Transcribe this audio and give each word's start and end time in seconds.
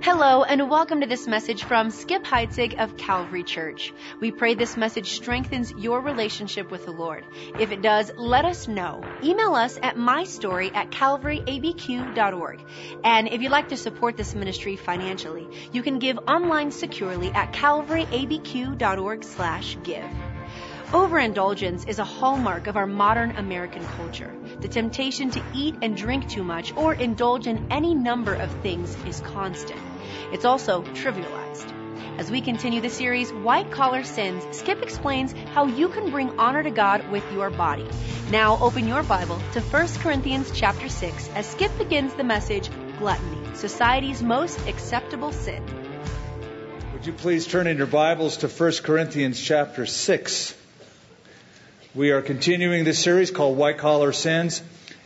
Hello, 0.00 0.44
and 0.44 0.70
welcome 0.70 1.00
to 1.00 1.08
this 1.08 1.26
message 1.26 1.64
from 1.64 1.90
Skip 1.90 2.22
Heitzig 2.22 2.78
of 2.78 2.96
Calvary 2.96 3.42
Church. 3.42 3.92
We 4.20 4.30
pray 4.30 4.54
this 4.54 4.76
message 4.76 5.10
strengthens 5.10 5.72
your 5.72 6.00
relationship 6.00 6.70
with 6.70 6.84
the 6.84 6.92
Lord. 6.92 7.24
If 7.58 7.72
it 7.72 7.82
does, 7.82 8.12
let 8.16 8.44
us 8.44 8.68
know. 8.68 9.02
Email 9.24 9.56
us 9.56 9.76
at 9.82 9.96
mystory 9.96 10.72
at 10.72 10.92
calvaryabq.org. 10.92 12.60
And 13.02 13.28
if 13.28 13.42
you'd 13.42 13.50
like 13.50 13.70
to 13.70 13.76
support 13.76 14.16
this 14.16 14.36
ministry 14.36 14.76
financially, 14.76 15.48
you 15.72 15.82
can 15.82 15.98
give 15.98 16.16
online 16.28 16.70
securely 16.70 17.32
at 17.32 17.52
calvaryabq.org 17.52 19.24
slash 19.24 19.76
give. 19.82 20.04
Overindulgence 20.90 21.84
is 21.84 21.98
a 21.98 22.04
hallmark 22.04 22.66
of 22.66 22.78
our 22.78 22.86
modern 22.86 23.32
American 23.32 23.84
culture. 23.84 24.34
The 24.60 24.68
temptation 24.68 25.30
to 25.32 25.42
eat 25.54 25.74
and 25.82 25.94
drink 25.94 26.30
too 26.30 26.42
much 26.42 26.74
or 26.74 26.94
indulge 26.94 27.46
in 27.46 27.66
any 27.70 27.94
number 27.94 28.32
of 28.32 28.50
things 28.62 28.96
is 29.04 29.20
constant. 29.20 29.78
It's 30.32 30.46
also 30.46 30.80
trivialized. 30.94 31.70
As 32.16 32.30
we 32.30 32.40
continue 32.40 32.80
the 32.80 32.88
series, 32.88 33.30
White 33.30 33.70
Collar 33.70 34.02
Sins, 34.02 34.42
Skip 34.56 34.80
explains 34.82 35.34
how 35.52 35.66
you 35.66 35.90
can 35.90 36.10
bring 36.10 36.30
honor 36.38 36.62
to 36.62 36.70
God 36.70 37.06
with 37.10 37.30
your 37.34 37.50
body. 37.50 37.86
Now 38.30 38.56
open 38.58 38.88
your 38.88 39.02
Bible 39.02 39.38
to 39.52 39.60
1 39.60 39.88
Corinthians 39.98 40.50
chapter 40.54 40.88
6 40.88 41.28
as 41.34 41.46
Skip 41.50 41.76
begins 41.76 42.14
the 42.14 42.24
message, 42.24 42.70
Gluttony, 42.98 43.54
Society's 43.56 44.22
Most 44.22 44.58
Acceptable 44.66 45.32
Sin. 45.32 45.62
Would 46.94 47.04
you 47.04 47.12
please 47.12 47.46
turn 47.46 47.66
in 47.66 47.76
your 47.76 47.86
Bibles 47.86 48.38
to 48.38 48.48
1 48.48 48.72
Corinthians 48.82 49.38
chapter 49.38 49.84
6? 49.84 50.57
We 51.98 52.12
are 52.12 52.22
continuing 52.22 52.84
this 52.84 53.00
series 53.00 53.32
called 53.32 53.58
White 53.58 53.78
Collar 53.78 54.12
Sins. 54.12 54.62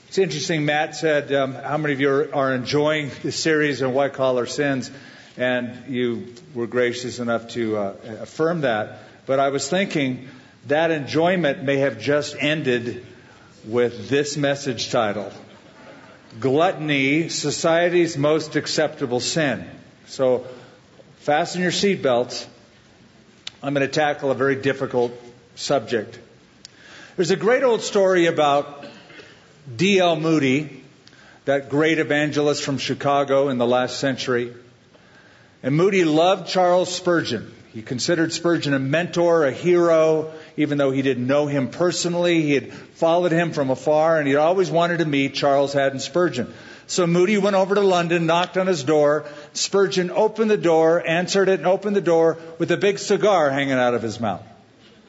It's 0.09 0.19
interesting, 0.19 0.67
Matt 0.67 0.95
said, 0.95 1.33
um, 1.33 1.55
how 1.55 1.79
many 1.79 1.95
of 1.95 2.01
you 2.03 2.29
are, 2.35 2.55
enjoying 2.55 3.11
this 3.23 3.35
series 3.35 3.83
on 3.83 3.95
White 3.95 4.13
Collar 4.13 4.45
Sins? 4.45 4.91
And 5.39 5.89
you 5.89 6.35
were 6.53 6.67
gracious 6.67 7.19
enough 7.19 7.49
to 7.53 7.79
uh, 7.79 7.95
affirm 8.21 8.61
that. 8.61 9.05
But 9.25 9.41
I 9.41 9.49
was 9.49 9.71
thinking 9.71 10.29
that 10.67 10.91
enjoyment 10.91 11.63
may 11.63 11.79
have 11.79 11.99
just 11.99 12.37
ended 12.39 13.07
with 13.67 14.11
this 14.11 14.37
message 14.37 14.91
title 14.91 15.33
Gluttony, 16.41 17.31
Society's 17.31 18.19
Most 18.19 18.55
Acceptable 18.55 19.21
Sin. 19.21 19.67
So 20.09 20.47
fasten 21.21 21.63
your 21.63 21.71
seatbelts. 21.71 22.47
I'm 23.63 23.73
going 23.73 23.89
to 23.89 23.91
tackle 23.91 24.31
a 24.31 24.35
very 24.35 24.57
difficult 24.57 25.19
subject. 25.55 26.19
There's 27.15 27.31
a 27.31 27.37
great 27.37 27.63
old 27.63 27.83
story 27.83 28.25
about 28.25 28.87
D.L. 29.77 30.17
Moody, 30.17 30.83
that 31.45 31.69
great 31.69 31.99
evangelist 31.99 32.63
from 32.63 32.79
Chicago 32.79 33.51
in 33.51 33.59
the 33.59 33.67
last 33.67 34.01
century. 34.01 34.55
And 35.63 35.77
Moody 35.77 36.05
loved 36.05 36.49
Charles 36.49 36.91
Spurgeon. 36.91 37.53
He 37.75 37.83
considered 37.83 38.33
Spurgeon 38.33 38.73
a 38.73 38.79
mentor, 38.79 39.45
a 39.45 39.53
hero, 39.53 40.33
even 40.57 40.79
though 40.79 40.91
he 40.91 41.03
didn't 41.03 41.27
know 41.27 41.47
him 41.47 41.69
personally. 41.69 42.41
He 42.41 42.55
had 42.55 42.73
followed 42.73 43.33
him 43.33 43.53
from 43.53 43.69
afar, 43.69 44.19
and 44.19 44.27
he'd 44.27 44.37
always 44.37 44.71
wanted 44.71 45.01
to 45.01 45.05
meet 45.05 45.35
Charles 45.35 45.75
Haddon 45.75 46.01
Spurgeon. 46.01 46.55
So 46.87 47.07
Moody 47.07 47.37
went 47.37 47.57
over 47.57 47.75
to 47.75 47.83
London, 47.83 48.25
knocked 48.25 48.57
on 48.57 48.67
his 48.67 48.85
door. 48.85 49.27
Spurgeon 49.53 50.11
opened 50.11 50.51
the 50.51 50.57
door, 50.57 51.07
answered 51.07 51.51
it, 51.51 51.61
and 51.61 51.67
opened 51.67 51.95
the 51.95 52.01
door 52.01 52.39
with 52.59 52.71
a 52.71 52.79
big 52.79 52.99
cigar 52.99 53.51
hanging 53.51 53.75
out 53.75 53.93
of 53.93 54.01
his 54.01 54.19
mouth, 54.19 54.47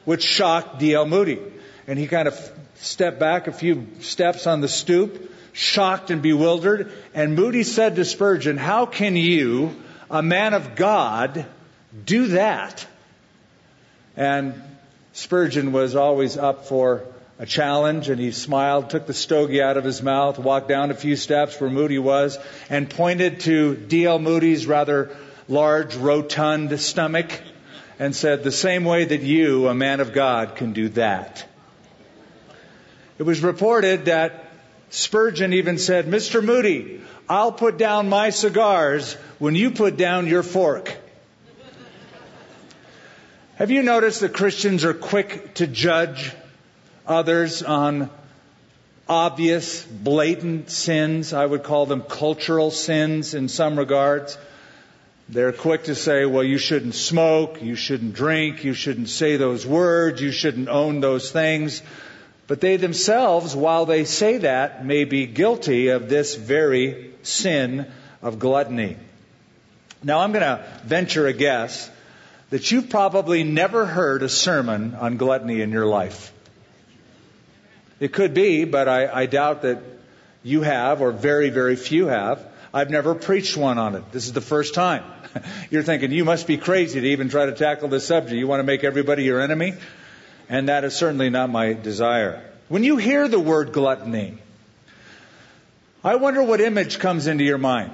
which 0.04 0.22
shocked 0.22 0.78
D.L. 0.78 1.06
Moody 1.06 1.38
and 1.86 1.98
he 1.98 2.06
kind 2.06 2.28
of 2.28 2.52
stepped 2.76 3.18
back 3.18 3.46
a 3.46 3.52
few 3.52 3.86
steps 4.00 4.46
on 4.46 4.60
the 4.60 4.68
stoop, 4.68 5.32
shocked 5.52 6.10
and 6.10 6.22
bewildered. 6.22 6.92
And 7.14 7.36
Moody 7.36 7.62
said 7.62 7.96
to 7.96 8.04
Spurgeon, 8.04 8.56
How 8.56 8.86
can 8.86 9.16
you, 9.16 9.74
a 10.10 10.22
man 10.22 10.54
of 10.54 10.76
God, 10.76 11.46
do 12.04 12.28
that? 12.28 12.86
And 14.16 14.54
Spurgeon 15.12 15.72
was 15.72 15.94
always 15.94 16.36
up 16.36 16.66
for 16.66 17.04
a 17.38 17.46
challenge, 17.46 18.08
and 18.08 18.20
he 18.20 18.30
smiled, 18.30 18.90
took 18.90 19.06
the 19.06 19.14
stogie 19.14 19.60
out 19.60 19.76
of 19.76 19.84
his 19.84 20.02
mouth, 20.02 20.38
walked 20.38 20.68
down 20.68 20.90
a 20.90 20.94
few 20.94 21.16
steps 21.16 21.60
where 21.60 21.70
Moody 21.70 21.98
was, 21.98 22.38
and 22.70 22.88
pointed 22.88 23.40
to 23.40 23.74
D.L. 23.74 24.20
Moody's 24.20 24.66
rather 24.66 25.16
large, 25.48 25.96
rotund 25.96 26.78
stomach, 26.80 27.40
and 27.98 28.14
said, 28.14 28.42
The 28.42 28.52
same 28.52 28.84
way 28.84 29.04
that 29.04 29.22
you, 29.22 29.68
a 29.68 29.74
man 29.74 30.00
of 30.00 30.12
God, 30.12 30.56
can 30.56 30.72
do 30.72 30.88
that. 30.90 31.44
It 33.18 33.22
was 33.22 33.42
reported 33.42 34.06
that 34.06 34.50
Spurgeon 34.90 35.52
even 35.52 35.78
said, 35.78 36.06
Mr. 36.06 36.42
Moody, 36.42 37.00
I'll 37.28 37.52
put 37.52 37.78
down 37.78 38.08
my 38.08 38.30
cigars 38.30 39.14
when 39.38 39.54
you 39.54 39.70
put 39.70 39.96
down 39.96 40.26
your 40.26 40.42
fork. 40.42 40.96
Have 43.56 43.70
you 43.70 43.82
noticed 43.82 44.20
that 44.20 44.34
Christians 44.34 44.84
are 44.84 44.94
quick 44.94 45.54
to 45.54 45.68
judge 45.68 46.32
others 47.06 47.62
on 47.62 48.10
obvious, 49.08 49.84
blatant 49.84 50.70
sins? 50.70 51.32
I 51.32 51.46
would 51.46 51.62
call 51.62 51.86
them 51.86 52.02
cultural 52.02 52.72
sins 52.72 53.34
in 53.34 53.48
some 53.48 53.78
regards. 53.78 54.36
They're 55.28 55.52
quick 55.52 55.84
to 55.84 55.94
say, 55.94 56.26
well, 56.26 56.42
you 56.42 56.58
shouldn't 56.58 56.96
smoke, 56.96 57.62
you 57.62 57.76
shouldn't 57.76 58.14
drink, 58.14 58.64
you 58.64 58.74
shouldn't 58.74 59.08
say 59.08 59.36
those 59.36 59.64
words, 59.64 60.20
you 60.20 60.32
shouldn't 60.32 60.68
own 60.68 60.98
those 61.00 61.30
things. 61.30 61.80
But 62.46 62.60
they 62.60 62.76
themselves, 62.76 63.56
while 63.56 63.86
they 63.86 64.04
say 64.04 64.38
that, 64.38 64.84
may 64.84 65.04
be 65.04 65.26
guilty 65.26 65.88
of 65.88 66.08
this 66.08 66.34
very 66.34 67.12
sin 67.22 67.90
of 68.22 68.38
gluttony. 68.38 68.96
Now 70.02 70.20
I'm 70.20 70.32
going 70.32 70.42
to 70.42 70.64
venture 70.84 71.26
a 71.26 71.32
guess 71.32 71.90
that 72.50 72.70
you've 72.70 72.90
probably 72.90 73.42
never 73.42 73.86
heard 73.86 74.22
a 74.22 74.28
sermon 74.28 74.94
on 74.94 75.16
gluttony 75.16 75.62
in 75.62 75.72
your 75.72 75.86
life. 75.86 76.32
It 78.00 78.12
could 78.12 78.34
be, 78.34 78.64
but 78.64 78.88
I, 78.88 79.22
I 79.22 79.26
doubt 79.26 79.62
that 79.62 79.82
you 80.42 80.60
have, 80.60 81.00
or 81.00 81.10
very, 81.10 81.48
very 81.48 81.76
few 81.76 82.06
have. 82.08 82.46
I've 82.72 82.90
never 82.90 83.14
preached 83.14 83.56
one 83.56 83.78
on 83.78 83.94
it. 83.94 84.12
This 84.12 84.26
is 84.26 84.34
the 84.34 84.42
first 84.42 84.74
time. 84.74 85.04
You're 85.70 85.82
thinking, 85.82 86.12
you 86.12 86.24
must 86.24 86.46
be 86.46 86.58
crazy 86.58 87.00
to 87.00 87.06
even 87.06 87.30
try 87.30 87.46
to 87.46 87.52
tackle 87.52 87.88
this 87.88 88.06
subject. 88.06 88.36
You 88.36 88.46
want 88.46 88.60
to 88.60 88.64
make 88.64 88.84
everybody 88.84 89.24
your 89.24 89.40
enemy? 89.40 89.74
And 90.48 90.68
that 90.68 90.84
is 90.84 90.94
certainly 90.94 91.30
not 91.30 91.50
my 91.50 91.72
desire. 91.72 92.42
When 92.68 92.84
you 92.84 92.96
hear 92.96 93.28
the 93.28 93.40
word 93.40 93.72
gluttony, 93.72 94.38
I 96.02 96.16
wonder 96.16 96.42
what 96.42 96.60
image 96.60 96.98
comes 96.98 97.26
into 97.26 97.44
your 97.44 97.58
mind. 97.58 97.92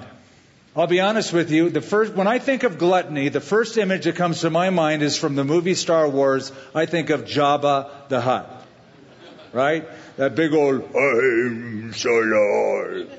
I'll 0.75 0.87
be 0.87 1.01
honest 1.01 1.33
with 1.33 1.51
you, 1.51 1.69
the 1.69 1.81
first, 1.81 2.13
when 2.13 2.27
I 2.27 2.39
think 2.39 2.63
of 2.63 2.77
gluttony, 2.77 3.27
the 3.27 3.41
first 3.41 3.77
image 3.77 4.05
that 4.05 4.15
comes 4.15 4.41
to 4.41 4.49
my 4.49 4.69
mind 4.69 5.03
is 5.03 5.17
from 5.17 5.35
the 5.35 5.43
movie 5.43 5.75
Star 5.75 6.07
Wars. 6.07 6.53
I 6.73 6.85
think 6.85 7.09
of 7.09 7.25
Jabba 7.25 8.07
the 8.07 8.21
Hutt. 8.21 8.65
Right? 9.51 9.85
That 10.15 10.35
big 10.35 10.53
old, 10.53 10.95
I'm 10.95 11.93
so 11.93 12.09
Lord. 12.09 13.09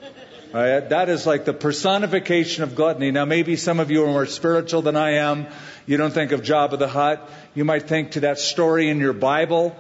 Right? 0.55 0.81
That 0.81 1.11
is 1.11 1.27
like 1.27 1.45
the 1.45 1.53
personification 1.53 2.63
of 2.63 2.75
gluttony. 2.75 3.11
Now 3.11 3.27
maybe 3.27 3.57
some 3.57 3.81
of 3.81 3.91
you 3.91 4.05
are 4.05 4.07
more 4.07 4.27
spiritual 4.27 4.81
than 4.81 4.97
I 4.97 5.17
am. 5.17 5.47
You 5.87 5.99
don't 5.99 6.13
think 6.13 6.33
of 6.33 6.41
Jabba 6.41 6.79
the 6.79 6.89
Hutt. 6.89 7.31
You 7.55 7.67
might 7.67 7.83
think 7.83 8.13
to 8.13 8.21
that 8.21 8.39
story 8.39 8.89
in 8.89 8.99
your 8.99 9.13
Bible 9.13 9.77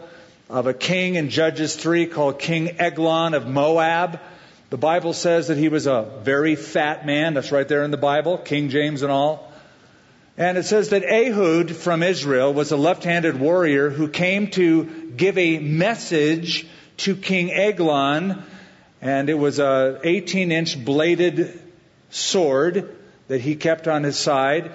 of 0.50 0.66
a 0.66 0.75
king 0.75 1.15
in 1.15 1.31
Judges 1.31 1.75
3 1.75 2.05
called 2.05 2.38
King 2.38 2.78
Eglon 2.78 3.33
of 3.33 3.47
Moab. 3.47 4.21
The 4.69 4.77
Bible 4.77 5.15
says 5.15 5.49
that 5.49 5.56
he 5.56 5.71
was 5.71 5.87
a 5.87 6.21
very 6.22 6.55
fat 6.55 7.06
man. 7.06 7.33
That's 7.33 7.50
right 7.50 7.66
there 7.66 7.83
in 7.83 7.91
the 7.91 7.97
Bible, 7.97 8.37
King 8.37 8.69
James 8.69 9.00
and 9.00 9.10
all. 9.10 9.50
And 10.37 10.59
it 10.59 10.65
says 10.65 10.91
that 10.91 11.03
Ehud 11.03 11.75
from 11.75 12.03
Israel 12.03 12.53
was 12.53 12.72
a 12.72 12.77
left-handed 12.77 13.41
warrior 13.41 13.89
who 13.89 14.09
came 14.09 14.50
to 14.50 15.10
give 15.16 15.39
a 15.39 15.59
message 15.59 16.66
to 16.99 17.16
King 17.16 17.50
Eglon, 17.50 18.43
and 19.00 19.31
it 19.31 19.39
was 19.39 19.59
a 19.59 19.99
18-inch 20.04 20.84
bladed 20.84 21.59
sword 22.10 22.94
that 23.28 23.41
he 23.41 23.56
kept 23.56 23.89
on 23.89 24.03
his 24.03 24.19
side 24.19 24.72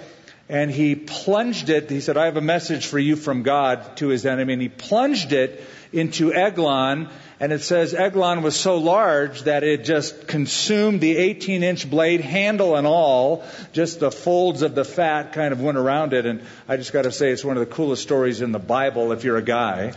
and 0.50 0.72
he 0.72 0.96
plunged 0.96 1.70
it. 1.70 1.90
He 1.90 2.00
said, 2.00 2.16
I 2.16 2.26
have 2.26 2.38
a 2.38 2.42
message 2.42 2.86
for 2.88 2.98
you 2.98 3.18
from 3.18 3.44
God 3.44 3.98
to 3.98 4.08
his 4.08 4.26
enemy. 4.26 4.54
And 4.54 4.62
he 4.62 4.70
plunged 4.70 5.34
it 5.34 5.62
into 5.92 6.34
Eglon. 6.34 7.10
And 7.42 7.52
it 7.52 7.62
says 7.62 7.94
Eglon 7.94 8.44
was 8.44 8.56
so 8.56 8.78
large 8.78 9.44
that 9.44 9.64
it 9.64 9.84
just 9.84 10.26
consumed 10.26 11.02
the 11.02 11.18
18 11.18 11.64
inch 11.64 11.90
blade, 11.90 12.22
handle 12.22 12.78
and 12.78 12.88
all. 12.88 13.44
Just 13.74 14.00
the 14.00 14.10
folds 14.10 14.62
of 14.62 14.74
the 14.74 14.86
fat 14.86 15.34
kind 15.34 15.52
of 15.52 15.62
went 15.62 15.78
around 15.78 16.14
it. 16.14 16.26
And 16.26 16.42
I 16.68 16.78
just 16.78 16.94
got 16.94 17.02
to 17.02 17.12
say, 17.12 17.32
it's 17.32 17.44
one 17.44 17.58
of 17.58 17.68
the 17.68 17.74
coolest 17.74 18.04
stories 18.04 18.40
in 18.40 18.54
the 18.54 18.60
Bible 18.60 19.12
if 19.12 19.26
you're 19.26 19.38
a 19.38 19.42
guy. 19.42 19.94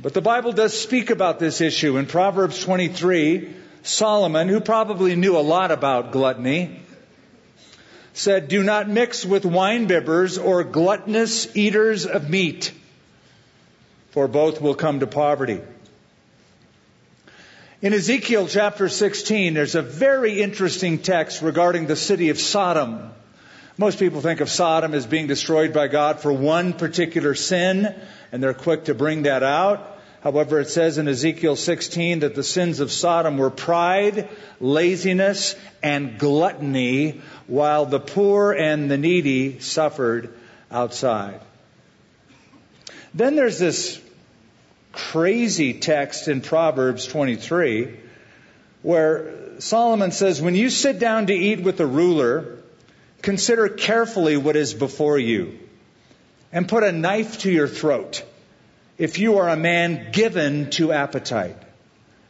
But 0.00 0.12
the 0.12 0.20
Bible 0.20 0.52
does 0.52 0.78
speak 0.78 1.08
about 1.08 1.38
this 1.38 1.62
issue. 1.62 1.96
In 1.96 2.04
Proverbs 2.04 2.62
23, 2.62 3.52
Solomon, 3.82 4.48
who 4.48 4.60
probably 4.60 5.16
knew 5.16 5.36
a 5.36 5.40
lot 5.40 5.72
about 5.72 6.12
gluttony, 6.12 6.82
said, 8.18 8.48
Do 8.48 8.64
not 8.64 8.88
mix 8.88 9.24
with 9.24 9.44
winebibbers 9.44 10.44
or 10.44 10.64
gluttonous 10.64 11.56
eaters 11.56 12.04
of 12.04 12.28
meat, 12.28 12.72
for 14.10 14.26
both 14.26 14.60
will 14.60 14.74
come 14.74 15.00
to 15.00 15.06
poverty. 15.06 15.60
In 17.80 17.94
Ezekiel 17.94 18.48
chapter 18.48 18.88
16, 18.88 19.54
there's 19.54 19.76
a 19.76 19.82
very 19.82 20.42
interesting 20.42 20.98
text 20.98 21.42
regarding 21.42 21.86
the 21.86 21.94
city 21.94 22.30
of 22.30 22.40
Sodom. 22.40 23.12
Most 23.76 24.00
people 24.00 24.20
think 24.20 24.40
of 24.40 24.50
Sodom 24.50 24.94
as 24.94 25.06
being 25.06 25.28
destroyed 25.28 25.72
by 25.72 25.86
God 25.86 26.18
for 26.18 26.32
one 26.32 26.72
particular 26.72 27.36
sin, 27.36 27.94
and 28.32 28.42
they're 28.42 28.52
quick 28.52 28.86
to 28.86 28.94
bring 28.94 29.22
that 29.22 29.44
out. 29.44 29.97
However, 30.20 30.60
it 30.60 30.68
says 30.68 30.98
in 30.98 31.06
Ezekiel 31.06 31.54
16 31.54 32.20
that 32.20 32.34
the 32.34 32.42
sins 32.42 32.80
of 32.80 32.90
Sodom 32.90 33.38
were 33.38 33.50
pride, 33.50 34.28
laziness, 34.60 35.54
and 35.82 36.18
gluttony, 36.18 37.20
while 37.46 37.86
the 37.86 38.00
poor 38.00 38.52
and 38.52 38.90
the 38.90 38.98
needy 38.98 39.60
suffered 39.60 40.34
outside. 40.70 41.40
Then 43.14 43.36
there's 43.36 43.58
this 43.58 44.00
crazy 44.92 45.74
text 45.74 46.28
in 46.28 46.40
Proverbs 46.40 47.06
23 47.06 47.96
where 48.82 49.60
Solomon 49.60 50.10
says, 50.10 50.42
When 50.42 50.54
you 50.54 50.70
sit 50.70 50.98
down 50.98 51.26
to 51.26 51.34
eat 51.34 51.60
with 51.60 51.80
a 51.80 51.86
ruler, 51.86 52.58
consider 53.22 53.68
carefully 53.68 54.36
what 54.36 54.56
is 54.56 54.74
before 54.74 55.18
you 55.18 55.58
and 56.52 56.68
put 56.68 56.82
a 56.82 56.92
knife 56.92 57.40
to 57.40 57.50
your 57.50 57.68
throat 57.68 58.24
if 58.98 59.20
you 59.20 59.38
are 59.38 59.48
a 59.48 59.56
man 59.56 60.10
given 60.10 60.70
to 60.70 60.92
appetite. 60.92 61.56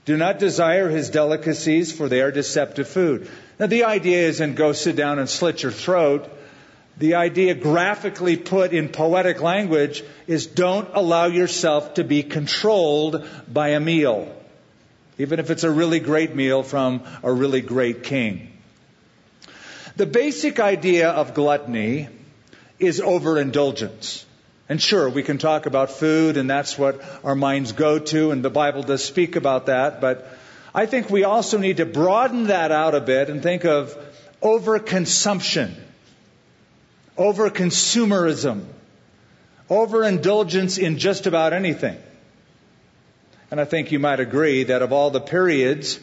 Do 0.04 0.16
not 0.16 0.38
desire 0.38 0.88
his 0.88 1.10
delicacies, 1.10 1.92
for 1.92 2.08
they 2.08 2.20
are 2.20 2.30
deceptive 2.30 2.88
food. 2.88 3.28
Now, 3.58 3.66
the 3.66 3.84
idea 3.84 4.28
isn't 4.28 4.54
go 4.54 4.72
sit 4.72 4.96
down 4.96 5.18
and 5.18 5.28
slit 5.28 5.62
your 5.62 5.72
throat. 5.72 6.30
The 6.98 7.14
idea, 7.14 7.54
graphically 7.54 8.36
put 8.36 8.72
in 8.72 8.88
poetic 8.88 9.40
language, 9.42 10.04
is 10.26 10.46
don't 10.46 10.88
allow 10.94 11.26
yourself 11.26 11.94
to 11.94 12.04
be 12.04 12.22
controlled 12.22 13.26
by 13.52 13.70
a 13.70 13.80
meal, 13.80 14.34
even 15.18 15.40
if 15.40 15.50
it's 15.50 15.64
a 15.64 15.70
really 15.70 16.00
great 16.00 16.34
meal 16.34 16.62
from 16.62 17.02
a 17.22 17.32
really 17.32 17.60
great 17.60 18.02
king. 18.02 18.52
The 19.96 20.06
basic 20.06 20.60
idea 20.60 21.10
of 21.10 21.34
gluttony 21.34 22.08
is 22.78 23.00
overindulgence. 23.00 24.24
And 24.68 24.80
sure, 24.80 25.08
we 25.08 25.22
can 25.22 25.38
talk 25.38 25.66
about 25.66 25.90
food, 25.90 26.36
and 26.36 26.48
that's 26.48 26.76
what 26.76 27.00
our 27.24 27.34
minds 27.34 27.72
go 27.72 27.98
to, 27.98 28.30
and 28.32 28.44
the 28.44 28.50
Bible 28.50 28.82
does 28.82 29.02
speak 29.02 29.36
about 29.36 29.66
that, 29.66 30.00
but 30.00 30.30
I 30.74 30.84
think 30.84 31.08
we 31.08 31.24
also 31.24 31.56
need 31.58 31.78
to 31.78 31.86
broaden 31.86 32.48
that 32.48 32.70
out 32.70 32.94
a 32.94 33.00
bit 33.00 33.30
and 33.30 33.42
think 33.42 33.64
of 33.64 33.96
overconsumption, 34.42 35.74
overconsumerism, 37.16 38.64
overindulgence 39.70 40.78
in 40.78 40.98
just 40.98 41.26
about 41.26 41.52
anything. 41.54 41.96
And 43.50 43.60
I 43.60 43.64
think 43.64 43.92
you 43.92 43.98
might 43.98 44.20
agree 44.20 44.64
that 44.64 44.82
of 44.82 44.92
all 44.92 45.10
the 45.10 45.20
periods 45.20 45.98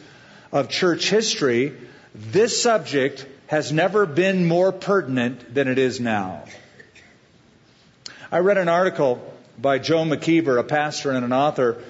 of 0.50 0.68
church 0.68 1.08
history, 1.08 1.72
this 2.14 2.60
subject 2.60 3.24
has 3.46 3.72
never 3.72 4.06
been 4.06 4.46
more 4.46 4.72
pertinent 4.72 5.54
than 5.54 5.68
it 5.68 5.78
is 5.78 6.00
now. 6.00 6.42
I 8.30 8.38
read 8.38 8.58
an 8.58 8.68
article 8.68 9.22
by 9.58 9.78
Joe 9.78 10.04
McKeever, 10.04 10.58
a 10.58 10.64
pastor 10.64 11.12
and 11.12 11.24
an 11.24 11.32
author. 11.32 11.82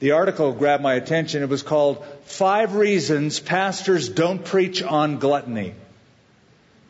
The 0.00 0.12
article 0.12 0.52
grabbed 0.52 0.82
my 0.82 0.94
attention. 0.94 1.42
It 1.42 1.48
was 1.48 1.62
called 1.62 2.04
Five 2.24 2.74
Reasons 2.74 3.38
Pastors 3.38 4.08
Don't 4.08 4.44
Preach 4.44 4.82
on 4.82 5.18
Gluttony. 5.18 5.74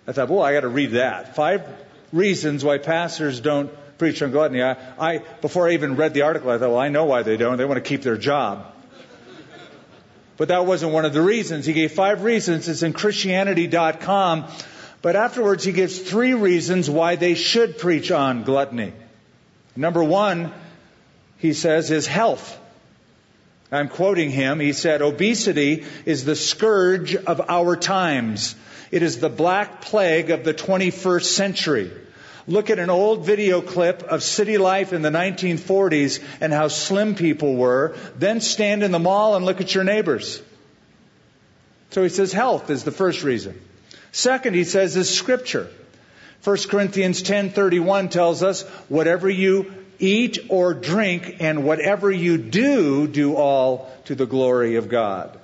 I 0.06 0.12
thought, 0.12 0.28
well, 0.28 0.42
I 0.42 0.52
got 0.52 0.60
to 0.60 0.68
read 0.68 0.92
that. 0.92 1.34
Five 1.34 1.66
reasons 2.12 2.64
why 2.64 2.78
pastors 2.78 3.40
don't 3.40 3.70
preach 3.98 4.22
on 4.22 4.30
gluttony. 4.30 4.62
I, 4.62 4.76
I, 4.98 5.18
before 5.18 5.68
I 5.68 5.72
even 5.72 5.96
read 5.96 6.14
the 6.14 6.22
article, 6.22 6.50
I 6.50 6.58
thought, 6.58 6.70
well, 6.70 6.78
I 6.78 6.88
know 6.88 7.04
why 7.04 7.22
they 7.22 7.36
don't. 7.36 7.56
They 7.56 7.64
want 7.64 7.82
to 7.82 7.88
keep 7.88 8.02
their 8.02 8.16
job. 8.16 8.66
But 10.36 10.48
that 10.48 10.66
wasn't 10.66 10.92
one 10.92 11.04
of 11.04 11.12
the 11.12 11.22
reasons. 11.22 11.64
He 11.64 11.72
gave 11.72 11.92
five 11.92 12.22
reasons. 12.22 12.68
It's 12.68 12.82
in 12.82 12.92
Christianity.com. 12.92 14.46
But 15.04 15.16
afterwards, 15.16 15.64
he 15.64 15.72
gives 15.72 15.98
three 15.98 16.32
reasons 16.32 16.88
why 16.88 17.16
they 17.16 17.34
should 17.34 17.76
preach 17.76 18.10
on 18.10 18.42
gluttony. 18.42 18.94
Number 19.76 20.02
one, 20.02 20.50
he 21.36 21.52
says, 21.52 21.90
is 21.90 22.06
health. 22.06 22.58
I'm 23.70 23.90
quoting 23.90 24.30
him. 24.30 24.60
He 24.60 24.72
said, 24.72 25.02
obesity 25.02 25.84
is 26.06 26.24
the 26.24 26.34
scourge 26.34 27.14
of 27.16 27.42
our 27.50 27.76
times. 27.76 28.54
It 28.90 29.02
is 29.02 29.18
the 29.18 29.28
black 29.28 29.82
plague 29.82 30.30
of 30.30 30.42
the 30.42 30.54
21st 30.54 31.24
century. 31.24 31.90
Look 32.46 32.70
at 32.70 32.78
an 32.78 32.88
old 32.88 33.26
video 33.26 33.60
clip 33.60 34.04
of 34.04 34.22
city 34.22 34.56
life 34.56 34.94
in 34.94 35.02
the 35.02 35.10
1940s 35.10 36.24
and 36.40 36.50
how 36.50 36.68
slim 36.68 37.14
people 37.14 37.56
were. 37.56 37.94
Then 38.16 38.40
stand 38.40 38.82
in 38.82 38.90
the 38.90 38.98
mall 38.98 39.36
and 39.36 39.44
look 39.44 39.60
at 39.60 39.74
your 39.74 39.84
neighbors. 39.84 40.40
So 41.90 42.02
he 42.02 42.08
says 42.08 42.32
health 42.32 42.70
is 42.70 42.84
the 42.84 42.90
first 42.90 43.22
reason. 43.22 43.60
Second, 44.14 44.54
he 44.54 44.62
says, 44.62 44.96
is 44.96 45.12
scripture. 45.12 45.68
1 46.44 46.56
Corinthians 46.68 47.20
10:31 47.24 48.12
tells 48.12 48.44
us, 48.44 48.62
whatever 48.88 49.28
you 49.28 49.74
eat 49.98 50.38
or 50.50 50.72
drink 50.72 51.38
and 51.40 51.64
whatever 51.64 52.12
you 52.12 52.38
do, 52.38 53.08
do 53.08 53.34
all 53.34 53.90
to 54.04 54.14
the 54.14 54.24
glory 54.24 54.76
of 54.76 54.88
God. 54.88 55.36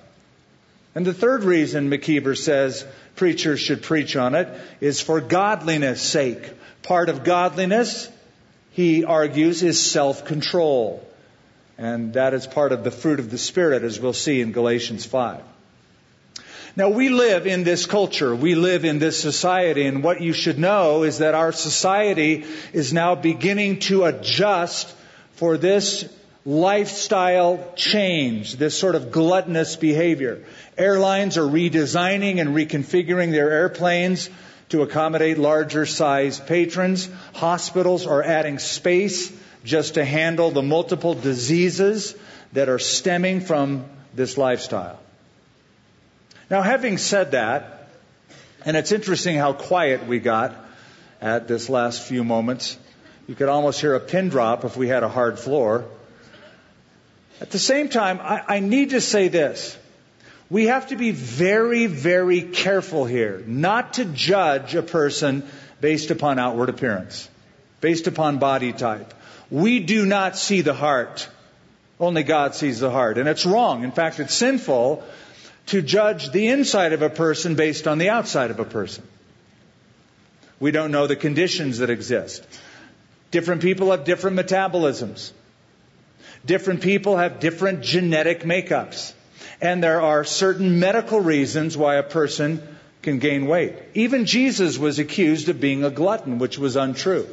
And 0.95 1.05
the 1.05 1.13
third 1.13 1.43
reason 1.43 1.91
McKeever 1.91 2.39
says 2.39 2.87
preachers 3.17 3.59
should 3.59 3.83
preach 3.83 4.15
on 4.15 4.37
it 4.37 4.47
is 4.81 5.01
for 5.01 5.21
godliness 5.21 6.01
sake. 6.01 6.53
Part 6.85 7.09
of 7.09 7.25
godliness, 7.25 8.09
he 8.71 9.05
argues, 9.05 9.65
is 9.65 9.83
self-control. 9.83 11.05
And 11.77 12.13
that 12.13 12.35
is 12.35 12.47
part 12.47 12.71
of 12.71 12.85
the 12.85 12.93
fruit 12.93 13.19
of 13.19 13.33
the 13.33 13.39
Spirit, 13.39 13.83
as 13.83 13.99
we'll 13.99 14.13
see 14.13 14.41
in 14.41 14.53
Galatians 14.53 15.05
5. 15.05 15.43
Now 16.77 16.91
we 16.91 17.09
live 17.09 17.47
in 17.47 17.65
this 17.65 17.87
culture. 17.87 18.35
We 18.35 18.55
live 18.55 18.85
in 18.85 18.99
this 18.99 19.21
society. 19.21 19.87
And 19.87 20.03
what 20.05 20.21
you 20.21 20.33
should 20.33 20.59
know 20.59 21.03
is 21.03 21.19
that 21.19 21.35
our 21.35 21.53
society 21.53 22.45
is 22.73 22.93
now 22.93 23.15
beginning 23.15 23.81
to 23.81 24.05
adjust 24.05 24.95
for 25.35 25.57
this 25.57 26.09
lifestyle 26.45 27.73
change, 27.77 28.57
this 28.57 28.79
sort 28.79 28.95
of 28.95 29.11
gluttonous 29.11 29.77
behavior. 29.77 30.45
Airlines 30.79 31.37
are 31.37 31.47
redesigning 31.47 32.41
and 32.41 32.51
reconfiguring 32.51 33.31
their 33.31 33.51
airplanes 33.51 34.31
to 34.71 34.83
accommodate 34.83 35.39
larger 35.39 35.85
sized 35.85 36.47
patrons. 36.47 37.09
Hospitals 37.35 38.07
are 38.07 38.23
adding 38.23 38.59
space 38.59 39.33
just 39.65 39.95
to 39.95 40.05
handle 40.05 40.51
the 40.51 40.63
multiple 40.63 41.15
diseases 41.15 42.15
that 42.53 42.69
are 42.69 42.79
stemming 42.79 43.41
from 43.41 43.85
this 44.15 44.39
lifestyle. 44.39 44.99
Now, 46.50 46.62
having 46.62 46.99
said 46.99 47.31
that, 47.31 47.87
and 48.64 48.76
it's 48.76 48.90
interesting 48.90 49.37
how 49.37 49.52
quiet 49.52 50.09
we 50.09 50.19
got 50.19 50.52
at 51.21 51.47
this 51.47 51.69
last 51.69 52.02
few 52.02 52.25
moments. 52.25 52.76
You 53.28 53.37
could 53.37 53.49
almost 53.49 53.80
hear 53.80 53.95
a 53.95 54.00
pin 54.00 54.30
drop 54.30 54.64
if 54.64 54.76
we 54.76 54.88
had 54.88 55.04
a 55.04 55.09
hard 55.09 55.38
floor. 55.38 55.85
At 57.40 57.50
the 57.50 57.61
same 57.61 57.88
time, 57.88 58.19
I, 58.21 58.42
I 58.57 58.59
need 58.59 58.90
to 58.90 59.00
say 59.00 59.28
this. 59.28 59.78
We 60.50 60.66
have 60.66 60.88
to 60.88 60.97
be 60.97 61.12
very, 61.12 61.87
very 61.87 62.42
careful 62.42 63.04
here 63.04 63.45
not 63.47 63.95
to 63.95 64.04
judge 64.04 64.75
a 64.75 64.83
person 64.83 65.45
based 65.80 66.11
upon 66.11 66.40
outward 66.40 66.69
appearance, 66.69 67.28
based 67.80 68.09
upon 68.09 68.38
body 68.38 68.73
type. 68.73 69.14
We 69.52 69.78
do 69.78 70.04
not 70.04 70.37
see 70.37 70.62
the 70.62 70.75
heart. 70.75 71.28
Only 72.00 72.25
God 72.25 72.57
sees 72.57 72.80
the 72.80 72.90
heart. 72.90 73.19
And 73.19 73.28
it's 73.28 73.47
wrong. 73.47 73.85
In 73.85 73.92
fact, 73.92 74.19
it's 74.19 74.35
sinful 74.35 75.04
to 75.67 75.83
judge 75.83 76.31
the 76.31 76.49
inside 76.49 76.93
of 76.93 77.02
a 77.02 77.11
person 77.11 77.55
based 77.55 77.87
on 77.87 77.99
the 77.99 78.09
outside 78.09 78.50
of 78.50 78.61
a 78.61 78.64
person. 78.64 79.05
We 80.59 80.71
don't 80.71 80.90
know 80.90 81.07
the 81.07 81.17
conditions 81.17 81.79
that 81.79 81.90
exist. 81.90 82.47
Different 83.31 83.62
people 83.62 83.93
have 83.93 84.05
different 84.05 84.37
metabolisms. 84.37 85.33
Different 86.45 86.83
people 86.83 87.17
have 87.17 87.40
different 87.40 87.83
genetic 87.83 88.43
makeups. 88.43 89.12
And 89.61 89.83
there 89.83 90.00
are 90.00 90.25
certain 90.25 90.81
medical 90.81 91.21
reasons 91.21 91.76
why 91.76 91.97
a 91.97 92.02
person 92.02 92.62
can 93.02 93.19
gain 93.19 93.47
weight. 93.47 93.75
Even 93.95 94.26
Jesus 94.26 94.79
was 94.79 94.99
accused 94.99 95.49
of 95.49 95.61
being 95.61 95.85
a 95.85 95.90
glutton, 95.90 96.38
which 96.38 96.59
was 96.59 96.76
untrue. 96.76 97.26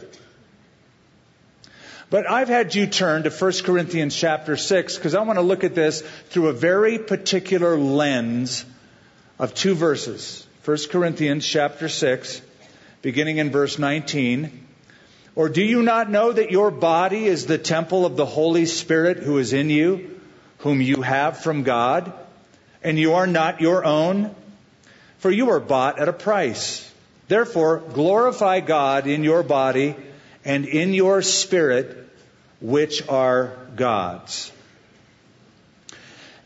But 2.09 2.29
I've 2.29 2.47
had 2.47 2.73
you 2.73 2.87
turn 2.87 3.23
to 3.23 3.29
1 3.29 3.51
Corinthians 3.65 4.15
chapter 4.15 4.55
6 4.55 4.95
because 4.95 5.13
I 5.13 5.21
want 5.23 5.39
to 5.39 5.43
look 5.43 5.65
at 5.65 5.75
this 5.75 6.01
through 6.29 6.47
a 6.47 6.53
very 6.53 6.99
particular 6.99 7.77
lens 7.77 8.63
of 9.37 9.53
two 9.53 9.75
verses. 9.75 10.47
1 10.63 10.77
Corinthians 10.89 11.45
chapter 11.45 11.89
6, 11.89 12.41
beginning 13.01 13.39
in 13.39 13.51
verse 13.51 13.77
19. 13.77 14.67
Or 15.35 15.49
do 15.49 15.61
you 15.61 15.81
not 15.83 16.09
know 16.09 16.31
that 16.31 16.49
your 16.49 16.71
body 16.71 17.25
is 17.25 17.45
the 17.45 17.57
temple 17.57 18.05
of 18.05 18.15
the 18.15 18.25
Holy 18.25 18.65
Spirit 18.65 19.17
who 19.17 19.37
is 19.37 19.51
in 19.51 19.69
you, 19.69 20.19
whom 20.59 20.81
you 20.81 21.01
have 21.01 21.39
from 21.39 21.63
God, 21.63 22.13
and 22.83 22.97
you 22.97 23.15
are 23.15 23.27
not 23.27 23.59
your 23.59 23.83
own? 23.83 24.33
For 25.17 25.29
you 25.29 25.47
were 25.47 25.59
bought 25.59 25.99
at 25.99 26.07
a 26.07 26.13
price. 26.13 26.89
Therefore, 27.27 27.79
glorify 27.79 28.61
God 28.61 29.07
in 29.07 29.25
your 29.25 29.43
body 29.43 29.95
and 30.47 30.65
in 30.65 30.93
your 30.93 31.21
spirit, 31.21 32.07
which 32.61 33.07
are 33.09 33.53
God's. 33.75 34.51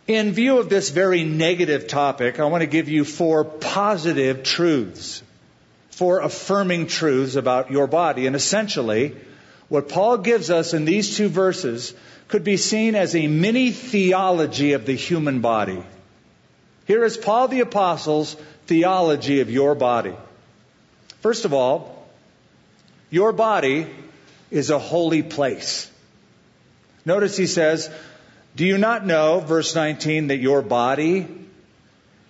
In 0.08 0.32
view 0.34 0.58
of 0.58 0.70
this 0.70 0.90
very 0.90 1.24
negative 1.24 1.88
topic, 1.88 2.40
I 2.40 2.46
want 2.46 2.62
to 2.62 2.68
give 2.68 2.90
you 2.90 3.06
four 3.06 3.46
positive 3.46 4.42
truths, 4.42 5.22
four 5.92 6.20
affirming 6.20 6.88
truths 6.88 7.36
about 7.36 7.70
your 7.70 7.86
body. 7.86 8.26
And 8.26 8.36
essentially, 8.36 9.16
what 9.70 9.88
Paul 9.88 10.18
gives 10.18 10.50
us 10.50 10.74
in 10.74 10.84
these 10.84 11.16
two 11.16 11.30
verses 11.30 11.94
could 12.28 12.44
be 12.44 12.58
seen 12.58 12.96
as 12.96 13.16
a 13.16 13.28
mini 13.28 13.70
theology 13.70 14.74
of 14.74 14.88
the 14.88 14.96
human 14.96 15.42
body. 15.42 15.84
Here 16.88 17.06
is 17.06 17.18
Paul 17.18 17.50
the 17.50 17.60
Apostle's 17.60 18.36
theology 18.66 19.42
of 19.42 19.52
your 19.52 19.76
body. 19.76 20.16
First 21.20 21.46
of 21.46 21.54
all, 21.54 22.01
your 23.12 23.34
body 23.34 23.86
is 24.50 24.72
a 24.72 24.80
holy 24.80 25.22
place. 25.22 25.92
Notice 27.06 27.38
he 27.38 27.46
says, 27.46 27.92
Do 28.56 28.66
you 28.66 28.78
not 28.78 29.06
know, 29.06 29.40
verse 29.40 29.76
19, 29.76 30.28
that 30.28 30.38
your 30.38 30.62
body 30.62 31.28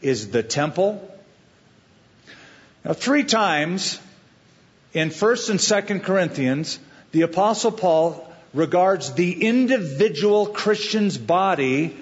is 0.01 0.31
the 0.31 0.43
temple? 0.43 1.07
Now, 2.83 2.93
three 2.93 3.23
times 3.23 3.99
in 4.93 5.09
1st 5.09 5.49
and 5.51 5.59
2nd 5.59 6.03
Corinthians, 6.03 6.79
the 7.11 7.21
Apostle 7.21 7.71
Paul 7.71 8.27
regards 8.53 9.13
the 9.13 9.45
individual 9.45 10.47
Christian's 10.47 11.17
body 11.17 11.95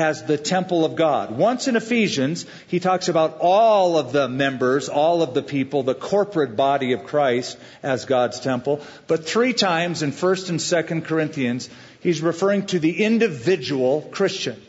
as 0.00 0.24
the 0.24 0.38
temple 0.38 0.84
of 0.84 0.96
God. 0.96 1.30
Once 1.30 1.68
in 1.68 1.76
Ephesians, 1.76 2.46
he 2.68 2.80
talks 2.80 3.08
about 3.08 3.38
all 3.40 3.98
of 3.98 4.12
the 4.12 4.28
members, 4.28 4.88
all 4.88 5.22
of 5.22 5.34
the 5.34 5.42
people, 5.42 5.82
the 5.82 5.94
corporate 5.94 6.56
body 6.56 6.92
of 6.92 7.04
Christ 7.04 7.58
as 7.82 8.06
God's 8.06 8.40
temple. 8.40 8.80
But 9.06 9.26
three 9.26 9.52
times 9.52 10.02
in 10.02 10.12
1st 10.12 10.50
and 10.50 10.58
2nd 10.58 11.04
Corinthians, 11.04 11.68
he's 12.00 12.22
referring 12.22 12.66
to 12.66 12.78
the 12.78 13.04
individual 13.04 14.02
Christian 14.10 14.60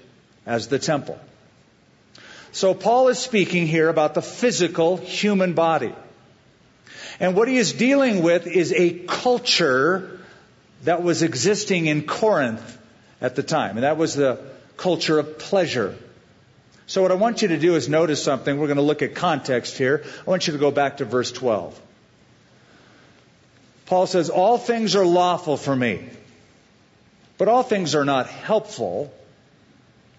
as 0.45 0.67
the 0.67 0.79
temple. 0.79 1.19
So 2.51 2.73
Paul 2.73 3.07
is 3.07 3.17
speaking 3.17 3.67
here 3.67 3.87
about 3.87 4.13
the 4.13 4.21
physical 4.21 4.97
human 4.97 5.53
body. 5.53 5.95
And 7.21 7.35
what 7.35 7.47
he 7.47 7.55
is 7.55 7.71
dealing 7.71 8.21
with 8.21 8.47
is 8.47 8.73
a 8.73 8.91
culture 8.91 10.19
that 10.83 11.03
was 11.03 11.23
existing 11.23 11.85
in 11.85 12.05
Corinth 12.05 12.77
at 13.21 13.35
the 13.35 13.43
time. 13.43 13.77
And 13.77 13.83
that 13.83 13.95
was 13.95 14.15
the 14.15 14.39
culture 14.81 15.19
of 15.19 15.37
pleasure. 15.37 15.95
So 16.87 17.01
what 17.03 17.11
I 17.11 17.15
want 17.15 17.41
you 17.41 17.49
to 17.49 17.57
do 17.57 17.75
is 17.75 17.87
notice 17.87 18.21
something. 18.21 18.57
We're 18.59 18.67
going 18.67 18.77
to 18.77 18.83
look 18.83 19.01
at 19.01 19.15
context 19.15 19.77
here. 19.77 20.03
I 20.25 20.29
want 20.29 20.47
you 20.47 20.53
to 20.53 20.59
go 20.59 20.71
back 20.71 20.97
to 20.97 21.05
verse 21.05 21.31
12. 21.31 21.79
Paul 23.85 24.07
says, 24.07 24.29
All 24.29 24.57
things 24.57 24.95
are 24.95 25.05
lawful 25.05 25.55
for 25.55 25.75
me, 25.75 26.09
but 27.37 27.47
all 27.47 27.63
things 27.63 27.93
are 27.93 28.05
not 28.05 28.27
helpful. 28.27 29.13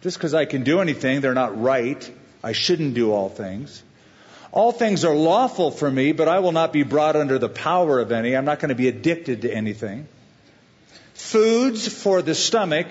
Just 0.01 0.17
because 0.17 0.35
I 0.35 0.45
can 0.45 0.63
do 0.63 0.81
anything, 0.81 1.21
they're 1.21 1.35
not 1.35 1.61
right. 1.61 2.11
I 2.43 2.53
shouldn't 2.53 2.95
do 2.95 3.13
all 3.13 3.29
things. 3.29 3.83
All 4.53 4.73
things 4.73 5.05
are 5.05 5.15
lawful 5.15 5.71
for 5.71 5.91
me, 5.91 6.13
but 6.13 6.29
I 6.29 6.39
will 6.39 6.53
not 6.53 6.73
be 6.73 6.83
brought 6.83 7.17
under 7.17 7.39
the 7.39 7.49
power 7.49 7.99
of 7.99 8.13
any. 8.13 8.37
I'm 8.37 8.45
not 8.45 8.61
going 8.61 8.69
to 8.69 8.75
be 8.75 8.89
addicted 8.89 9.43
to 9.43 9.53
anything. 9.53 10.07
Foods 11.15 11.89
for 11.89 12.23
the 12.23 12.35
stomach, 12.35 12.89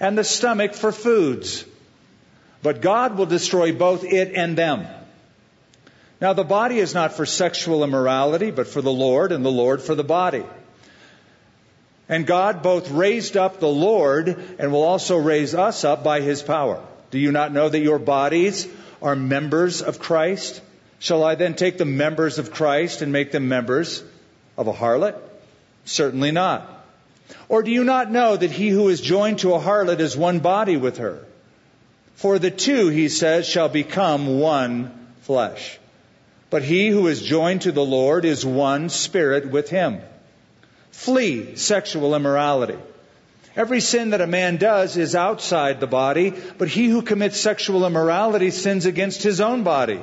and 0.00 0.16
the 0.16 0.24
stomach 0.24 0.74
for 0.74 0.92
foods. 0.92 1.64
But 2.62 2.80
God 2.80 3.16
will 3.16 3.26
destroy 3.26 3.72
both 3.72 4.04
it 4.04 4.34
and 4.34 4.56
them. 4.56 4.86
Now, 6.20 6.32
the 6.32 6.44
body 6.44 6.78
is 6.78 6.94
not 6.94 7.12
for 7.12 7.26
sexual 7.26 7.84
immorality, 7.84 8.50
but 8.50 8.66
for 8.66 8.80
the 8.80 8.92
Lord, 8.92 9.32
and 9.32 9.44
the 9.44 9.50
Lord 9.50 9.82
for 9.82 9.94
the 9.94 10.04
body. 10.04 10.44
And 12.08 12.26
God 12.26 12.62
both 12.62 12.90
raised 12.90 13.36
up 13.36 13.60
the 13.60 13.68
Lord 13.68 14.28
and 14.58 14.72
will 14.72 14.82
also 14.82 15.16
raise 15.16 15.54
us 15.54 15.84
up 15.84 16.04
by 16.04 16.20
his 16.20 16.42
power. 16.42 16.82
Do 17.10 17.18
you 17.18 17.32
not 17.32 17.52
know 17.52 17.68
that 17.68 17.80
your 17.80 17.98
bodies 17.98 18.66
are 19.02 19.16
members 19.16 19.82
of 19.82 19.98
Christ? 19.98 20.62
Shall 20.98 21.22
I 21.22 21.34
then 21.34 21.54
take 21.54 21.78
the 21.78 21.84
members 21.84 22.38
of 22.38 22.52
Christ 22.52 23.02
and 23.02 23.12
make 23.12 23.32
them 23.32 23.48
members 23.48 24.02
of 24.56 24.68
a 24.68 24.72
harlot? 24.72 25.16
Certainly 25.84 26.30
not. 26.30 26.75
Or 27.48 27.62
do 27.62 27.70
you 27.70 27.84
not 27.84 28.10
know 28.10 28.36
that 28.36 28.50
he 28.50 28.68
who 28.68 28.88
is 28.88 29.00
joined 29.00 29.40
to 29.40 29.54
a 29.54 29.60
harlot 29.60 30.00
is 30.00 30.16
one 30.16 30.40
body 30.40 30.76
with 30.76 30.98
her? 30.98 31.24
For 32.14 32.38
the 32.38 32.50
two, 32.50 32.88
he 32.88 33.08
says, 33.08 33.46
shall 33.46 33.68
become 33.68 34.40
one 34.40 34.90
flesh. 35.22 35.78
But 36.50 36.62
he 36.62 36.88
who 36.88 37.08
is 37.08 37.22
joined 37.22 37.62
to 37.62 37.72
the 37.72 37.84
Lord 37.84 38.24
is 38.24 38.46
one 38.46 38.88
spirit 38.88 39.50
with 39.50 39.68
him. 39.68 40.00
Flee 40.90 41.56
sexual 41.56 42.14
immorality. 42.14 42.78
Every 43.54 43.80
sin 43.80 44.10
that 44.10 44.20
a 44.20 44.26
man 44.26 44.56
does 44.56 44.96
is 44.96 45.14
outside 45.14 45.80
the 45.80 45.86
body, 45.86 46.32
but 46.58 46.68
he 46.68 46.88
who 46.88 47.02
commits 47.02 47.40
sexual 47.40 47.86
immorality 47.86 48.50
sins 48.50 48.86
against 48.86 49.22
his 49.22 49.40
own 49.40 49.62
body. 49.62 50.00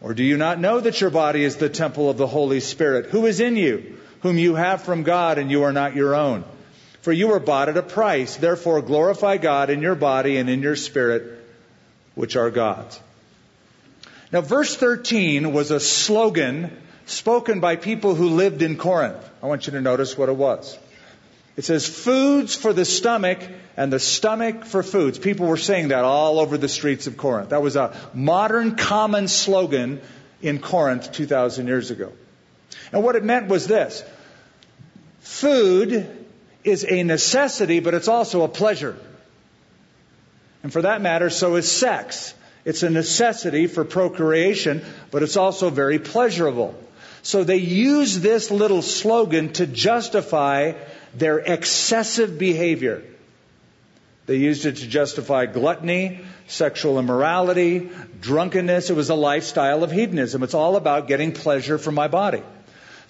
Or 0.00 0.14
do 0.14 0.24
you 0.24 0.36
not 0.36 0.58
know 0.58 0.80
that 0.80 1.00
your 1.00 1.10
body 1.10 1.44
is 1.44 1.56
the 1.56 1.68
temple 1.68 2.10
of 2.10 2.16
the 2.16 2.26
Holy 2.26 2.60
Spirit, 2.60 3.06
who 3.06 3.26
is 3.26 3.40
in 3.40 3.56
you? 3.56 3.98
Whom 4.22 4.38
you 4.38 4.54
have 4.54 4.82
from 4.82 5.02
God, 5.02 5.38
and 5.38 5.50
you 5.50 5.64
are 5.64 5.72
not 5.72 5.94
your 5.94 6.14
own. 6.14 6.44
For 7.02 7.12
you 7.12 7.28
were 7.28 7.40
bought 7.40 7.68
at 7.68 7.76
a 7.76 7.82
price. 7.82 8.36
Therefore, 8.36 8.80
glorify 8.80 9.36
God 9.36 9.70
in 9.70 9.82
your 9.82 9.96
body 9.96 10.36
and 10.36 10.48
in 10.48 10.62
your 10.62 10.76
spirit, 10.76 11.44
which 12.14 12.36
are 12.36 12.50
God's. 12.50 12.98
Now, 14.30 14.40
verse 14.40 14.76
13 14.76 15.52
was 15.52 15.70
a 15.70 15.80
slogan 15.80 16.76
spoken 17.06 17.60
by 17.60 17.76
people 17.76 18.14
who 18.14 18.30
lived 18.30 18.62
in 18.62 18.76
Corinth. 18.76 19.28
I 19.42 19.46
want 19.46 19.66
you 19.66 19.72
to 19.72 19.80
notice 19.80 20.16
what 20.16 20.28
it 20.28 20.36
was. 20.36 20.78
It 21.56 21.64
says, 21.64 21.86
foods 21.86 22.54
for 22.54 22.72
the 22.72 22.84
stomach 22.84 23.40
and 23.76 23.92
the 23.92 23.98
stomach 23.98 24.64
for 24.64 24.82
foods. 24.82 25.18
People 25.18 25.48
were 25.48 25.58
saying 25.58 25.88
that 25.88 26.04
all 26.04 26.38
over 26.38 26.56
the 26.56 26.68
streets 26.68 27.06
of 27.06 27.16
Corinth. 27.16 27.50
That 27.50 27.60
was 27.60 27.76
a 27.76 27.94
modern 28.14 28.76
common 28.76 29.28
slogan 29.28 30.00
in 30.40 30.60
Corinth 30.60 31.12
2,000 31.12 31.66
years 31.66 31.90
ago. 31.90 32.12
And 32.92 33.02
what 33.02 33.16
it 33.16 33.24
meant 33.24 33.48
was 33.48 33.66
this 33.66 34.04
food 35.20 36.26
is 36.62 36.84
a 36.88 37.02
necessity, 37.02 37.80
but 37.80 37.94
it's 37.94 38.08
also 38.08 38.42
a 38.42 38.48
pleasure. 38.48 38.96
And 40.62 40.72
for 40.72 40.82
that 40.82 41.00
matter, 41.00 41.30
so 41.30 41.56
is 41.56 41.70
sex. 41.70 42.34
It's 42.64 42.84
a 42.84 42.90
necessity 42.90 43.66
for 43.66 43.84
procreation, 43.84 44.84
but 45.10 45.22
it's 45.22 45.36
also 45.36 45.70
very 45.70 45.98
pleasurable. 45.98 46.74
So 47.22 47.42
they 47.42 47.56
use 47.56 48.20
this 48.20 48.50
little 48.50 48.82
slogan 48.82 49.52
to 49.54 49.66
justify 49.66 50.72
their 51.14 51.38
excessive 51.38 52.38
behavior. 52.38 53.02
They 54.26 54.36
used 54.36 54.66
it 54.66 54.76
to 54.76 54.86
justify 54.86 55.46
gluttony, 55.46 56.20
sexual 56.46 56.98
immorality, 57.00 57.90
drunkenness. 58.20 58.90
It 58.90 58.94
was 58.94 59.10
a 59.10 59.16
lifestyle 59.16 59.82
of 59.82 59.90
hedonism. 59.90 60.44
It's 60.44 60.54
all 60.54 60.76
about 60.76 61.08
getting 61.08 61.32
pleasure 61.32 61.78
from 61.78 61.96
my 61.96 62.06
body. 62.06 62.42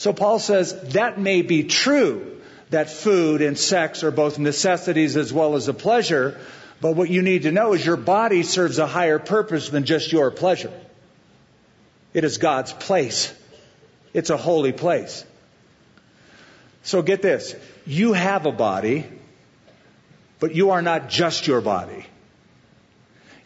So 0.03 0.13
Paul 0.13 0.41
says 0.41 0.77
that 0.95 1.21
may 1.21 1.43
be 1.43 1.63
true 1.63 2.41
that 2.71 2.91
food 2.91 3.41
and 3.41 3.57
sex 3.57 4.03
are 4.03 4.11
both 4.11 4.37
necessities 4.37 5.17
as 5.17 5.33
well 5.33 5.55
as 5.55 5.69
a 5.69 5.73
pleasure, 5.73 6.41
but 6.81 6.97
what 6.97 7.09
you 7.09 7.23
need 7.23 7.43
to 7.43 7.53
know 7.53 7.73
is 7.73 7.87
your 7.87 7.97
body 7.97 8.43
serves 8.43 8.81
a 8.81 8.87
higher 8.89 9.21
purpose 9.21 9.69
than 9.69 9.85
just 9.85 10.11
your 10.11 10.33
pleasure. 10.33 10.73
It 12.13 12.25
is 12.25 12.39
God's 12.39 12.73
place. 12.73 13.33
It's 14.13 14.31
a 14.31 14.37
holy 14.37 14.73
place. 14.73 15.25
So 16.83 17.03
get 17.03 17.23
this. 17.23 17.55
You 17.87 18.13
have 18.13 18.45
a 18.45 18.51
body, 18.51 19.07
but 20.41 20.53
you 20.53 20.71
are 20.71 20.83
not 20.83 21.11
just 21.11 21.47
your 21.47 21.61
body. 21.61 22.05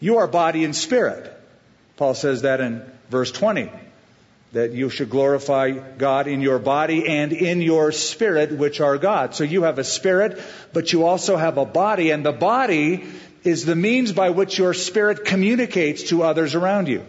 You 0.00 0.16
are 0.16 0.26
body 0.26 0.64
and 0.64 0.74
spirit. 0.74 1.30
Paul 1.98 2.14
says 2.14 2.40
that 2.42 2.62
in 2.62 2.82
verse 3.10 3.30
20 3.30 3.70
that 4.56 4.72
you 4.72 4.88
should 4.88 5.10
glorify 5.10 5.72
God 5.72 6.26
in 6.26 6.40
your 6.40 6.58
body 6.58 7.06
and 7.06 7.30
in 7.34 7.60
your 7.60 7.92
spirit, 7.92 8.52
which 8.52 8.80
are 8.80 8.96
God. 8.96 9.34
So 9.34 9.44
you 9.44 9.64
have 9.64 9.78
a 9.78 9.84
spirit, 9.84 10.40
but 10.72 10.94
you 10.94 11.04
also 11.04 11.36
have 11.36 11.58
a 11.58 11.66
body, 11.66 12.10
and 12.10 12.24
the 12.24 12.32
body 12.32 13.04
is 13.44 13.66
the 13.66 13.76
means 13.76 14.12
by 14.12 14.30
which 14.30 14.58
your 14.58 14.72
spirit 14.72 15.26
communicates 15.26 16.04
to 16.04 16.22
others 16.22 16.54
around 16.54 16.88
you. 16.88 17.04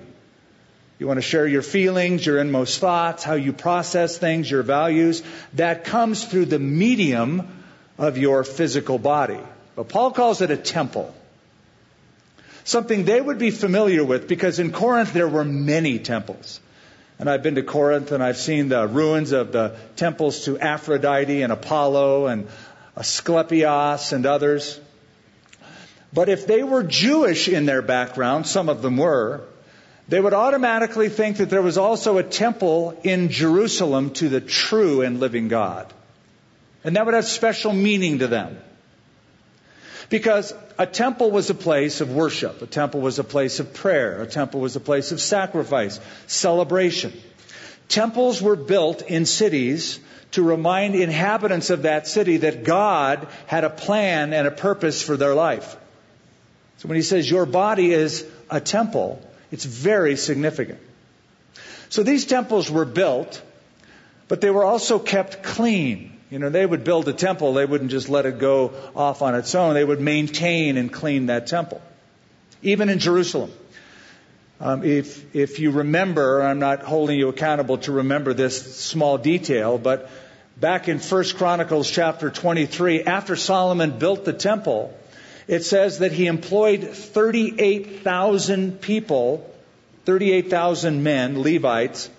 You 1.00 1.08
want 1.08 1.20
to 1.20 1.22
share 1.22 1.48
your 1.48 1.62
feelings, 1.62 2.25
your 2.25 2.38
inmost 2.39 2.82
thoughts, 2.82 3.24
how 3.24 3.36
you 3.36 3.54
process 3.54 4.18
things, 4.18 4.51
your 4.51 4.63
values. 4.63 5.24
That 5.54 5.86
comes 5.86 6.25
through 6.25 6.48
the 6.48 6.60
medium 6.60 7.63
of 7.98 8.18
your 8.18 8.44
physical 8.44 9.00
body. 9.00 9.39
But 9.77 9.88
Paul 9.88 10.12
calls 10.12 10.42
it 10.42 10.51
a 10.51 10.58
temple. 10.58 11.16
Something 12.66 13.06
they 13.06 13.22
would 13.22 13.39
be 13.39 13.51
familiar 13.51 14.04
with 14.04 14.27
because 14.27 14.60
in 14.60 14.74
Corinth 14.74 15.13
there 15.13 15.30
were 15.30 15.46
many 15.46 16.00
temples. 16.00 16.60
And 17.20 17.30
I've 17.30 17.42
been 17.42 17.56
to 17.56 17.64
Corinth 17.64 18.12
and 18.12 18.24
I've 18.24 18.38
seen 18.38 18.70
the 18.70 18.88
ruins 18.88 19.32
of 19.32 19.52
the 19.52 19.76
temples 19.96 20.46
to 20.46 20.60
Aphrodite 20.60 21.42
and 21.42 21.52
Apollo 21.52 22.28
and 22.28 22.48
Asclepius 22.96 24.12
and 24.12 24.26
others. 24.26 24.80
But 26.14 26.30
if 26.30 26.48
they 26.48 26.64
were 26.64 26.84
Jewish 26.84 27.48
in 27.48 27.66
their 27.66 27.82
background, 27.82 28.48
some 28.48 28.70
of 28.70 28.82
them 28.82 28.98
were, 28.98 29.42
they 30.08 30.20
would 30.20 30.34
automatically 30.34 31.10
think 31.10 31.38
that 31.38 31.50
there 31.50 31.62
was 31.62 31.78
also 31.78 32.18
a 32.18 32.24
temple 32.24 32.98
in 33.04 33.30
Jerusalem 33.30 34.12
to 34.12 34.30
the 34.30 34.40
true 34.40 35.02
and 35.02 35.20
living 35.20 35.48
God. 35.48 35.92
And 36.84 36.96
that 36.96 37.06
would 37.06 37.16
have 37.16 37.26
special 37.26 37.74
meaning 37.74 38.20
to 38.20 38.28
them. 38.28 38.58
Because 40.10 40.54
a 40.78 40.86
temple 40.86 41.32
was 41.32 41.50
a 41.50 41.56
place 41.56 42.00
of 42.02 42.12
worship, 42.12 42.62
a 42.62 42.68
temple 42.68 43.02
was 43.02 43.20
a 43.20 43.24
place 43.24 43.60
of 43.60 43.74
prayer, 43.74 44.22
a 44.22 44.28
temple 44.28 44.62
was 44.62 44.76
a 44.76 44.80
place 44.80 45.12
of 45.12 45.20
sacrifice, 45.20 46.00
celebration. 46.28 47.14
Temples 47.90 48.42
were 48.42 48.56
built 48.56 49.02
in 49.02 49.26
cities 49.26 50.00
to 50.32 50.44
remind 50.44 50.96
inhabitants 50.96 51.70
of 51.70 51.84
that 51.84 52.08
city 52.08 52.38
that 52.38 52.64
God 52.64 53.28
had 53.48 53.64
a 53.64 53.70
plan 53.70 54.34
and 54.34 54.48
a 54.48 54.52
purpose 54.52 55.02
for 55.02 55.18
their 55.18 55.34
life. 55.34 55.76
So 56.78 56.88
when 56.88 56.96
he 56.96 57.02
says 57.02 57.30
your 57.30 57.46
body 57.46 57.92
is 57.92 58.26
a 58.50 58.62
temple, 58.62 59.22
it's 59.52 59.66
very 59.66 60.16
significant. 60.16 60.80
So 61.90 62.04
these 62.04 62.26
temples 62.26 62.70
were 62.70 62.86
built, 62.86 63.42
but 64.28 64.42
they 64.42 64.50
were 64.50 64.64
also 64.64 65.00
kept 65.00 65.44
clean. 65.44 66.17
You 66.29 66.39
know, 66.39 66.50
they 66.50 66.65
would 66.65 66.84
build 66.84 67.07
a 67.07 67.13
temple, 67.13 67.53
they 67.53 67.65
wouldn't 67.65 67.91
just 67.91 68.10
let 68.10 68.25
it 68.25 68.38
go 68.38 68.74
off 68.96 69.22
on 69.22 69.36
its 69.36 69.55
own. 69.55 69.74
They 69.74 69.84
would 69.84 70.01
maintain 70.01 70.75
and 70.77 70.91
clean 70.91 71.27
that 71.27 71.48
temple. 71.48 71.81
Even 72.62 72.89
in 72.89 73.00
Jerusalem. 73.00 73.51
Um, 74.60 74.84
if, 74.84 75.36
if 75.36 75.60
you 75.60 75.72
remember, 75.72 76.41
I'm 76.41 76.60
not 76.60 76.81
holding 76.81 77.17
you 77.17 77.29
accountable 77.29 77.77
to 77.79 77.91
remember 77.91 78.34
this 78.34 78.75
small 78.75 79.17
detail, 79.19 79.77
but 79.77 80.10
back 80.60 80.88
in 80.88 81.00
1 81.00 81.24
Chronicles 81.36 81.89
chapter 81.89 82.31
23, 82.31 83.03
after 83.03 83.36
Solomon 83.36 84.00
built 84.00 84.25
the 84.25 84.34
temple, 84.34 84.98
it 85.48 85.63
says 85.63 86.00
that 86.00 86.12
he 86.12 86.25
employed 86.25 86.89
38,000 86.89 88.81
people, 88.81 89.50
38,000 90.05 91.03
men, 91.03 91.41
Levites, 91.41 92.10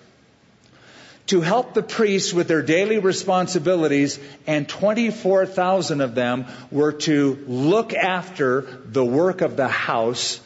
to 1.29 1.41
help 1.41 1.75
the 1.75 1.83
priests 1.83 2.33
with 2.33 2.47
their 2.47 2.63
daily 2.63 2.97
responsibilities, 2.97 4.19
and 4.47 4.67
24,000 4.67 6.01
of 6.01 6.15
them 6.15 6.47
were 6.71 6.93
to 6.93 7.43
look 7.47 7.93
after 7.93 8.61
the 8.85 9.05
work 9.05 9.41
of 9.41 9.55
the 9.55 9.67
house 9.67 10.39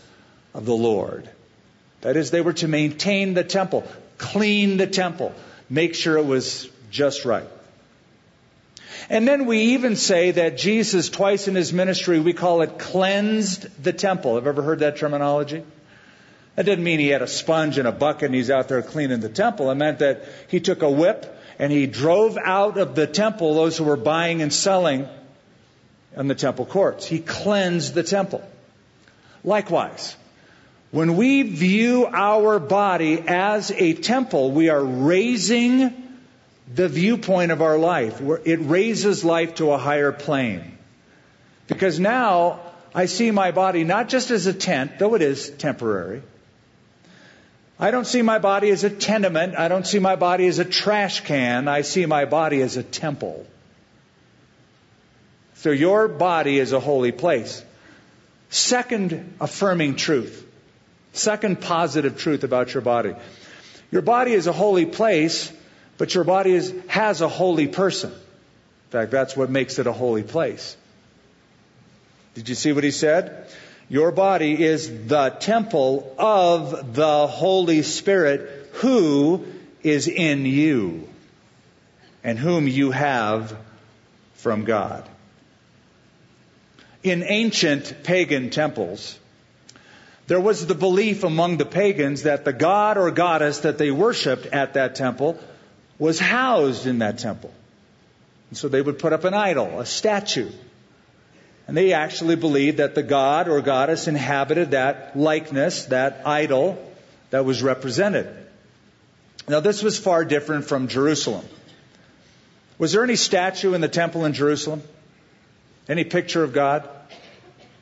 of 0.54 0.66
the 0.66 0.75
Lord. 0.75 1.30
That 2.02 2.18
is, 2.18 2.32
they 2.32 2.42
were 2.42 2.54
to 2.54 2.68
maintain 2.68 3.34
the 3.34 3.46
temple, 3.46 3.88
clean 4.18 4.75
the 4.75 4.88
temple, 4.88 5.34
make 5.70 5.96
sure 5.96 6.18
it 6.18 6.25
was 6.25 6.70
just 6.92 7.24
right. 7.24 7.48
And 9.10 9.25
then 9.25 9.46
we 9.46 9.75
even 9.75 9.96
say 9.96 10.32
that 10.32 10.58
Jesus, 10.58 11.10
twice 11.10 11.48
in 11.48 11.56
his 11.56 11.72
ministry, 11.72 12.20
we 12.20 12.34
call 12.34 12.62
it 12.62 12.78
cleansed 12.78 13.84
the 13.84 13.94
temple. 13.94 14.36
Have 14.36 14.48
ever 14.48 14.62
heard 14.62 14.80
that 14.80 14.98
terminology? 14.98 15.63
That 16.56 16.66
didn't 16.66 16.84
mean 16.84 17.00
he 17.00 17.08
had 17.08 17.22
a 17.22 17.28
sponge 17.28 17.78
and 17.78 17.88
a 17.88 17.92
bucket 17.92 18.28
and 18.28 18.36
he's 18.36 18.52
out 18.52 18.68
there 18.68 18.82
cleaning 18.82 19.22
the 19.22 19.30
temple. 19.30 19.72
It 19.72 19.76
meant 19.76 20.00
that 20.00 20.26
he 20.50 20.60
took 20.60 20.84
a 20.84 20.90
whip 20.90 21.40
and 21.58 21.72
he 21.72 21.88
drove 21.88 22.38
out 22.38 22.78
of 22.78 22.96
the 22.96 23.08
temple 23.08 23.56
those 23.56 23.78
who 23.78 23.86
were 23.86 23.98
buying 23.98 24.42
and 24.42 24.54
selling 24.54 25.08
in 26.16 26.28
the 26.28 26.36
temple 26.36 26.66
courts. 26.66 27.06
He 27.08 27.20
cleansed 27.20 27.94
the 27.96 28.04
temple. 28.04 28.48
Likewise, 29.44 30.16
when 30.92 31.16
we 31.16 31.42
view 31.42 32.06
our 32.06 32.60
body 32.60 33.24
as 33.28 33.72
a 33.72 33.94
temple, 33.94 34.52
we 34.52 34.70
are 34.70 34.84
raising 34.84 35.92
the 36.74 36.88
viewpoint 36.88 37.52
of 37.52 37.64
our 37.64 37.80
life. 37.80 38.22
It 38.46 38.58
raises 38.58 39.24
life 39.24 39.56
to 39.56 39.72
a 39.72 39.78
higher 39.78 40.12
plane. 40.12 40.78
Because 41.68 42.00
now 42.00 42.60
I 42.94 43.08
see 43.08 43.32
my 43.32 43.52
body 43.52 43.84
not 43.84 44.08
just 44.08 44.30
as 44.30 44.46
a 44.46 44.54
tent, 44.54 45.00
though 45.00 45.16
it 45.16 45.24
is 45.24 45.50
temporary, 45.50 46.22
I 47.80 47.92
don't 47.92 48.06
see 48.06 48.22
my 48.22 48.39
body 48.39 48.70
as 48.70 48.84
a 48.84 48.89
tenement. 48.89 49.56
I 49.58 49.68
don't 49.68 49.86
see 49.86 50.00
my 50.00 50.15
body 50.15 50.48
as 50.48 50.60
a 50.60 50.65
trash 50.65 51.22
can. 51.22 51.68
I 51.68 51.82
see 51.82 52.06
my 52.06 52.25
body 52.25 52.62
as 52.62 52.77
a 52.77 52.84
temple. 52.84 53.46
So 55.56 55.72
your 55.72 56.08
body 56.08 56.60
is 56.60 56.74
a 56.74 56.80
holy 56.80 57.12
place. 57.12 57.63
Second 58.50 59.36
affirming 59.39 59.96
truth. 59.96 60.46
Second 61.13 61.62
positive 61.62 62.18
truth 62.18 62.44
about 62.44 62.74
your 62.74 62.82
body. 62.82 63.15
Your 63.92 64.01
body 64.01 64.34
is 64.34 64.48
a 64.48 64.51
holy 64.51 64.86
place, 64.86 65.51
but 65.98 66.13
your 66.13 66.24
body 66.24 66.54
is, 66.54 66.74
has 66.88 67.21
a 67.21 67.28
holy 67.28 67.67
person. 67.67 68.12
In 68.12 68.89
fact, 68.89 69.12
that's 69.12 69.38
what 69.38 69.50
makes 69.50 69.80
it 69.80 69.88
a 69.88 69.93
holy 69.93 70.24
place. 70.24 70.76
Did 72.36 72.50
you 72.50 72.56
see 72.56 72.74
what 72.74 72.84
he 72.84 72.91
said? 72.91 73.48
Your 73.93 74.12
body 74.12 74.60
is 74.60 75.06
the 75.06 75.29
temple 75.29 76.15
of 76.17 76.95
the 76.95 77.27
Holy 77.27 77.84
Spirit 77.84 78.71
who 78.77 79.45
is 79.84 80.08
in 80.08 80.47
you 80.47 81.08
and 82.23 82.39
whom 82.39 82.67
you 82.67 82.89
have 82.89 83.56
from 84.34 84.65
God. 84.65 85.08
In 87.03 87.21
ancient 87.21 88.01
pagan 88.01 88.49
temples, 88.49 89.19
there 90.25 90.39
was 90.39 90.65
the 90.65 90.73
belief 90.73 91.23
among 91.23 91.58
the 91.58 91.65
pagans 91.67 92.23
that 92.23 92.45
the 92.45 92.53
god 92.53 92.97
or 92.97 93.12
goddess 93.12 93.60
that 93.60 93.77
they 93.77 93.91
worshiped 93.91 94.47
at 94.47 94.73
that 94.73 94.95
temple 94.95 95.39
was 95.99 96.17
housed 96.17 96.88
in 96.88 96.97
that 96.97 97.19
temple. 97.19 97.53
And 98.49 98.58
so 98.58 98.69
they 98.69 98.82
would 98.82 98.97
put 98.97 99.13
up 99.13 99.23
an 99.23 99.36
idol, 99.36 99.79
a 99.79 99.86
statue, 99.86 100.49
and 101.67 101.78
they 101.78 101.93
actually 101.93 102.36
believed 102.36 102.78
that 102.78 102.95
the 102.95 103.04
god 103.04 103.47
or 103.47 103.62
goddess 103.62 104.08
inhabited 104.08 104.71
that 104.71 105.17
likeness, 105.17 105.86
that 105.86 106.21
idol 106.26 106.78
that 107.30 107.45
was 107.45 107.63
represented. 107.63 108.28
Now, 109.47 109.60
this 109.60 109.84
was 109.84 109.97
far 109.97 110.23
different 110.23 110.65
from 110.65 110.88
Jerusalem. 110.88 111.45
Was 112.78 112.93
there 112.93 113.04
any 113.04 113.15
statue 113.15 113.73
in 113.73 113.82
the 113.82 113.88
temple 113.88 114.26
in 114.26 114.34
Jerusalem? 114.34 114.82
Any 115.89 116.04
picture 116.04 116.43
of 116.43 116.54
God? 116.54 116.88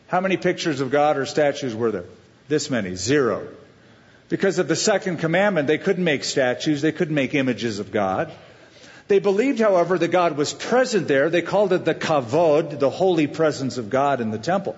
How 0.07 0.21
many 0.21 0.37
pictures 0.37 0.81
of 0.81 0.91
God 0.91 1.17
or 1.17 1.25
statues 1.25 1.75
were 1.75 1.91
there? 1.91 2.05
This 2.47 2.69
many. 2.69 2.95
Zero. 2.95 3.47
Because 4.29 4.59
of 4.59 4.67
the 4.67 4.75
second 4.75 5.17
commandment, 5.17 5.67
they 5.67 5.77
couldn't 5.77 6.03
make 6.03 6.23
statues, 6.23 6.81
they 6.81 6.91
couldn't 6.91 7.15
make 7.15 7.35
images 7.35 7.79
of 7.79 7.91
God. 7.91 8.31
They 9.07 9.19
believed, 9.19 9.59
however, 9.59 9.97
that 9.97 10.07
God 10.09 10.37
was 10.37 10.53
present 10.53 11.07
there. 11.07 11.29
They 11.29 11.41
called 11.41 11.73
it 11.73 11.85
the 11.85 11.95
kavod, 11.95 12.79
the 12.79 12.89
holy 12.89 13.27
presence 13.27 13.77
of 13.77 13.89
God 13.89 14.21
in 14.21 14.31
the 14.31 14.37
temple. 14.37 14.75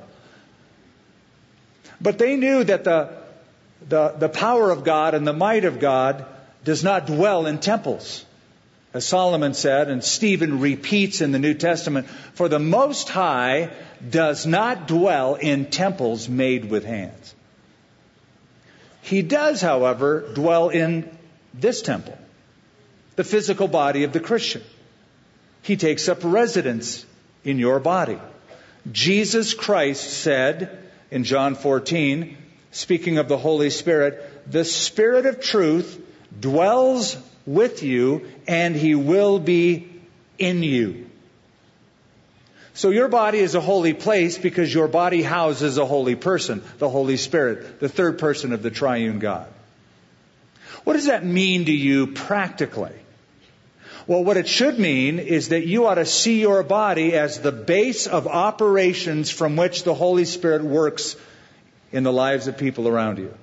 But 2.01 2.17
they 2.17 2.35
knew 2.35 2.63
that 2.63 2.83
the, 2.83 3.09
the, 3.87 4.09
the 4.17 4.29
power 4.29 4.71
of 4.71 4.83
God 4.83 5.13
and 5.13 5.27
the 5.27 5.33
might 5.33 5.65
of 5.65 5.79
God 5.79 6.25
does 6.63 6.83
not 6.83 7.07
dwell 7.07 7.45
in 7.45 7.59
temples. 7.59 8.25
As 8.93 9.05
Solomon 9.05 9.53
said, 9.53 9.89
and 9.89 10.03
Stephen 10.03 10.59
repeats 10.59 11.21
in 11.21 11.31
the 11.31 11.39
New 11.39 11.55
Testament, 11.55 12.07
for 12.35 12.47
the 12.47 12.59
Most 12.59 13.09
High 13.09 13.71
does 14.07 14.45
not 14.45 14.87
dwell 14.87 15.35
in 15.35 15.65
temples 15.65 16.29
made 16.29 16.69
with 16.69 16.85
hands. 16.85 17.35
He 19.01 19.21
does, 19.21 19.61
however, 19.61 20.31
dwell 20.33 20.69
in 20.69 21.09
this 21.53 21.81
temple 21.81 22.17
the 23.15 23.23
physical 23.23 23.67
body 23.67 24.03
of 24.03 24.13
the 24.13 24.19
Christian. 24.19 24.61
He 25.61 25.77
takes 25.77 26.09
up 26.09 26.19
residence 26.23 27.05
in 27.43 27.57
your 27.59 27.79
body. 27.79 28.19
Jesus 28.91 29.53
Christ 29.53 30.21
said 30.21 30.77
in 31.09 31.23
John 31.23 31.55
14, 31.55 32.37
speaking 32.71 33.17
of 33.17 33.27
the 33.27 33.37
Holy 33.37 33.69
Spirit, 33.69 34.51
the 34.51 34.65
Spirit 34.65 35.25
of 35.25 35.41
truth 35.41 35.99
dwells 36.37 37.17
with 37.45 37.83
you 37.83 38.29
and 38.47 38.75
he 38.75 38.95
will 38.95 39.39
be 39.39 39.89
in 40.37 40.63
you. 40.63 41.09
So 42.73 42.89
your 42.89 43.07
body 43.07 43.37
is 43.37 43.53
a 43.53 43.61
holy 43.61 43.93
place 43.93 44.37
because 44.37 44.73
your 44.73 44.87
body 44.87 45.21
houses 45.21 45.77
a 45.77 45.85
holy 45.85 46.15
person, 46.15 46.63
the 46.79 46.89
Holy 46.89 47.17
Spirit, 47.17 47.79
the 47.79 47.89
third 47.89 48.17
person 48.17 48.51
of 48.51 48.63
the 48.63 48.71
triune 48.71 49.19
God. 49.19 49.47
What 50.83 50.93
does 50.93 51.05
that 51.05 51.23
mean 51.23 51.65
to 51.65 51.71
you 51.71 52.07
practically? 52.07 52.93
Well, 54.05 54.23
what 54.23 54.35
it 54.37 54.47
should 54.47 54.79
mean 54.79 55.19
is 55.19 55.49
that 55.49 55.65
you 55.65 55.87
ought 55.87 55.95
to 55.95 56.05
see 56.05 56.41
your 56.41 56.61
body 56.63 57.13
as 57.13 57.39
the 57.39 57.53
base 57.53 58.05
of 58.05 58.27
operations 58.27 59.29
from 59.29 59.55
which 59.55 59.83
the 59.83 59.93
Holy 59.93 60.25
Spirit 60.25 60.63
works 60.63 61.15
in 61.91 62.03
the 62.03 62.11
lives 62.11 62.47
of 62.47 62.57
people 62.57 62.87
around 62.87 63.17
you. 63.19 63.33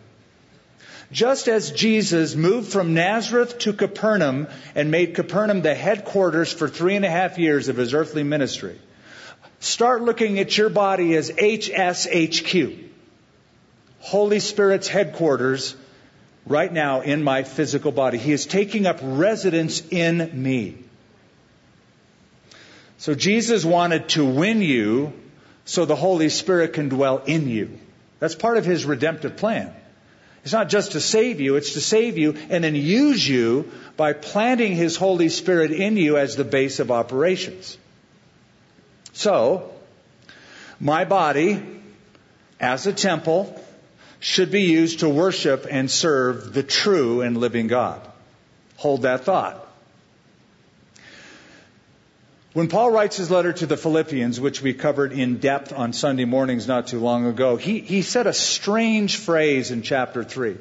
Just 1.13 1.49
as 1.49 1.73
Jesus 1.73 2.37
moved 2.37 2.71
from 2.71 2.95
Nazareth 2.95 3.59
to 3.61 3.73
Capernaum 3.73 4.49
and 4.75 4.91
made 4.91 5.15
Capernaum 5.15 5.63
the 5.63 5.75
headquarters 5.75 6.53
for 6.53 6.69
three 6.69 6.95
and 6.95 7.05
a 7.05 7.11
half 7.11 7.39
years 7.39 7.69
of 7.69 7.77
his 7.77 7.95
earthly 7.95 8.23
ministry, 8.23 8.79
start 9.59 10.03
looking 10.03 10.39
at 10.39 10.57
your 10.57 10.69
body 10.69 11.17
as 11.17 11.31
HSHQ, 11.31 12.85
Holy 14.01 14.41
Spirit's 14.41 14.89
headquarters 14.89 15.75
right 16.47 16.73
now 16.73 17.01
in 17.01 17.23
my 17.23 17.43
physical 17.43 17.93
body. 17.93 18.19
He 18.19 18.33
is 18.33 18.47
taking 18.47 18.87
up 18.87 18.99
residence 19.03 19.83
in 19.91 20.31
me. 20.43 20.79
So 22.99 23.15
Jesus 23.15 23.65
wanted 23.65 24.11
to 24.11 24.25
win 24.25 24.63
you 24.63 25.13
so 25.65 25.85
the 25.85 25.97
Holy 25.97 26.29
Spirit 26.29 26.73
can 26.73 26.89
dwell 26.89 27.19
in 27.19 27.49
you. 27.49 27.79
That's 28.19 28.35
part 28.35 28.59
of 28.59 28.65
his 28.65 28.85
redemptive 28.85 29.37
plan. 29.37 29.75
It's 30.43 30.53
not 30.53 30.69
just 30.69 30.93
to 30.93 31.01
save 31.01 31.41
you, 31.41 31.57
it's 31.57 31.75
to 31.75 31.81
save 31.81 32.17
you 32.17 32.37
and 32.49 32.65
then 32.65 32.75
use 32.75 33.27
you 33.27 33.71
by 33.97 34.15
planting 34.15 34.75
his 34.75 34.97
Holy 34.97 35.29
Spirit 35.29 35.71
in 35.71 35.97
you 35.97 36.17
as 36.17 36.37
the 36.37 36.45
base 36.45 36.81
of 36.81 36.91
operations. 36.91 37.77
So, 39.13 39.71
My 40.83 41.05
body, 41.05 41.63
as 42.59 42.87
a 42.87 42.95
temple, 42.95 43.60
should 44.21 44.51
be 44.51 44.63
used 44.63 45.01
to 45.01 45.09
worship 45.09 45.67
and 45.69 45.91
serve 45.91 46.53
the 46.53 46.63
true 46.63 47.23
and 47.23 47.39
living 47.39 47.67
God. 47.67 48.01
Hold 48.77 49.03
that 49.03 49.25
thought. 49.25 49.67
When 52.53 52.69
Paul 52.69 52.91
writes 52.91 53.17
his 53.17 53.31
letter 53.31 53.53
to 53.53 53.67
the 53.67 53.77
Philippians, 53.77 54.41
which 54.41 54.61
we 54.61 54.75
covered 54.75 55.13
in 55.13 55.39
depth 55.39 55.73
on 55.73 55.93
Sunday 55.93 56.25
mornings 56.25 56.67
not 56.67 56.89
too 56.89 56.99
long 56.99 57.27
ago, 57.27 57.57
he, 57.57 57.81
he 57.81 58.03
said 58.03 58.27
a 58.27 58.33
strange 58.33 59.17
phrase 59.17 59.71
in 59.71 59.83
chapter 59.83 60.25
3. 60.25 60.57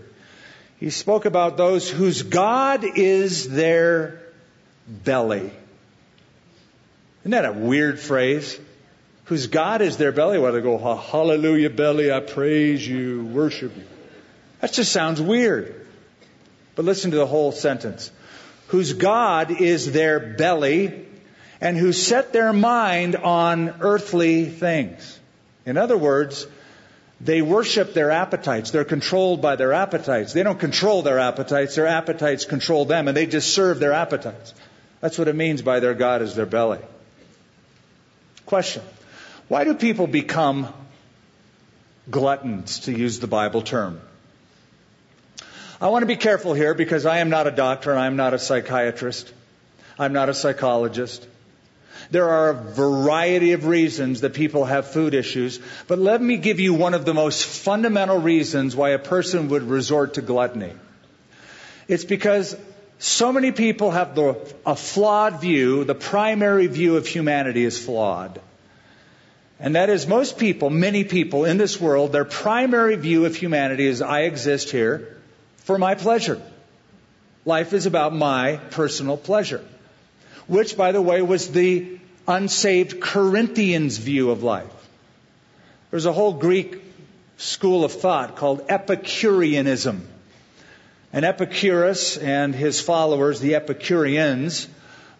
He 0.79 0.91
spoke 0.91 1.25
about 1.25 1.57
those 1.57 1.89
whose 1.89 2.21
God 2.21 2.85
is 2.95 3.49
their 3.49 4.21
belly. 4.87 5.51
Isn't 7.21 7.31
that 7.31 7.45
a 7.45 7.51
weird 7.51 7.99
phrase? 7.99 8.57
Whose 9.29 9.45
God 9.45 9.83
is 9.83 9.97
their 9.97 10.11
belly. 10.11 10.39
They 10.39 10.61
go, 10.61 10.79
hallelujah, 10.79 11.69
belly, 11.69 12.11
I 12.11 12.19
praise 12.19 12.85
you, 12.85 13.23
worship 13.25 13.77
you. 13.77 13.83
That 14.59 14.73
just 14.73 14.91
sounds 14.91 15.21
weird. 15.21 15.85
But 16.73 16.85
listen 16.85 17.11
to 17.11 17.17
the 17.17 17.27
whole 17.27 17.51
sentence. 17.51 18.11
Whose 18.69 18.93
God 18.93 19.51
is 19.61 19.91
their 19.91 20.19
belly 20.19 21.05
and 21.61 21.77
who 21.77 21.93
set 21.93 22.33
their 22.33 22.51
mind 22.53 23.17
on 23.17 23.75
earthly 23.81 24.45
things. 24.45 25.19
In 25.63 25.77
other 25.77 25.95
words, 25.95 26.47
they 27.21 27.43
worship 27.43 27.93
their 27.93 28.09
appetites. 28.09 28.71
They're 28.71 28.83
controlled 28.83 29.43
by 29.43 29.57
their 29.57 29.73
appetites. 29.73 30.33
They 30.33 30.41
don't 30.41 30.59
control 30.59 31.03
their 31.03 31.19
appetites. 31.19 31.75
Their 31.75 31.85
appetites 31.85 32.45
control 32.45 32.85
them 32.85 33.07
and 33.07 33.15
they 33.15 33.27
just 33.27 33.53
serve 33.53 33.79
their 33.79 33.93
appetites. 33.93 34.55
That's 35.01 35.19
what 35.19 35.27
it 35.27 35.35
means 35.35 35.61
by 35.61 35.81
their 35.81 35.93
God 35.93 36.23
is 36.23 36.33
their 36.33 36.47
belly. 36.47 36.79
Question. 38.47 38.81
Why 39.49 39.63
do 39.63 39.73
people 39.73 40.05
become 40.05 40.71
gluttons, 42.09 42.81
to 42.81 42.91
use 42.91 43.19
the 43.19 43.27
Bible 43.27 43.63
term? 43.63 43.99
I 45.81 45.87
want 45.87 46.03
to 46.03 46.07
be 46.07 46.17
careful 46.17 46.53
here 46.53 46.75
because 46.75 47.07
I 47.07 47.17
am 47.17 47.31
not 47.31 47.47
a 47.47 47.51
doctor 47.51 47.89
and 47.89 47.99
I'm 47.99 48.15
not 48.15 48.35
a 48.35 48.39
psychiatrist. 48.39 49.33
I'm 49.97 50.13
not 50.13 50.29
a 50.29 50.35
psychologist. 50.35 51.27
There 52.11 52.29
are 52.29 52.49
a 52.49 52.53
variety 52.53 53.53
of 53.53 53.65
reasons 53.65 54.21
that 54.21 54.35
people 54.35 54.65
have 54.65 54.91
food 54.91 55.15
issues, 55.15 55.59
but 55.87 55.97
let 55.97 56.21
me 56.21 56.37
give 56.37 56.59
you 56.59 56.75
one 56.75 56.93
of 56.93 57.03
the 57.03 57.15
most 57.15 57.43
fundamental 57.43 58.19
reasons 58.19 58.75
why 58.75 58.91
a 58.91 58.99
person 58.99 59.49
would 59.49 59.63
resort 59.63 60.13
to 60.13 60.21
gluttony. 60.21 60.73
It's 61.87 62.05
because 62.05 62.55
so 62.99 63.33
many 63.33 63.51
people 63.51 63.89
have 63.89 64.13
the, 64.13 64.37
a 64.63 64.75
flawed 64.75 65.41
view, 65.41 65.85
the 65.85 65.95
primary 65.95 66.67
view 66.67 66.97
of 66.97 67.07
humanity 67.07 67.65
is 67.65 67.83
flawed. 67.83 68.39
And 69.59 69.75
that 69.75 69.89
is 69.89 70.07
most 70.07 70.37
people, 70.37 70.69
many 70.69 71.03
people 71.03 71.43
in 71.43 71.57
this 71.57 71.79
world, 71.79 72.13
their 72.13 72.25
primary 72.25 72.95
view 72.95 73.25
of 73.25 73.35
humanity 73.35 73.85
is 73.85 74.01
I 74.01 74.21
exist 74.21 74.69
here 74.69 75.17
for 75.57 75.77
my 75.77 75.95
pleasure. 75.95 76.41
Life 77.45 77.73
is 77.73 77.85
about 77.85 78.15
my 78.15 78.57
personal 78.71 79.17
pleasure. 79.17 79.63
Which, 80.47 80.77
by 80.77 80.93
the 80.93 81.01
way, 81.01 81.21
was 81.21 81.51
the 81.51 81.99
unsaved 82.27 83.01
Corinthians 83.01 83.97
view 83.97 84.31
of 84.31 84.43
life. 84.43 84.71
There's 85.91 86.05
a 86.05 86.13
whole 86.13 86.33
Greek 86.33 86.81
school 87.37 87.83
of 87.83 87.91
thought 87.91 88.35
called 88.35 88.65
Epicureanism. 88.69 90.07
And 91.11 91.25
Epicurus 91.25 92.17
and 92.17 92.53
his 92.53 92.79
followers, 92.79 93.39
the 93.39 93.55
Epicureans, 93.55 94.67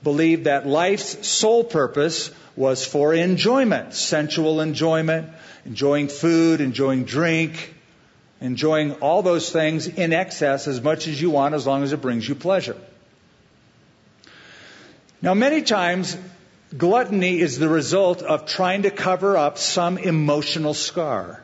believed 0.03 0.45
that 0.45 0.67
life's 0.67 1.27
sole 1.27 1.63
purpose 1.63 2.31
was 2.59 2.85
for 2.85 3.13
enjoyment, 3.13 3.93
sensual 3.93 4.59
enjoyment, 4.59 5.29
enjoying 5.65 6.09
food, 6.09 6.59
enjoying 6.59 7.05
drink, 7.05 7.73
enjoying 8.41 8.91
all 8.95 9.21
those 9.21 9.49
things 9.49 9.87
in 9.87 10.11
excess 10.11 10.67
as 10.67 10.81
much 10.81 11.07
as 11.07 11.21
you 11.21 11.29
want 11.29 11.55
as 11.55 11.65
long 11.65 11.83
as 11.83 11.93
it 11.93 12.01
brings 12.01 12.27
you 12.27 12.35
pleasure. 12.35 12.75
Now, 15.21 15.33
many 15.33 15.61
times, 15.61 16.17
gluttony 16.77 17.39
is 17.39 17.57
the 17.57 17.69
result 17.69 18.23
of 18.23 18.45
trying 18.45 18.81
to 18.81 18.91
cover 18.91 19.37
up 19.37 19.57
some 19.57 19.97
emotional 19.97 20.73
scar. 20.73 21.41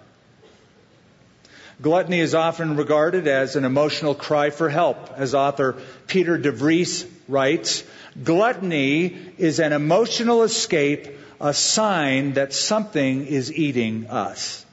Gluttony 1.81 2.19
is 2.19 2.35
often 2.35 2.75
regarded 2.75 3.29
as 3.29 3.55
an 3.55 3.63
emotional 3.63 4.15
cry 4.15 4.49
for 4.49 4.67
help. 4.67 5.13
As 5.15 5.33
author 5.33 5.77
Peter 6.07 6.37
DeVries 6.37 7.09
writes, 7.27 7.83
gluttony 8.23 9.17
is 9.37 9.59
an 9.59 9.73
emotional 9.73 10.43
escape, 10.43 11.07
a 11.41 11.53
sign 11.53 12.33
that 12.33 12.53
something 12.53 13.25
is 13.25 13.51
eating 13.51 14.07
us. 14.07 14.65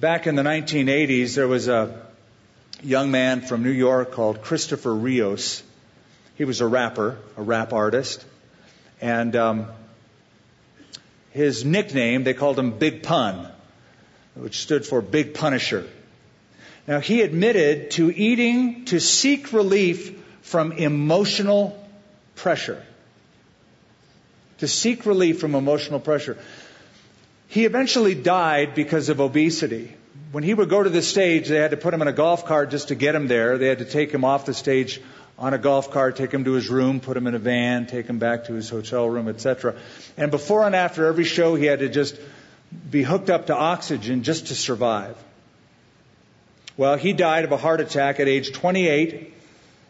Back 0.00 0.26
in 0.26 0.36
the 0.36 0.42
1980s, 0.42 1.34
there 1.34 1.48
was 1.48 1.66
a 1.68 2.00
young 2.82 3.10
man 3.10 3.40
from 3.40 3.64
New 3.64 3.70
York 3.70 4.12
called 4.12 4.42
Christopher 4.42 4.94
Rios. 4.94 5.62
He 6.36 6.44
was 6.44 6.60
a 6.60 6.66
rapper, 6.66 7.18
a 7.36 7.42
rap 7.42 7.72
artist. 7.72 8.24
And 9.00 9.34
um, 9.34 9.66
his 11.30 11.64
nickname, 11.64 12.24
they 12.24 12.34
called 12.34 12.58
him 12.58 12.78
Big 12.78 13.02
Pun, 13.02 13.48
which 14.34 14.58
stood 14.58 14.86
for 14.86 15.02
Big 15.02 15.34
Punisher. 15.34 15.88
Now, 16.88 17.00
he 17.00 17.20
admitted 17.20 17.90
to 17.92 18.10
eating 18.10 18.86
to 18.86 18.98
seek 18.98 19.52
relief 19.52 20.18
from 20.40 20.72
emotional 20.72 21.78
pressure. 22.34 22.82
To 24.60 24.66
seek 24.66 25.04
relief 25.04 25.38
from 25.38 25.54
emotional 25.54 26.00
pressure. 26.00 26.38
He 27.48 27.66
eventually 27.66 28.14
died 28.14 28.74
because 28.74 29.10
of 29.10 29.20
obesity. 29.20 29.92
When 30.32 30.42
he 30.42 30.54
would 30.54 30.70
go 30.70 30.82
to 30.82 30.88
the 30.88 31.02
stage, 31.02 31.48
they 31.48 31.58
had 31.58 31.72
to 31.72 31.76
put 31.76 31.92
him 31.92 32.00
in 32.00 32.08
a 32.08 32.12
golf 32.12 32.46
cart 32.46 32.70
just 32.70 32.88
to 32.88 32.94
get 32.94 33.14
him 33.14 33.28
there. 33.28 33.58
They 33.58 33.68
had 33.68 33.80
to 33.80 33.84
take 33.84 34.10
him 34.10 34.24
off 34.24 34.46
the 34.46 34.54
stage 34.54 34.98
on 35.38 35.52
a 35.52 35.58
golf 35.58 35.90
cart, 35.90 36.16
take 36.16 36.32
him 36.32 36.44
to 36.44 36.52
his 36.52 36.70
room, 36.70 37.00
put 37.00 37.18
him 37.18 37.26
in 37.26 37.34
a 37.34 37.38
van, 37.38 37.86
take 37.86 38.06
him 38.06 38.18
back 38.18 38.46
to 38.46 38.54
his 38.54 38.70
hotel 38.70 39.06
room, 39.08 39.28
etc. 39.28 39.76
And 40.16 40.30
before 40.30 40.64
and 40.64 40.74
after 40.74 41.06
every 41.06 41.24
show, 41.24 41.54
he 41.54 41.66
had 41.66 41.80
to 41.80 41.90
just 41.90 42.18
be 42.90 43.02
hooked 43.02 43.28
up 43.28 43.48
to 43.48 43.54
oxygen 43.54 44.22
just 44.22 44.46
to 44.46 44.54
survive. 44.54 45.16
Well, 46.78 46.96
he 46.96 47.12
died 47.12 47.44
of 47.44 47.52
a 47.52 47.58
heart 47.58 47.82
attack 47.82 48.20
at 48.20 48.28
age 48.28 48.52
28. 48.52 49.34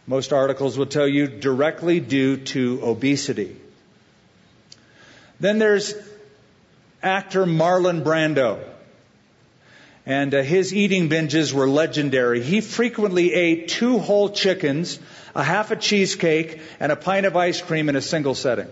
Most 0.09 0.33
articles 0.33 0.77
will 0.77 0.87
tell 0.87 1.07
you 1.07 1.29
directly 1.29 2.01
due 2.01 2.39
to 2.39 2.81
obesity. 2.83 3.55
Then 5.39 5.61
there's 5.61 5.95
actor 7.01 7.47
Marlon 7.47 8.03
Brando. 8.03 8.59
And 10.07 10.35
uh, 10.35 10.43
his 10.43 10.75
eating 10.75 11.11
binges 11.11 11.53
were 11.53 11.69
legendary. 11.69 12.43
He 12.43 12.63
frequently 12.63 13.35
ate 13.35 13.69
two 13.69 13.99
whole 13.99 14.31
chickens 14.31 14.99
a 15.39 15.43
half 15.45 15.71
a 15.71 15.77
cheesecake, 15.77 16.61
and 16.81 16.91
a 16.91 16.97
pint 16.97 17.25
of 17.25 17.37
ice 17.37 17.63
cream 17.63 17.89
in 17.89 17.97
a 17.97 18.03
single 18.03 18.35
setting. 18.35 18.67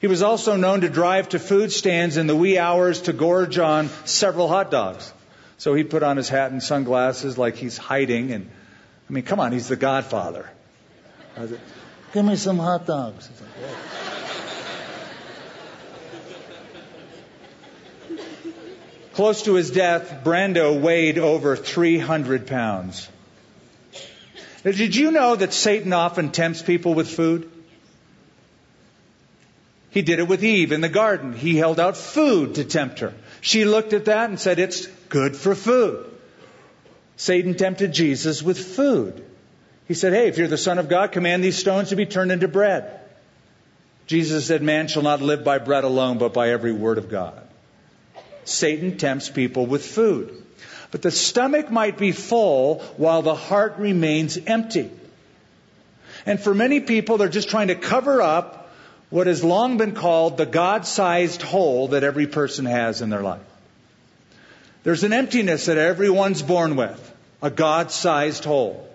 He 0.00 0.08
was 0.08 0.22
also 0.22 0.56
known 0.56 0.82
to 0.82 0.90
drive 0.90 1.30
to 1.30 1.38
food 1.38 1.72
stands 1.72 2.16
in 2.16 2.26
the 2.26 2.36
wee 2.36 2.58
hours 2.58 3.02
to 3.02 3.12
gorge 3.12 3.58
on 3.58 3.88
several 4.04 4.48
hot 4.48 4.70
dogs. 4.70 5.12
So 5.58 5.74
he'd 5.74 5.90
put 5.90 6.02
on 6.02 6.16
his 6.16 6.28
hat 6.28 6.50
and 6.50 6.62
sunglasses 6.62 7.38
like 7.38 7.56
he's 7.56 7.76
hiding. 7.78 8.32
And 8.32 8.50
I 9.08 9.12
mean, 9.12 9.24
come 9.24 9.40
on, 9.40 9.52
he's 9.52 9.68
the 9.68 9.76
Godfather. 9.76 10.50
Give 12.12 12.24
me 12.24 12.36
some 12.36 12.58
hot 12.58 12.86
dogs. 12.86 13.30
Close 19.14 19.42
to 19.42 19.54
his 19.54 19.70
death, 19.70 20.22
Brando 20.24 20.80
weighed 20.80 21.18
over 21.18 21.54
300 21.54 22.46
pounds. 22.46 23.08
Now, 24.64 24.72
did 24.72 24.96
you 24.96 25.10
know 25.10 25.36
that 25.36 25.52
Satan 25.52 25.92
often 25.92 26.30
tempts 26.30 26.62
people 26.62 26.94
with 26.94 27.10
food? 27.10 27.50
He 29.90 30.00
did 30.00 30.18
it 30.18 30.28
with 30.28 30.42
Eve 30.42 30.72
in 30.72 30.80
the 30.80 30.88
garden. 30.88 31.34
He 31.34 31.56
held 31.56 31.78
out 31.78 31.98
food 31.98 32.54
to 32.54 32.64
tempt 32.64 33.00
her. 33.00 33.12
She 33.42 33.66
looked 33.66 33.92
at 33.92 34.06
that 34.06 34.30
and 34.30 34.40
said, 34.40 34.58
It's 34.58 34.86
good 35.12 35.36
for 35.36 35.54
food. 35.54 36.10
Satan 37.16 37.54
tempted 37.54 37.92
Jesus 37.92 38.42
with 38.42 38.58
food. 38.58 39.24
He 39.86 39.94
said, 39.94 40.14
Hey, 40.14 40.26
if 40.26 40.38
you're 40.38 40.48
the 40.48 40.56
Son 40.56 40.78
of 40.78 40.88
God, 40.88 41.12
command 41.12 41.44
these 41.44 41.58
stones 41.58 41.90
to 41.90 41.96
be 41.96 42.06
turned 42.06 42.32
into 42.32 42.48
bread. 42.48 42.98
Jesus 44.06 44.46
said, 44.46 44.62
Man 44.62 44.88
shall 44.88 45.02
not 45.02 45.20
live 45.20 45.44
by 45.44 45.58
bread 45.58 45.84
alone, 45.84 46.16
but 46.16 46.32
by 46.32 46.48
every 46.48 46.72
word 46.72 46.96
of 46.96 47.10
God. 47.10 47.40
Satan 48.44 48.96
tempts 48.96 49.28
people 49.28 49.66
with 49.66 49.84
food. 49.84 50.42
But 50.90 51.02
the 51.02 51.10
stomach 51.10 51.70
might 51.70 51.98
be 51.98 52.12
full 52.12 52.80
while 52.96 53.20
the 53.20 53.34
heart 53.34 53.76
remains 53.76 54.38
empty. 54.38 54.90
And 56.24 56.40
for 56.40 56.54
many 56.54 56.80
people, 56.80 57.18
they're 57.18 57.28
just 57.28 57.50
trying 57.50 57.68
to 57.68 57.74
cover 57.74 58.22
up 58.22 58.70
what 59.10 59.26
has 59.26 59.44
long 59.44 59.76
been 59.76 59.92
called 59.92 60.38
the 60.38 60.46
God 60.46 60.86
sized 60.86 61.42
hole 61.42 61.88
that 61.88 62.02
every 62.02 62.26
person 62.26 62.64
has 62.64 63.02
in 63.02 63.10
their 63.10 63.22
life. 63.22 63.51
There's 64.84 65.04
an 65.04 65.12
emptiness 65.12 65.66
that 65.66 65.78
everyone's 65.78 66.42
born 66.42 66.76
with, 66.76 67.14
a 67.40 67.50
God 67.50 67.90
sized 67.90 68.44
hole. 68.44 68.88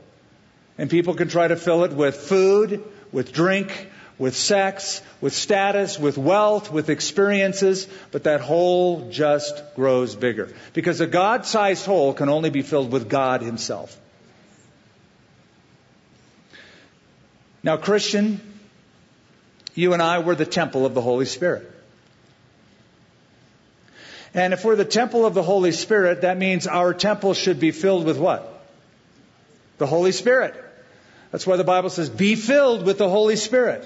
And 0.77 0.89
people 0.89 1.15
can 1.15 1.27
try 1.27 1.47
to 1.47 1.55
fill 1.55 1.83
it 1.85 1.93
with 1.93 2.15
food, 2.15 2.83
with 3.11 3.31
drink, 3.31 3.89
with 4.19 4.35
sex, 4.35 5.01
with 5.21 5.33
status, 5.33 5.97
with 5.97 6.17
wealth, 6.17 6.71
with 6.71 6.89
experiences, 6.89 7.87
but 8.11 8.23
that 8.23 8.41
hole 8.41 9.09
just 9.11 9.63
grows 9.75 10.15
bigger. 10.15 10.53
Because 10.73 11.01
a 11.01 11.07
God 11.07 11.45
sized 11.45 11.85
hole 11.85 12.13
can 12.13 12.29
only 12.29 12.49
be 12.49 12.63
filled 12.63 12.91
with 12.91 13.09
God 13.09 13.41
Himself. 13.41 13.97
Now, 17.63 17.77
Christian, 17.77 18.41
you 19.75 19.93
and 19.93 20.01
I 20.01 20.19
were 20.19 20.35
the 20.35 20.45
temple 20.45 20.85
of 20.85 20.93
the 20.93 21.01
Holy 21.01 21.25
Spirit. 21.25 21.71
And 24.37 24.53
if 24.53 24.63
we're 24.63 24.75
the 24.75 24.85
temple 24.85 25.25
of 25.25 25.33
the 25.33 25.41
Holy 25.41 25.71
Spirit, 25.71 26.21
that 26.21 26.37
means 26.37 26.67
our 26.67 26.93
temple 26.93 27.33
should 27.33 27.59
be 27.59 27.71
filled 27.71 28.05
with 28.05 28.19
what? 28.19 28.63
The 29.79 29.87
Holy 29.87 30.11
Spirit. 30.11 30.53
That's 31.31 31.47
why 31.47 31.57
the 31.57 31.63
Bible 31.63 31.89
says, 31.89 32.07
be 32.07 32.35
filled 32.35 32.85
with 32.85 32.99
the 32.99 33.09
Holy 33.09 33.35
Spirit. 33.35 33.83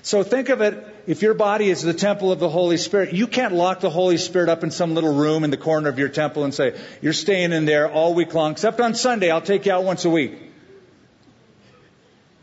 So 0.00 0.22
think 0.22 0.48
of 0.48 0.62
it, 0.62 0.86
if 1.06 1.20
your 1.20 1.34
body 1.34 1.68
is 1.68 1.82
the 1.82 1.92
temple 1.92 2.32
of 2.32 2.38
the 2.38 2.48
Holy 2.48 2.78
Spirit, 2.78 3.12
you 3.12 3.26
can't 3.26 3.52
lock 3.52 3.80
the 3.80 3.90
Holy 3.90 4.16
Spirit 4.16 4.48
up 4.48 4.64
in 4.64 4.70
some 4.70 4.94
little 4.94 5.14
room 5.14 5.44
in 5.44 5.50
the 5.50 5.58
corner 5.58 5.90
of 5.90 5.98
your 5.98 6.08
temple 6.08 6.44
and 6.44 6.54
say, 6.54 6.74
you're 7.02 7.12
staying 7.12 7.52
in 7.52 7.66
there 7.66 7.90
all 7.90 8.14
week 8.14 8.32
long, 8.32 8.52
except 8.52 8.80
on 8.80 8.94
Sunday, 8.94 9.30
I'll 9.30 9.42
take 9.42 9.66
you 9.66 9.72
out 9.72 9.84
once 9.84 10.06
a 10.06 10.10
week. 10.10 10.32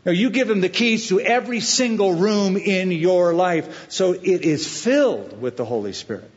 No, 0.06 0.12
you 0.12 0.30
give 0.30 0.48
him 0.48 0.60
the 0.60 0.68
keys 0.68 1.08
to 1.08 1.20
every 1.20 1.58
single 1.58 2.14
room 2.14 2.56
in 2.56 2.92
your 2.92 3.34
life. 3.34 3.90
So 3.90 4.12
it 4.12 4.42
is 4.42 4.66
filled 4.66 5.40
with 5.40 5.56
the 5.56 5.64
Holy 5.64 5.92
Spirit. 5.92 6.30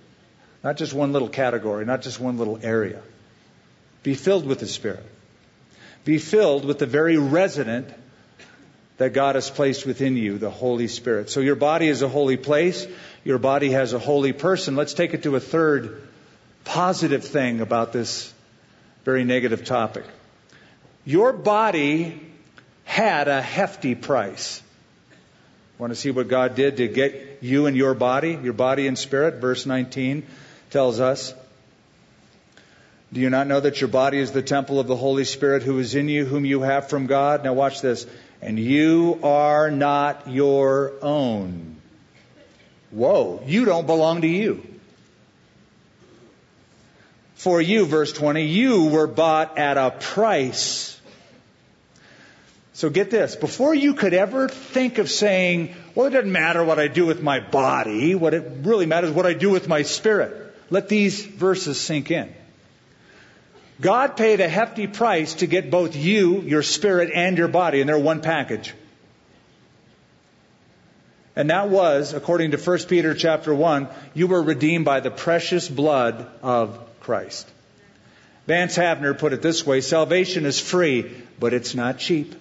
Not 0.66 0.78
just 0.78 0.96
one 0.96 1.14
little 1.14 1.30
category, 1.30 1.86
not 1.86 2.02
just 2.02 2.20
one 2.20 2.40
little 2.40 2.58
area. 2.64 3.00
Be 4.02 4.16
filled 4.16 4.48
with 4.48 4.58
the 4.58 4.68
Spirit. 4.68 5.06
Be 6.06 6.18
filled 6.18 6.66
with 6.66 6.80
the 6.80 6.88
very 6.88 7.18
resident 7.20 7.88
that 8.98 9.14
God 9.14 9.36
has 9.36 9.48
placed 9.48 9.86
within 9.86 10.18
you, 10.18 10.40
the 10.40 10.50
Holy 10.50 10.88
Spirit. 10.88 11.30
So 11.30 11.40
your 11.40 11.56
body 11.56 11.88
is 11.88 12.02
a 12.02 12.10
holy 12.10 12.36
place. 12.36 12.88
Your 13.24 13.38
body 13.38 13.70
has 13.72 13.94
a 13.94 14.00
holy 14.00 14.34
person. 14.34 14.76
Let's 14.76 14.96
take 14.96 15.14
it 15.14 15.22
to 15.24 15.36
a 15.36 15.40
third 15.40 16.02
positive 16.64 17.24
thing 17.24 17.62
about 17.62 17.94
this 17.94 18.34
very 19.04 19.24
negative 19.24 19.66
topic. 19.66 20.06
Your 21.06 21.32
body 21.32 22.20
had 22.86 23.28
a 23.28 23.40
hefty 23.40 23.94
price. 23.94 24.64
Want 25.78 25.92
to 25.92 25.96
see 25.96 26.10
what 26.10 26.28
God 26.28 26.56
did 26.56 26.78
to 26.78 26.88
get 26.88 27.40
you 27.42 27.68
and 27.68 27.78
your 27.78 27.94
body, 27.94 28.40
your 28.42 28.54
body 28.54 28.88
and 28.88 28.98
spirit? 28.98 29.36
Verse 29.36 29.68
19 29.68 30.26
tells 30.70 31.00
us. 31.00 31.34
Do 33.14 33.22
you 33.22 33.30
not 33.30 33.48
know 33.48 33.60
that 33.60 33.80
your 33.80 33.88
body 33.88 34.20
is 34.20 34.32
the 34.32 34.42
temple 34.42 34.80
of 34.80 34.88
the 34.88 34.96
Holy 34.96 35.24
Spirit 35.24 35.64
who 35.64 35.80
is 35.80 35.96
in 35.96 36.10
you, 36.10 36.26
whom 36.26 36.44
you 36.44 36.62
have 36.62 36.90
from 36.90 37.08
God? 37.08 37.44
Now 37.44 37.54
watch 37.54 37.82
this. 37.82 38.06
And 38.42 38.60
you 38.60 39.20
are 39.24 39.72
not 39.72 40.30
your 40.30 40.94
own. 41.02 41.78
Whoa, 42.92 43.42
you 43.46 43.66
don't 43.66 43.88
belong 43.88 44.22
to 44.22 44.28
you. 44.28 44.66
For 47.36 47.62
you, 47.62 47.86
verse 47.86 48.12
20, 48.12 48.46
you 48.46 48.86
were 48.86 49.08
bought 49.08 49.58
at 49.58 49.78
a 49.78 49.92
price. 49.92 51.00
So 52.74 52.90
get 52.90 53.10
this. 53.10 53.36
Before 53.36 53.74
you 53.74 53.94
could 53.94 54.14
ever 54.14 54.50
think 54.50 54.98
of 54.98 55.10
saying, 55.10 55.76
well, 55.94 56.08
it 56.08 56.10
doesn't 56.10 56.32
matter 56.32 56.64
what 56.64 56.80
I 56.80 56.88
do 56.88 57.06
with 57.06 57.22
my 57.24 57.40
body. 57.40 58.16
What 58.16 58.34
it 58.34 58.46
really 58.64 58.86
matters 58.86 59.12
is 59.12 59.16
what 59.16 59.26
I 59.26 59.34
do 59.34 59.50
with 59.50 59.68
my 59.68 59.84
spirit. 59.84 60.45
Let 60.70 60.90
these 60.90 61.24
verses 61.24 61.80
sink 61.80 62.12
in. 62.12 62.34
God 63.82 64.16
paid 64.16 64.40
a 64.40 64.48
hefty 64.48 64.88
price 64.88 65.36
to 65.36 65.48
get 65.48 65.70
both 65.70 65.96
you, 65.96 66.42
your 66.42 66.64
spirit, 66.64 67.12
and 67.14 67.38
your 67.38 67.50
body, 67.50 67.82
and 67.82 67.90
they're 67.90 68.00
one 68.00 68.22
package. 68.22 68.74
And 71.36 71.50
that 71.50 71.70
was, 71.70 72.14
according 72.14 72.52
to 72.52 72.58
1 72.58 72.80
Peter 72.88 73.14
chapter 73.14 73.54
1, 73.54 73.90
you 74.14 74.28
were 74.28 74.42
redeemed 74.42 74.86
by 74.86 75.02
the 75.02 75.12
precious 75.12 75.68
blood 75.68 76.26
of 76.42 76.80
Christ. 77.02 77.50
Vance 78.48 78.78
Havner 78.78 79.18
put 79.18 79.34
it 79.34 79.42
this 79.42 79.66
way, 79.66 79.82
salvation 79.82 80.46
is 80.46 80.60
free, 80.60 81.12
but 81.40 81.54
it's 81.54 81.76
not 81.76 81.98
cheap. 81.98 82.36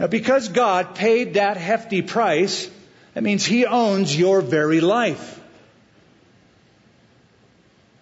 Now, 0.00 0.08
because 0.08 0.48
God 0.48 0.94
paid 0.94 1.34
that 1.34 1.56
hefty 1.56 2.02
price, 2.02 2.68
that 3.14 3.22
means 3.22 3.44
He 3.44 3.66
owns 3.66 4.16
your 4.16 4.40
very 4.40 4.80
life. 4.80 5.37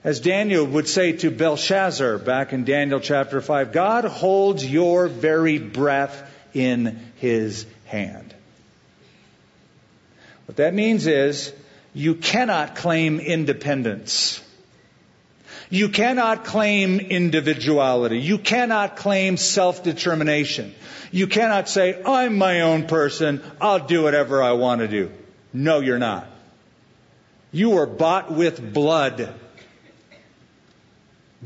As 0.07 0.21
Daniel 0.21 0.65
would 0.65 0.87
say 0.87 1.11
to 1.15 1.33
Belshazzar 1.33 2.19
back 2.19 2.53
in 2.53 2.63
Daniel 2.63 3.01
chapter 3.01 3.41
5, 3.41 3.73
God 3.73 4.05
holds 4.05 4.65
your 4.65 5.09
very 5.09 5.59
breath 5.59 6.33
in 6.55 7.11
His 7.17 7.67
hand. 7.87 8.33
What 10.45 10.59
that 10.59 10.75
means 10.75 11.09
is 11.09 11.53
you 11.93 12.15
cannot 12.15 12.77
claim 12.77 13.19
independence. 13.19 14.41
You 15.71 15.89
cannot 15.89 16.45
claim 16.45 17.01
individuality. 17.01 18.21
You 18.21 18.39
cannot 18.39 18.95
claim 18.95 19.37
self-determination. 19.37 20.73
You 21.11 21.27
cannot 21.27 21.69
say, 21.69 22.01
I'm 22.05 22.39
my 22.39 22.61
own 22.61 22.87
person. 22.87 23.43
I'll 23.61 23.85
do 23.85 24.05
whatever 24.05 24.41
I 24.41 24.53
want 24.53 24.83
to 24.83 24.87
do. 24.87 25.11
No, 25.53 25.81
you're 25.81 25.99
not. 25.99 26.29
You 27.51 27.71
were 27.71 27.87
bought 27.87 28.31
with 28.31 28.73
blood. 28.73 29.35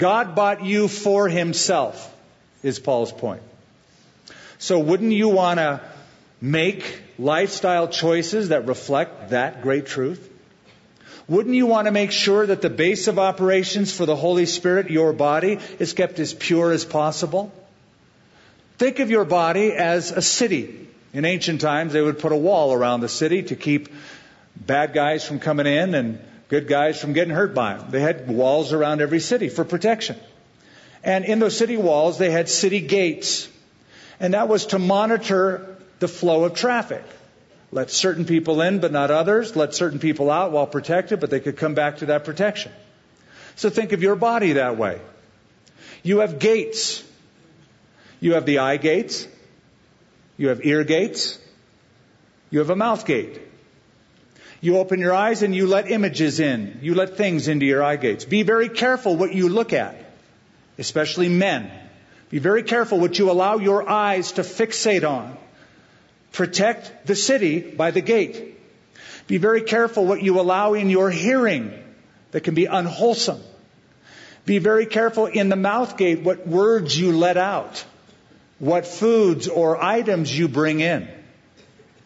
God 0.01 0.35
bought 0.35 0.65
you 0.65 0.89
for 0.89 1.29
himself, 1.29 2.11
is 2.63 2.79
Paul's 2.79 3.13
point. 3.13 3.43
So 4.59 4.79
wouldn't 4.79 5.13
you 5.13 5.29
want 5.29 5.59
to 5.59 5.83
make 6.41 7.03
lifestyle 7.19 7.87
choices 7.87 8.49
that 8.49 8.67
reflect 8.67 9.31
that 9.31 9.61
great 9.61 9.85
truth? 9.85 10.27
Wouldn't 11.29 11.55
you 11.55 11.67
want 11.67 11.85
to 11.85 11.93
make 11.93 12.13
sure 12.13 12.47
that 12.47 12.63
the 12.63 12.71
base 12.71 13.09
of 13.09 13.19
operations 13.19 13.95
for 13.95 14.07
the 14.07 14.17
Holy 14.17 14.47
Spirit, 14.47 14.91
your 14.91 15.13
body, 15.13 15.59
is 15.79 15.93
kept 15.93 16.19
as 16.19 16.33
pure 16.33 16.73
as 16.73 16.87
possible? 16.87 17.53
Think 18.79 19.01
of 19.01 19.11
your 19.11 19.27
body 19.27 19.75
as 19.75 20.13
a 20.13 20.23
city. 20.23 20.89
In 21.13 21.27
ancient 21.27 21.61
times, 21.61 21.93
they 21.93 22.01
would 22.01 22.21
put 22.21 22.33
a 22.33 22.37
wall 22.37 22.73
around 22.73 23.03
the 23.03 23.09
city 23.09 23.43
to 23.43 23.55
keep 23.55 23.91
bad 24.57 24.95
guys 24.95 25.27
from 25.27 25.41
coming 25.41 25.67
in 25.67 25.95
and 25.95 26.25
good 26.51 26.67
guys 26.67 27.01
from 27.01 27.15
getting 27.15 27.33
hurt 27.33 27.55
by 27.55 27.77
them. 27.77 27.91
They 27.91 28.01
had 28.01 28.29
walls 28.29 28.73
around 28.73 29.01
every 29.01 29.21
city 29.21 29.49
for 29.49 29.65
protection. 29.65 30.17
And 31.03 31.25
in 31.25 31.39
those 31.39 31.57
city 31.57 31.77
walls, 31.77 32.19
they 32.19 32.31
had 32.31 32.49
city 32.49 32.81
gates. 32.81 33.49
And 34.19 34.35
that 34.35 34.49
was 34.49 34.67
to 34.67 34.79
monitor 34.79 35.77
the 36.01 36.09
flow 36.09 36.45
of 36.45 36.55
traffic. 36.55 37.05
Let 37.73 37.91
certain 37.91 38.25
people 38.25 38.61
in, 38.63 38.81
but 38.81 38.91
not 38.91 39.13
others. 39.13 39.55
Let 39.55 39.75
certain 39.75 40.01
people 40.01 40.29
out 40.29 40.51
while 40.51 40.67
protected, 40.67 41.21
but 41.21 41.31
they 41.31 41.39
could 41.39 41.57
come 41.57 41.75
back 41.75 41.99
to 41.99 42.07
that 42.07 42.25
protection. 42.25 42.73
So 43.55 43.71
think 43.71 43.93
of 43.93 44.03
your 44.03 44.17
body 44.17 44.55
that 44.55 44.77
way. 44.77 45.01
You 46.03 46.19
have 46.19 46.41
gates. 46.41 47.05
You 48.19 48.35
have 48.35 48.45
the 48.45 48.59
eye 48.59 48.77
gates. 48.77 49.27
You 50.37 50.49
have 50.49 50.67
ear 50.67 50.83
gates. 50.83 51.39
You 52.51 52.59
have 52.59 52.71
a 52.71 52.77
mouth 52.77 53.07
gate. 53.07 53.41
You 54.61 54.77
open 54.79 55.01
your 55.01 55.15
eyes 55.15 55.43
and 55.43 55.55
you 55.55 55.67
let 55.67 55.91
images 55.91 56.39
in. 56.39 56.81
You 56.83 56.95
let 56.95 57.17
things 57.17 57.49
into 57.49 57.65
your 57.65 57.83
eye 57.83 57.97
gates. 57.97 58.25
Be 58.25 58.43
very 58.43 58.69
careful 58.69 59.17
what 59.17 59.33
you 59.33 59.49
look 59.49 59.73
at, 59.73 59.97
especially 60.79 61.29
men. 61.29 61.71
Be 62.29 62.39
very 62.39 62.63
careful 62.63 63.01
what 63.01 63.19
you 63.19 63.31
allow 63.31 63.57
your 63.57 63.89
eyes 63.89 64.33
to 64.33 64.43
fixate 64.43 65.09
on. 65.09 65.37
Protect 66.33 67.07
the 67.07 67.17
city 67.17 67.61
by 67.61 67.91
the 67.91 68.03
gate. 68.03 68.59
Be 69.27 69.39
very 69.39 69.63
careful 69.63 70.05
what 70.05 70.23
you 70.23 70.39
allow 70.41 70.75
in 70.75 70.91
your 70.91 71.11
hearing 71.11 71.73
that 72.33 72.43
can 72.43 72.55
be 72.55 72.67
unwholesome. 72.67 73.41
Be 74.45 74.59
very 74.59 74.87
careful 74.87 75.27
in 75.27 75.49
the 75.49 75.57
mouth 75.57 75.97
gate 75.97 76.23
what 76.23 76.47
words 76.47 76.99
you 76.99 77.13
let 77.13 77.37
out, 77.37 77.85
what 78.59 78.87
foods 78.87 79.49
or 79.49 79.83
items 79.83 80.37
you 80.37 80.49
bring 80.49 80.81
in. 80.81 81.09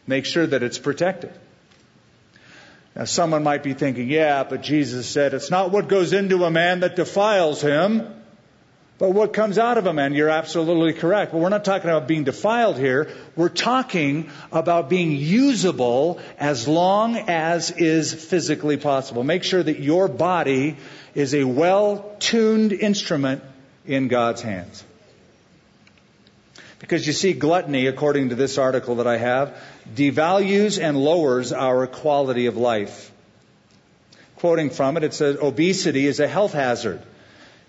Make 0.06 0.24
sure 0.24 0.46
that 0.46 0.62
it's 0.62 0.78
protected. 0.78 1.32
Now, 2.96 3.04
someone 3.04 3.42
might 3.42 3.64
be 3.64 3.74
thinking, 3.74 4.08
yeah, 4.08 4.44
but 4.44 4.62
Jesus 4.62 5.08
said 5.08 5.34
it's 5.34 5.50
not 5.50 5.72
what 5.72 5.88
goes 5.88 6.12
into 6.12 6.44
a 6.44 6.50
man 6.50 6.80
that 6.80 6.94
defiles 6.94 7.60
him, 7.60 8.06
but 8.98 9.10
what 9.10 9.32
comes 9.32 9.58
out 9.58 9.76
of 9.76 9.86
a 9.86 9.92
man, 9.92 10.14
you're 10.14 10.28
absolutely 10.28 10.92
correct. 10.92 11.32
But 11.32 11.38
we're 11.38 11.48
not 11.48 11.64
talking 11.64 11.90
about 11.90 12.06
being 12.06 12.22
defiled 12.22 12.78
here. 12.78 13.10
We're 13.34 13.48
talking 13.48 14.30
about 14.52 14.88
being 14.88 15.10
usable 15.10 16.20
as 16.38 16.68
long 16.68 17.16
as 17.16 17.72
is 17.72 18.14
physically 18.14 18.76
possible. 18.76 19.24
Make 19.24 19.42
sure 19.42 19.62
that 19.62 19.80
your 19.80 20.06
body 20.06 20.76
is 21.16 21.34
a 21.34 21.42
well 21.42 22.14
tuned 22.20 22.72
instrument 22.72 23.42
in 23.84 24.06
God's 24.06 24.42
hands. 24.42 24.84
Because 26.78 27.06
you 27.06 27.12
see, 27.12 27.32
gluttony, 27.32 27.86
according 27.86 28.28
to 28.28 28.34
this 28.34 28.58
article 28.58 28.96
that 28.96 29.06
I 29.06 29.16
have, 29.16 29.60
devalues 29.92 30.82
and 30.82 30.96
lowers 30.96 31.52
our 31.52 31.86
quality 31.86 32.46
of 32.46 32.56
life. 32.56 33.10
Quoting 34.36 34.70
from 34.70 34.96
it, 34.96 35.04
it 35.04 35.14
says, 35.14 35.36
obesity 35.36 36.06
is 36.06 36.20
a 36.20 36.28
health 36.28 36.52
hazard 36.52 37.02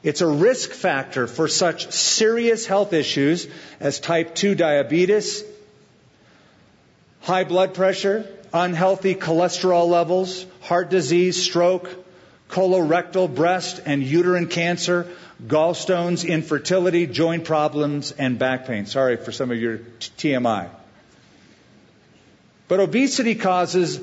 it's 0.05 0.21
a 0.21 0.27
risk 0.27 0.69
factor 0.69 1.25
for 1.25 1.47
such 1.47 1.91
serious 1.91 2.67
health 2.67 2.93
issues 2.93 3.47
as 3.79 3.99
type 3.99 4.35
2 4.35 4.53
diabetes, 4.53 5.43
high 7.21 7.43
blood 7.43 7.73
pressure, 7.73 8.23
unhealthy 8.53 9.15
cholesterol 9.15 9.87
levels, 9.87 10.45
heart 10.61 10.91
disease, 10.91 11.41
stroke, 11.41 11.89
colorectal, 12.51 13.33
breast, 13.33 13.81
and 13.83 14.03
uterine 14.03 14.45
cancer, 14.45 15.07
gallstones, 15.43 16.23
infertility, 16.23 17.07
joint 17.07 17.43
problems, 17.43 18.11
and 18.11 18.37
back 18.37 18.67
pain. 18.67 18.85
Sorry 18.85 19.17
for 19.17 19.31
some 19.31 19.49
of 19.49 19.57
your 19.57 19.79
TMI. 20.19 20.69
But 22.67 22.79
obesity 22.79 23.35
causes 23.35 23.99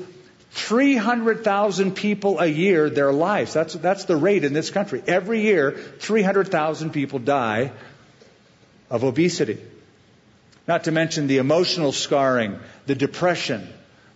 300,000 0.51 1.95
people 1.95 2.39
a 2.39 2.45
year 2.45 2.89
their 2.89 3.11
lives. 3.11 3.53
That's, 3.53 3.73
that's 3.73 4.05
the 4.05 4.15
rate 4.15 4.43
in 4.43 4.53
this 4.53 4.69
country. 4.69 5.01
Every 5.07 5.41
year, 5.41 5.71
300,000 5.71 6.91
people 6.91 7.19
die 7.19 7.71
of 8.89 9.03
obesity. 9.03 9.57
Not 10.67 10.85
to 10.85 10.91
mention 10.91 11.27
the 11.27 11.39
emotional 11.39 11.91
scarring, 11.91 12.59
the 12.85 12.95
depression, 12.95 13.67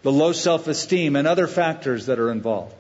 the 0.04 0.12
low 0.12 0.32
self-esteem, 0.32 1.16
and 1.16 1.28
other 1.28 1.48
factors 1.48 2.06
that 2.06 2.20
are 2.20 2.32
involved. 2.32 2.76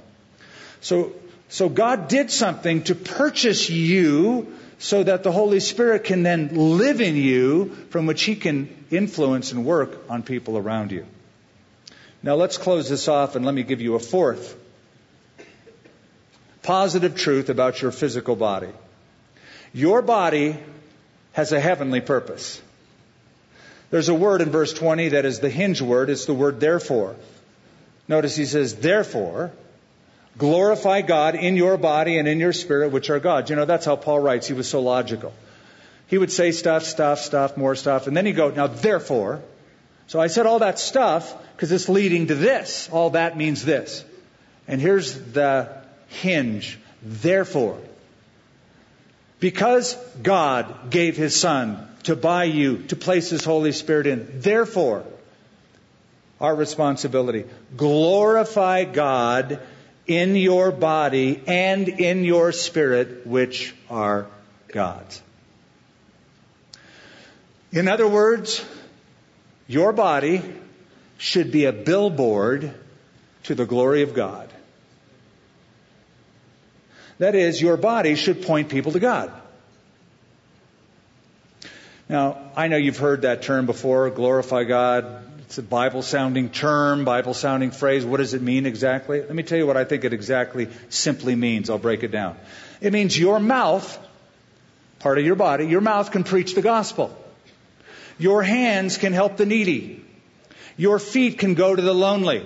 So, 0.80 1.13
so 1.49 1.67
God 1.67 2.08
did 2.08 2.32
something 2.32 2.84
to 2.84 2.95
purchase 2.95 3.69
you 3.69 4.56
so 4.80 5.03
that 5.03 5.23
the 5.23 5.32
Holy 5.32 5.60
Spirit 5.60 6.03
can 6.03 6.23
then 6.23 6.77
live 6.77 7.01
in 7.01 7.15
you 7.15 7.75
from 7.89 8.06
which 8.06 8.23
He 8.23 8.36
can 8.36 8.86
influence 8.91 9.51
and 9.51 9.65
work 9.65 9.97
on 10.10 10.23
people 10.23 10.58
around 10.58 10.91
you. 10.91 11.06
Now 12.28 12.36
let's 12.36 12.58
close 12.58 12.90
this 12.90 13.08
off 13.08 13.38
and 13.38 13.46
let 13.46 13.56
me 13.56 13.63
give 13.63 13.80
you 13.80 13.96
a 13.96 14.00
fourth 14.00 14.54
positive 16.62 17.16
truth 17.16 17.48
about 17.48 17.82
your 17.82 17.94
physical 17.94 18.36
body. 18.36 18.68
Your 19.74 20.02
body 20.02 20.58
has 21.32 21.54
a 21.54 21.60
heavenly 21.62 22.02
purpose. 22.02 22.62
There's 23.92 24.10
a 24.10 24.13
word 24.13 24.42
in 24.42 24.50
verse 24.50 24.74
20 24.74 25.08
that 25.10 25.24
is 25.24 25.40
the 25.40 25.50
hinge 25.50 25.82
word. 25.82 26.10
It's 26.10 26.26
the 26.26 26.34
word 26.34 26.60
therefore. 26.60 27.16
Notice 28.10 28.36
he 28.36 28.44
says, 28.46 28.76
therefore, 28.76 29.54
glorify 30.38 31.04
God 31.04 31.36
in 31.36 31.56
your 31.56 31.78
body 31.78 32.18
and 32.18 32.28
in 32.28 32.42
your 32.42 32.52
spirit, 32.52 32.92
which 32.92 33.10
are 33.10 33.22
God. 33.22 33.50
You 33.50 33.56
know, 33.56 33.63
that's 33.63 33.86
how 33.86 33.96
Paul 33.96 34.20
writes. 34.20 34.48
He 34.48 34.54
was 34.54 34.68
so 34.68 34.82
logical. 34.82 35.32
He 36.08 36.18
would 36.18 36.34
say 36.34 36.52
stuff, 36.52 36.84
stuff, 36.84 37.20
stuff, 37.20 37.56
more 37.56 37.76
stuff, 37.76 38.06
and 38.06 38.18
then 38.18 38.26
he'd 38.26 38.36
go, 38.36 38.50
now 38.50 38.68
therefore. 38.68 39.42
So 40.08 40.20
I 40.20 40.28
said 40.28 40.46
all 40.46 40.60
that 40.60 40.80
stuff 40.80 41.36
because 41.56 41.72
it's 41.72 41.89
leading 41.89 42.28
to 42.28 42.36
this. 42.36 42.89
All 42.91 43.12
that 43.12 43.38
means 43.38 43.63
this. 43.63 44.04
And 44.67 44.82
here's 44.82 45.13
the 45.32 45.82
hinge. 46.08 46.80
Therefore, 47.02 47.80
because 49.39 49.96
God 50.22 50.89
gave 50.89 51.15
his 51.15 51.36
son 51.36 51.88
to 52.04 52.15
buy 52.15 52.46
you, 52.46 52.84
to 52.84 52.96
place 52.96 53.30
his 53.30 53.43
Holy 53.43 53.72
Spirit 53.72 54.08
in, 54.08 54.39
therefore, 54.41 55.06
our 56.39 56.56
responsibility, 56.56 57.46
glorify 57.76 58.84
God 58.86 59.60
in 60.06 60.36
your 60.36 60.72
body 60.72 61.41
and 61.48 61.88
in 61.88 62.24
your 62.24 62.52
spirit, 62.52 63.28
which 63.28 63.76
are 63.89 64.28
God's. 64.70 65.22
In 67.72 67.88
other 67.88 68.08
words, 68.08 68.63
your 69.67 69.93
body 69.93 70.41
should 71.17 71.51
be 71.51 71.65
a 71.65 71.73
billboard 71.73 72.73
to 73.43 73.56
the 73.56 73.65
glory 73.65 74.01
of 74.01 74.13
God. 74.13 74.49
That 77.19 77.36
is, 77.36 77.62
your 77.62 77.77
body 77.77 78.15
should 78.15 78.43
point 78.43 78.69
people 78.69 78.91
to 78.91 78.99
God. 78.99 79.32
Now, 82.10 82.38
I 82.56 82.67
know 82.67 82.77
you've 82.77 82.97
heard 82.97 83.23
that 83.23 83.41
term 83.41 83.65
before, 83.65 84.10
glorify 84.10 84.63
God. 84.63 85.23
It's 85.41 85.58
a 85.58 85.63
Bible 85.63 86.01
sounding 86.01 86.49
term, 86.49 87.06
Bible 87.06 87.34
sounding 87.34 87.71
phrase. 87.71 88.06
What 88.06 88.17
does 88.17 88.34
it 88.34 88.41
mean 88.41 88.65
exactly? 88.65 89.21
Let 89.21 89.34
me 89.34 89.43
tell 89.43 89.58
you 89.58 89.65
what 89.65 89.77
I 89.77 89.84
think 89.84 90.03
it 90.03 90.13
exactly 90.13 90.67
simply 90.89 91.36
means. 91.36 91.69
I'll 91.69 91.77
break 91.77 92.03
it 92.03 92.12
down. 92.12 92.38
It 92.82 92.93
means 92.93 93.17
your 93.17 93.39
mouth, 93.39 93.97
part 94.99 95.17
of 95.17 95.25
your 95.25 95.36
body, 95.36 95.65
your 95.65 95.82
mouth 95.82 96.12
can 96.12 96.23
preach 96.23 96.53
the 96.53 96.62
gospel. 96.62 97.17
Your 98.19 98.43
hands 98.43 98.97
can 98.97 99.13
help 99.13 99.38
the 99.38 99.45
needy. 99.45 100.03
Your 100.75 100.99
feet 100.99 101.39
can 101.39 101.53
go 101.53 101.75
to 101.75 101.82
the 101.82 101.93
lonely. 101.93 102.45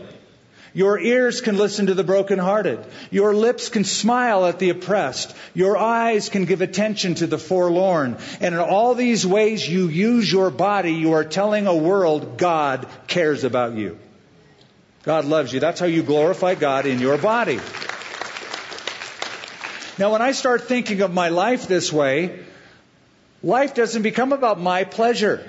Your 0.73 0.97
ears 0.97 1.41
can 1.41 1.57
listen 1.57 1.87
to 1.87 1.93
the 1.93 2.03
brokenhearted. 2.03 2.79
Your 3.09 3.35
lips 3.35 3.67
can 3.67 3.83
smile 3.83 4.45
at 4.45 4.57
the 4.57 4.69
oppressed. 4.69 5.35
Your 5.53 5.77
eyes 5.77 6.29
can 6.29 6.45
give 6.45 6.61
attention 6.61 7.15
to 7.15 7.27
the 7.27 7.37
forlorn. 7.37 8.17
And 8.39 8.55
in 8.55 8.61
all 8.61 8.95
these 8.95 9.27
ways 9.27 9.67
you 9.67 9.89
use 9.89 10.31
your 10.31 10.49
body, 10.49 10.93
you 10.93 11.13
are 11.13 11.25
telling 11.25 11.67
a 11.67 11.75
world 11.75 12.37
God 12.37 12.87
cares 13.07 13.43
about 13.43 13.73
you. 13.73 13.99
God 15.03 15.25
loves 15.25 15.51
you. 15.51 15.59
That's 15.59 15.79
how 15.79 15.87
you 15.87 16.03
glorify 16.03 16.55
God 16.55 16.85
in 16.85 16.99
your 16.99 17.17
body. 17.17 17.59
Now, 19.97 20.13
when 20.13 20.21
I 20.21 20.31
start 20.31 20.69
thinking 20.69 21.01
of 21.01 21.13
my 21.13 21.29
life 21.29 21.67
this 21.67 21.91
way, 21.91 22.39
life 23.43 23.75
doesn't 23.75 24.03
become 24.03 24.31
about 24.31 24.59
my 24.59 24.85
pleasure. 24.85 25.45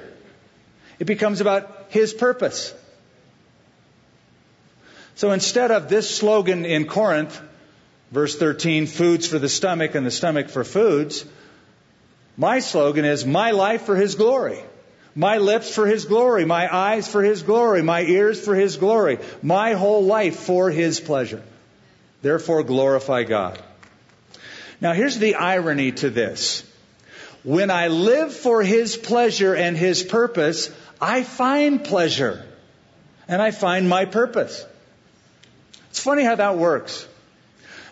It 1.02 1.06
becomes 1.06 1.40
about 1.40 1.86
His 1.88 2.12
purpose. 2.12 2.72
So 5.16 5.32
instead 5.32 5.72
of 5.72 5.88
this 5.88 6.08
slogan 6.08 6.64
in 6.64 6.86
Corinth, 6.86 7.42
verse 8.12 8.36
13, 8.36 8.86
foods 8.86 9.26
for 9.26 9.40
the 9.40 9.48
stomach 9.48 9.96
and 9.96 10.06
the 10.06 10.12
stomach 10.12 10.48
for 10.48 10.62
foods, 10.62 11.24
my 12.36 12.60
slogan 12.60 13.04
is 13.04 13.26
my 13.26 13.50
life 13.50 13.82
for 13.82 13.96
His 13.96 14.14
glory. 14.14 14.60
My 15.16 15.38
lips 15.38 15.74
for 15.74 15.88
His 15.88 16.04
glory. 16.04 16.44
My 16.44 16.72
eyes 16.72 17.08
for 17.08 17.24
His 17.24 17.42
glory. 17.42 17.82
My 17.82 18.02
ears 18.02 18.40
for 18.40 18.54
His 18.54 18.76
glory. 18.76 19.18
My 19.42 19.72
whole 19.72 20.04
life 20.04 20.36
for 20.36 20.70
His 20.70 21.00
pleasure. 21.00 21.42
Therefore 22.22 22.62
glorify 22.62 23.24
God. 23.24 23.60
Now 24.80 24.92
here's 24.92 25.18
the 25.18 25.34
irony 25.34 25.90
to 25.90 26.10
this. 26.10 26.62
When 27.44 27.70
I 27.70 27.88
live 27.88 28.32
for 28.32 28.62
His 28.62 28.96
pleasure 28.96 29.54
and 29.54 29.76
His 29.76 30.02
purpose, 30.02 30.70
I 31.00 31.22
find 31.22 31.84
pleasure. 31.84 32.46
And 33.26 33.40
I 33.40 33.50
find 33.50 33.88
my 33.88 34.04
purpose. 34.04 34.64
It's 35.90 36.00
funny 36.00 36.22
how 36.22 36.36
that 36.36 36.56
works. 36.56 37.06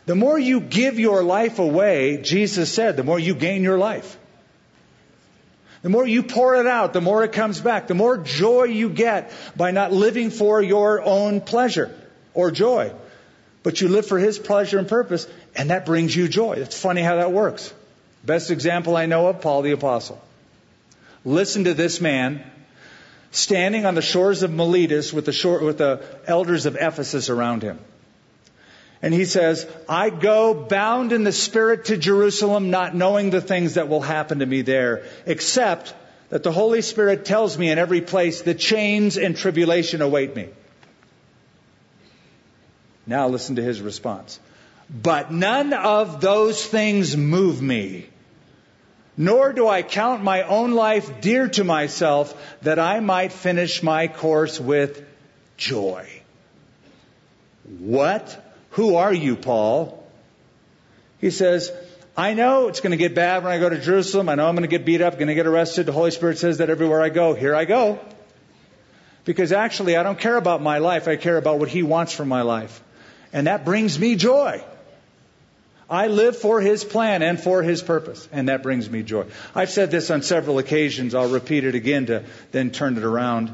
The 0.07 0.15
more 0.15 0.39
you 0.39 0.61
give 0.61 0.99
your 0.99 1.23
life 1.23 1.59
away, 1.59 2.21
Jesus 2.23 2.73
said, 2.73 2.97
the 2.97 3.05
more 3.05 3.19
you 3.19 3.35
gain 3.35 3.63
your 3.63 3.79
life. 3.79 4.19
The 5.83 5.89
more 5.89 6.07
you 6.07 6.23
pour 6.23 6.57
it 6.57 6.67
out, 6.67 6.93
the 6.93 7.01
more 7.01 7.25
it 7.25 7.33
comes 7.33 7.61
back. 7.61 7.87
The 7.87 7.95
more 7.95 8.19
joy 8.19 8.65
you 8.65 8.91
get 8.91 9.33
by 9.57 9.71
not 9.71 9.93
living 9.93 10.31
for 10.31 10.61
your 10.61 11.03
own 11.03 11.41
pleasure 11.41 11.95
or 12.35 12.51
joy. 12.51 12.93
But 13.63 13.81
you 13.81 13.89
live 13.89 14.07
for 14.07 14.19
His 14.19 14.39
pleasure 14.39 14.79
and 14.79 14.89
purpose, 14.89 15.27
and 15.55 15.71
that 15.71 15.87
brings 15.87 16.15
you 16.15 16.29
joy. 16.29 16.55
It's 16.55 16.79
funny 16.79 17.03
how 17.03 17.17
that 17.17 17.33
works. 17.33 17.73
Best 18.25 18.51
example 18.51 18.97
I 18.97 19.07
know 19.07 19.29
of, 19.29 19.41
Paul 19.41 19.63
the 19.63 19.73
Apostle. 19.73 20.21
Listen 21.25 21.65
to 21.65 21.75
this 21.75 22.01
man 22.01 22.45
standing 23.31 23.87
on 23.87 23.95
the 23.95 24.03
shores 24.03 24.43
of 24.43 24.51
Miletus 24.51 25.13
with 25.13 25.25
the, 25.27 25.33
shore, 25.33 25.61
with 25.61 25.79
the 25.79 26.03
elders 26.27 26.67
of 26.67 26.77
Ephesus 26.77 27.31
around 27.31 27.63
him. 27.63 27.79
And 29.03 29.15
he 29.15 29.25
says, 29.25 29.67
I 29.89 30.11
go 30.11 30.53
bound 30.53 31.13
in 31.13 31.25
the 31.25 31.33
Spirit 31.33 31.87
to 31.87 31.97
Jerusalem, 31.97 32.71
not 32.71 32.95
knowing 32.95 33.31
the 33.31 33.41
things 33.41 33.75
that 33.75 33.89
will 33.89 34.03
happen 34.03 34.41
to 34.41 34.47
me 34.47 34.61
there, 34.61 35.05
except 35.25 35.95
that 36.29 36.43
the 36.43 36.53
Holy 36.53 36.83
Spirit 36.83 37.25
tells 37.25 37.57
me 37.57 37.71
in 37.71 37.79
every 37.79 38.03
place 38.03 38.43
the 38.43 38.55
chains 38.55 39.17
and 39.17 39.37
tribulation 39.37 40.03
await 40.03 40.37
me. 40.37 40.49
Now 43.07 43.29
listen 43.29 43.57
to 43.57 43.63
his 43.63 43.81
response. 43.81 44.39
But 44.91 45.33
none 45.33 45.73
of 45.73 46.21
those 46.21 46.65
things 46.65 47.17
move 47.17 47.63
me. 47.63 48.10
Nor 49.21 49.53
do 49.53 49.69
I 49.69 49.83
count 49.83 50.23
my 50.23 50.45
own 50.45 50.71
life 50.73 51.21
dear 51.21 51.47
to 51.47 51.63
myself 51.63 52.35
that 52.63 52.79
I 52.79 53.01
might 53.01 53.33
finish 53.33 53.83
my 53.83 54.09
course 54.09 54.59
with 54.59 55.05
joy. 55.59 56.09
What? 57.81 58.25
Who 58.71 58.95
are 58.97 59.13
you, 59.13 59.37
Paul? 59.37 60.03
He 61.21 61.31
says, 61.31 61.71
I 62.17 62.33
know 62.33 62.69
it's 62.69 62.81
going 62.81 62.93
to 62.93 62.97
get 62.97 63.15
bad 63.15 63.45
when 63.45 63.53
I 63.53 63.59
go 63.59 63.69
to 63.69 63.79
Jerusalem. 63.79 64.31
I 64.31 64.37
know 64.37 64.49
I'm 64.49 64.55
going 64.55 64.63
to 64.63 64.75
get 64.75 64.87
beat 64.87 65.03
up, 65.03 65.17
going 65.17 65.29
to 65.29 65.35
get 65.35 65.47
arrested. 65.47 65.85
The 65.85 65.93
Holy 65.93 66.13
Spirit 66.13 66.39
says 66.39 66.57
that 66.57 66.71
everywhere 66.71 67.03
I 67.03 67.11
go, 67.11 67.35
here 67.35 67.55
I 67.55 67.67
go. 67.67 67.99
Because 69.27 69.53
actually, 69.53 69.99
I 69.99 70.03
don't 70.03 70.19
care 70.19 70.39
about 70.39 70.63
my 70.63 70.79
life. 70.79 71.09
I 71.09 71.17
care 71.17 71.37
about 71.37 71.59
what 71.59 71.69
He 71.69 71.83
wants 71.83 72.15
for 72.15 72.25
my 72.25 72.41
life. 72.41 72.83
And 73.35 73.49
that 73.49 73.67
brings 73.67 73.99
me 73.99 74.17
joy. 74.17 74.65
I 75.91 76.07
live 76.07 76.37
for 76.37 76.61
His 76.61 76.85
plan 76.85 77.23
and 77.23 77.39
for 77.41 77.63
His 77.63 77.83
purpose, 77.83 78.29
and 78.31 78.49
that 78.49 78.63
brings 78.63 78.89
me 78.89 79.03
joy. 79.03 79.27
I've 79.55 79.71
said 79.71 79.91
this 79.91 80.11
on 80.11 80.23
several 80.23 80.59
occasions. 80.59 81.17
I'll 81.17 81.29
repeat 81.29 81.65
it 81.65 81.75
again 81.75 82.07
to 82.07 82.25
then 82.53 82.71
turn 82.71 82.97
it 82.97 83.03
around. 83.03 83.53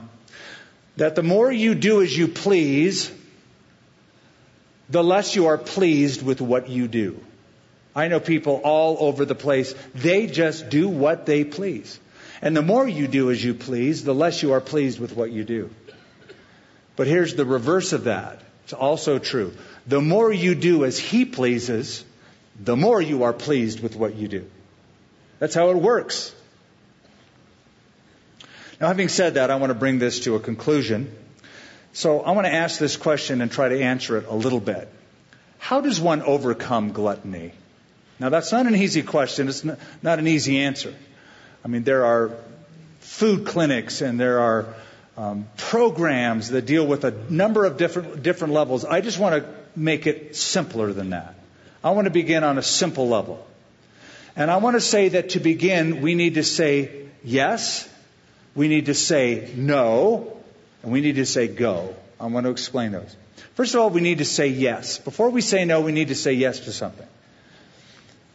That 0.99 1.15
the 1.15 1.23
more 1.23 1.51
you 1.51 1.75
do 1.75 2.03
as 2.03 2.17
you 2.17 2.29
please, 2.29 3.11
the 4.91 5.03
less 5.03 5.35
you 5.35 5.47
are 5.47 5.59
pleased 5.59 6.23
with 6.23 6.41
what 6.43 6.69
you 6.69 6.89
do. 6.89 7.19
I 7.95 8.09
know 8.09 8.21
people 8.21 8.61
all 8.63 8.99
over 9.01 9.25
the 9.25 9.35
place, 9.35 9.75
they 9.95 10.27
just 10.27 10.69
do 10.69 10.89
what 10.89 11.25
they 11.25 11.45
please. 11.45 11.99
And 12.43 12.55
the 12.55 12.63
more 12.63 12.87
you 12.87 13.09
do 13.09 13.31
as 13.31 13.43
you 13.43 13.55
please, 13.55 14.05
the 14.05 14.15
less 14.15 14.43
you 14.43 14.53
are 14.53 14.61
pleased 14.61 15.01
with 15.01 15.17
what 15.17 15.33
you 15.33 15.45
do. 15.45 15.71
But 16.97 17.07
here's 17.07 17.35
the 17.35 17.47
reverse 17.47 17.95
of 17.95 18.05
that. 18.05 18.43
It's 18.65 18.75
also 18.75 19.19
true. 19.19 19.55
The 19.87 20.03
more 20.03 20.31
you 20.31 20.55
do 20.55 20.85
as 20.85 20.99
He 20.99 21.25
pleases, 21.25 22.05
the 22.59 22.77
more 22.77 23.01
you 23.01 23.25
are 23.25 23.33
pleased 23.33 23.81
with 23.81 23.97
what 23.97 24.15
you 24.15 24.29
do. 24.29 24.51
That's 25.39 25.55
how 25.55 25.71
it 25.71 25.77
works. 25.77 26.35
Now, 28.81 28.89
having 28.89 29.09
said 29.09 29.35
that, 29.35 29.51
I 29.51 29.57
want 29.57 29.71
to 29.71 29.75
bring 29.75 29.99
this 29.99 30.21
to 30.21 30.37
a 30.37 30.41
conclusion. 30.41 31.15
So 31.93 32.21
I 32.21 32.33
want 32.33 32.47
to 32.47 32.53
ask 32.53 32.79
this 32.79 32.97
question 32.97 33.41
and 33.41 33.51
try 33.51 33.69
to 33.71 33.81
answer 33.81 34.19
it 34.19 34.27
a 34.27 34.35
little 34.35 34.61
bit. 34.61 34.89
How 35.59 35.81
does 35.81 36.01
one 36.01 36.23
overcome 36.23 36.93
gluttony? 36.93 37.53
Now, 38.19 38.29
that's 38.29 38.53
not 38.53 38.67
an 38.67 38.75
easy 38.75 39.03
question. 39.03 39.49
It's 39.49 39.65
not 39.65 40.19
an 40.19 40.27
easy 40.27 40.59
answer. 40.61 40.95
I 41.65 41.69
mean, 41.69 41.85
there 41.85 42.05
are 42.05 42.33
food 43.01 43.47
clinics 43.47 44.01
and 44.01 44.21
there 44.21 44.41
are 44.41 44.75
um, 45.17 45.49
programs 45.57 46.51
that 46.51 46.67
deal 46.67 46.87
with 46.87 47.05
a 47.05 47.13
number 47.31 47.65
of 47.65 47.79
different, 47.79 48.23
different 48.23 48.53
levels. 48.53 48.85
I 48.85 49.01
just 49.01 49.19
want 49.19 49.43
to 49.43 49.51
make 49.75 50.07
it 50.07 50.37
simpler 50.37 50.93
than 50.93 51.11
that. 51.11 51.35
I 51.83 51.91
want 51.91 52.07
to 52.07 52.11
begin 52.11 52.45
on 52.45 52.59
a 52.59 52.63
simple 52.63 53.09
level. 53.09 53.47
And 54.35 54.51
I 54.51 54.59
want 54.59 54.77
to 54.77 54.81
say 54.81 55.11
that 55.11 55.31
to 55.31 55.41
begin, 55.41 56.03
we 56.03 56.15
need 56.15 56.35
to 56.35 56.45
say 56.45 57.07
yes, 57.25 57.89
we 58.55 58.69
need 58.69 58.87
to 58.87 58.95
say 58.95 59.53
no, 59.57 60.37
and 60.83 60.93
we 60.93 61.01
need 61.01 61.17
to 61.17 61.27
say 61.27 61.49
go. 61.49 61.95
I 62.21 62.27
want 62.27 62.45
to 62.45 62.51
explain 62.51 62.93
those. 62.93 63.15
First 63.55 63.75
of 63.75 63.81
all, 63.81 63.91
we 63.91 64.01
need 64.01 64.19
to 64.19 64.25
say 64.25 64.49
yes. 64.49 64.99
Before 64.99 65.31
we 65.31 65.41
say 65.41 65.65
no, 65.65 65.81
we 65.81 65.93
need 65.93 66.09
to 66.09 66.15
say 66.15 66.35
yes 66.35 66.61
to 66.61 66.73
something. 66.73 67.07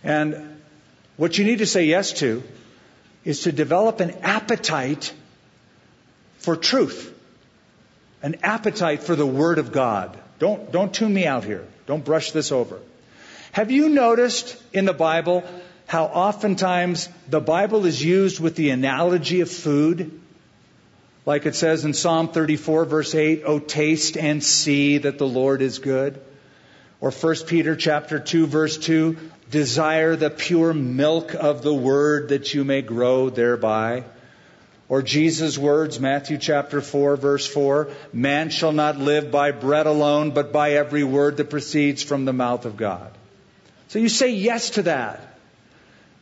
And 0.04 0.62
what 1.18 1.38
you 1.38 1.46
need 1.46 1.60
to 1.60 1.66
say 1.66 1.86
yes 1.86 2.14
to 2.14 2.44
is 3.24 3.42
to 3.42 3.52
develop 3.52 4.00
an 4.00 4.12
appetite 4.22 5.14
for 6.40 6.56
truth, 6.56 7.14
an 8.24 8.38
appetite 8.42 9.04
for 9.04 9.16
the 9.16 9.26
Word 9.26 9.60
of 9.60 9.72
God. 9.72 10.18
Don't, 10.40 10.72
don't 10.72 10.92
tune 10.92 11.14
me 11.14 11.28
out 11.28 11.44
here. 11.44 11.68
Don't 11.86 12.04
brush 12.04 12.32
this 12.32 12.52
over. 12.52 12.80
Have 13.52 13.70
you 13.70 13.90
noticed 13.90 14.56
in 14.72 14.86
the 14.86 14.94
Bible 14.94 15.44
how 15.86 16.06
oftentimes 16.06 17.10
the 17.30 17.42
Bible 17.42 17.86
is 17.86 18.02
used 18.02 18.40
with 18.40 18.56
the 18.56 18.70
analogy 18.70 19.42
of 19.42 19.52
food? 19.52 20.22
Like 21.26 21.46
it 21.46 21.56
says 21.56 21.84
in 21.84 21.94
Psalm 21.94 22.30
34 22.30 22.86
verse 22.86 23.14
8, 23.14 23.44
Oh 23.46 23.60
taste 23.60 24.16
and 24.16 24.42
see 24.42 25.00
that 25.00 25.18
the 25.18 25.28
Lord 25.28 25.62
is 25.62 25.80
good. 25.80 26.22
Or 27.02 27.12
1 27.12 27.36
Peter 27.46 27.76
chapter 27.76 28.20
2 28.20 28.48
verse 28.48 28.78
2, 28.78 29.18
desire 29.50 30.16
the 30.16 30.30
pure 30.30 30.74
milk 30.74 31.34
of 31.34 31.62
the 31.62 31.74
word 31.74 32.30
that 32.30 32.54
you 32.54 32.64
may 32.64 32.82
grow 32.82 33.30
thereby. 33.30 34.06
Or 34.88 35.02
Jesus' 35.02 35.58
words, 35.58 36.00
Matthew 36.00 36.38
chapter 36.38 36.80
4 36.80 37.18
verse 37.18 37.48
4, 37.48 37.90
man 38.14 38.50
shall 38.50 38.72
not 38.72 38.98
live 38.98 39.30
by 39.30 39.52
bread 39.52 39.88
alone, 39.88 40.32
but 40.32 40.54
by 40.54 40.74
every 40.74 41.04
word 41.04 41.36
that 41.36 41.50
proceeds 41.50 42.02
from 42.02 42.24
the 42.24 42.34
mouth 42.34 42.64
of 42.64 42.78
God. 42.78 43.12
So 43.92 44.00
you 44.00 44.08
say 44.08 44.32
yes 44.32 44.70
to 44.72 44.84
that. 44.84 45.20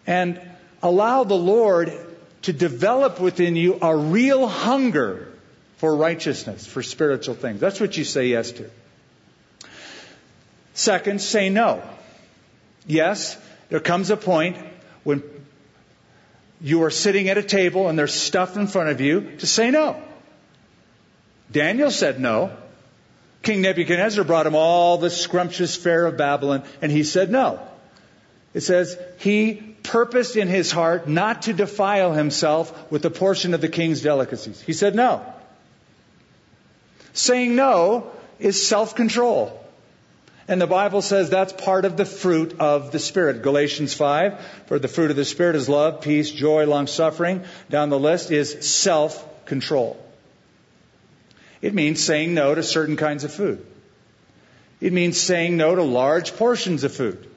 And 0.07 0.41
allow 0.81 1.23
the 1.23 1.37
Lord 1.37 1.93
to 2.41 2.51
develop 2.51 3.19
within 3.19 3.55
you 3.55 3.77
a 3.79 3.95
real 3.95 4.47
hunger 4.47 5.31
for 5.77 5.95
righteousness, 5.95 6.65
for 6.65 6.81
spiritual 6.81 7.35
things. 7.35 7.59
That's 7.59 7.79
what 7.79 7.95
you 7.95 8.05
say 8.05 8.29
yes 8.29 8.53
to. 8.53 8.71
Second, 10.73 11.21
say 11.21 11.49
no. 11.49 11.83
Yes, 12.87 13.37
there 13.69 13.79
comes 13.79 14.09
a 14.09 14.17
point 14.17 14.57
when 15.03 15.21
you 16.59 16.81
are 16.85 16.89
sitting 16.89 17.29
at 17.29 17.37
a 17.37 17.43
table 17.43 17.87
and 17.87 17.99
there's 17.99 18.15
stuff 18.15 18.57
in 18.57 18.65
front 18.65 18.89
of 18.89 18.99
you 18.99 19.37
to 19.37 19.45
say 19.45 19.69
no. 19.69 20.01
Daniel 21.51 21.91
said 21.91 22.19
no. 22.19 22.51
King 23.41 23.61
Nebuchadnezzar 23.61 24.23
brought 24.23 24.45
him 24.45 24.55
all 24.55 24.97
the 24.97 25.09
scrumptious 25.09 25.75
fare 25.75 26.05
of 26.05 26.17
Babylon 26.17 26.63
and 26.81 26.91
he 26.91 27.03
said 27.03 27.31
no. 27.31 27.59
It 28.53 28.61
says 28.61 28.97
he 29.19 29.53
purposed 29.83 30.35
in 30.35 30.47
his 30.47 30.71
heart 30.71 31.07
not 31.07 31.43
to 31.43 31.53
defile 31.53 32.13
himself 32.13 32.91
with 32.91 33.05
a 33.05 33.09
portion 33.09 33.53
of 33.53 33.61
the 33.61 33.69
king's 33.69 34.01
delicacies. 34.01 34.61
He 34.61 34.73
said 34.73 34.95
no. 34.95 35.25
Saying 37.13 37.55
no 37.55 38.11
is 38.39 38.67
self-control. 38.67 39.55
And 40.47 40.59
the 40.59 40.67
Bible 40.67 41.03
says 41.03 41.29
that's 41.29 41.53
part 41.53 41.85
of 41.85 41.95
the 41.95 42.05
fruit 42.05 42.59
of 42.59 42.91
the 42.91 42.97
Spirit. 42.97 43.43
Galatians 43.43 43.93
5, 43.93 44.63
for 44.65 44.79
the 44.79 44.87
fruit 44.87 45.11
of 45.11 45.15
the 45.15 45.25
Spirit 45.25 45.55
is 45.55 45.69
love, 45.69 46.01
peace, 46.01 46.31
joy, 46.31 46.65
long 46.65 46.87
suffering. 46.87 47.43
Down 47.69 47.89
the 47.89 47.99
list 47.99 48.31
is 48.31 48.67
self 48.67 49.45
control. 49.45 50.03
It 51.61 51.73
means 51.73 52.03
saying 52.03 52.33
no 52.33 52.55
to 52.55 52.63
certain 52.63 52.95
kinds 52.95 53.23
of 53.23 53.33
food. 53.33 53.65
It 54.79 54.93
means 54.93 55.19
saying 55.19 55.57
no 55.57 55.75
to 55.75 55.83
large 55.83 56.35
portions 56.37 56.83
of 56.83 56.93
food. 56.93 57.29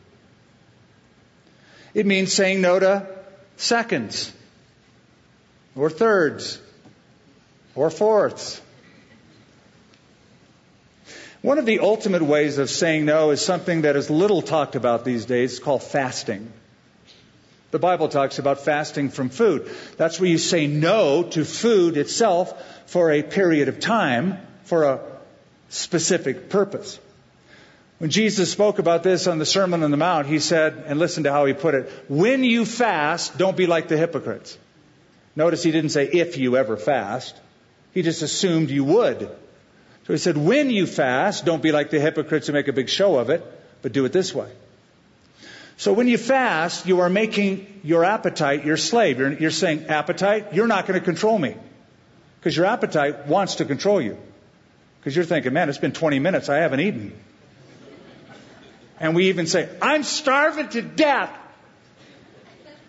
It 1.92 2.06
means 2.06 2.32
saying 2.32 2.60
no 2.60 2.78
to 2.78 3.06
seconds, 3.56 4.32
or 5.74 5.90
thirds, 5.90 6.60
or 7.74 7.90
fourths. 7.90 8.60
One 11.42 11.58
of 11.58 11.66
the 11.66 11.80
ultimate 11.80 12.22
ways 12.22 12.58
of 12.58 12.70
saying 12.70 13.04
no 13.04 13.30
is 13.30 13.40
something 13.40 13.82
that 13.82 13.96
is 13.96 14.08
little 14.08 14.42
talked 14.42 14.76
about 14.76 15.04
these 15.04 15.24
days. 15.24 15.54
It's 15.54 15.62
called 15.62 15.82
fasting. 15.82 16.52
The 17.72 17.78
Bible 17.78 18.08
talks 18.08 18.38
about 18.38 18.60
fasting 18.60 19.08
from 19.08 19.30
food. 19.30 19.68
That's 19.96 20.20
where 20.20 20.28
you 20.28 20.36
say 20.36 20.66
no 20.66 21.24
to 21.24 21.44
food 21.44 21.96
itself 21.96 22.54
for 22.86 23.10
a 23.10 23.22
period 23.22 23.68
of 23.68 23.80
time 23.80 24.38
for 24.64 24.84
a 24.84 25.00
specific 25.70 26.50
purpose. 26.50 27.00
When 27.96 28.10
Jesus 28.10 28.52
spoke 28.52 28.78
about 28.78 29.02
this 29.02 29.26
on 29.26 29.38
the 29.38 29.46
Sermon 29.46 29.82
on 29.82 29.90
the 29.90 29.96
Mount, 29.96 30.26
he 30.26 30.38
said, 30.38 30.84
and 30.86 30.98
listen 30.98 31.24
to 31.24 31.32
how 31.32 31.46
he 31.46 31.54
put 31.54 31.74
it, 31.74 31.90
when 32.08 32.44
you 32.44 32.66
fast, 32.66 33.38
don't 33.38 33.56
be 33.56 33.66
like 33.66 33.88
the 33.88 33.96
hypocrites. 33.96 34.58
Notice 35.34 35.62
he 35.62 35.72
didn't 35.72 35.90
say 35.90 36.06
if 36.06 36.36
you 36.36 36.58
ever 36.58 36.76
fast. 36.76 37.34
He 37.94 38.02
just 38.02 38.20
assumed 38.20 38.70
you 38.70 38.84
would. 38.84 39.20
So 40.06 40.12
he 40.12 40.18
said, 40.18 40.36
when 40.36 40.68
you 40.68 40.86
fast, 40.86 41.46
don't 41.46 41.62
be 41.62 41.72
like 41.72 41.88
the 41.88 42.00
hypocrites 42.00 42.48
who 42.48 42.52
make 42.52 42.68
a 42.68 42.72
big 42.74 42.90
show 42.90 43.18
of 43.18 43.30
it, 43.30 43.42
but 43.80 43.92
do 43.92 44.04
it 44.04 44.12
this 44.12 44.34
way. 44.34 44.50
So 45.82 45.92
when 45.92 46.06
you 46.06 46.16
fast, 46.16 46.86
you 46.86 47.00
are 47.00 47.10
making 47.10 47.80
your 47.82 48.04
appetite 48.04 48.64
your 48.64 48.76
slave. 48.76 49.18
You're, 49.18 49.32
you're 49.32 49.50
saying, 49.50 49.86
appetite, 49.86 50.54
you're 50.54 50.68
not 50.68 50.86
going 50.86 51.00
to 51.00 51.04
control 51.04 51.36
me. 51.36 51.56
Because 52.38 52.56
your 52.56 52.66
appetite 52.66 53.26
wants 53.26 53.56
to 53.56 53.64
control 53.64 54.00
you. 54.00 54.16
Because 55.00 55.16
you're 55.16 55.24
thinking, 55.24 55.52
man, 55.52 55.68
it's 55.68 55.78
been 55.78 55.90
20 55.90 56.20
minutes, 56.20 56.48
I 56.48 56.58
haven't 56.58 56.78
eaten. 56.78 57.12
And 59.00 59.16
we 59.16 59.30
even 59.30 59.48
say, 59.48 59.68
I'm 59.82 60.04
starving 60.04 60.68
to 60.68 60.82
death. 60.82 61.36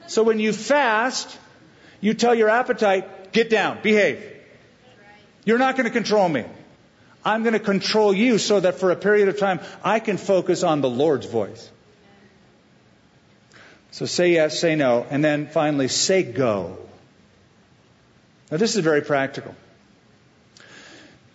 So 0.05 0.21
when 0.21 0.39
you 0.39 0.53
fast, 0.53 1.35
you 1.99 2.13
tell 2.13 2.35
your 2.35 2.49
appetite, 2.49 3.33
get 3.33 3.49
down, 3.49 3.79
behave. 3.81 4.23
You're 5.45 5.57
not 5.57 5.77
going 5.77 5.85
to 5.85 5.89
control 5.91 6.29
me. 6.29 6.45
I'm 7.25 7.41
going 7.41 7.53
to 7.53 7.59
control 7.73 8.13
you 8.13 8.37
so 8.37 8.59
that 8.59 8.75
for 8.75 8.91
a 8.91 8.95
period 8.95 9.29
of 9.29 9.39
time 9.39 9.61
I 9.83 9.99
can 9.99 10.17
focus 10.17 10.61
on 10.61 10.81
the 10.81 10.89
Lord's 10.91 11.25
voice. 11.25 11.71
So 13.93 14.07
say 14.07 14.31
yes, 14.31 14.59
say 14.59 14.75
no, 14.75 15.05
and 15.07 15.23
then 15.23 15.45
finally 15.45 15.87
say 15.87 16.23
go. 16.23 16.79
Now 18.49 18.57
this 18.57 18.75
is 18.75 18.83
very 18.83 19.01
practical. 19.01 19.53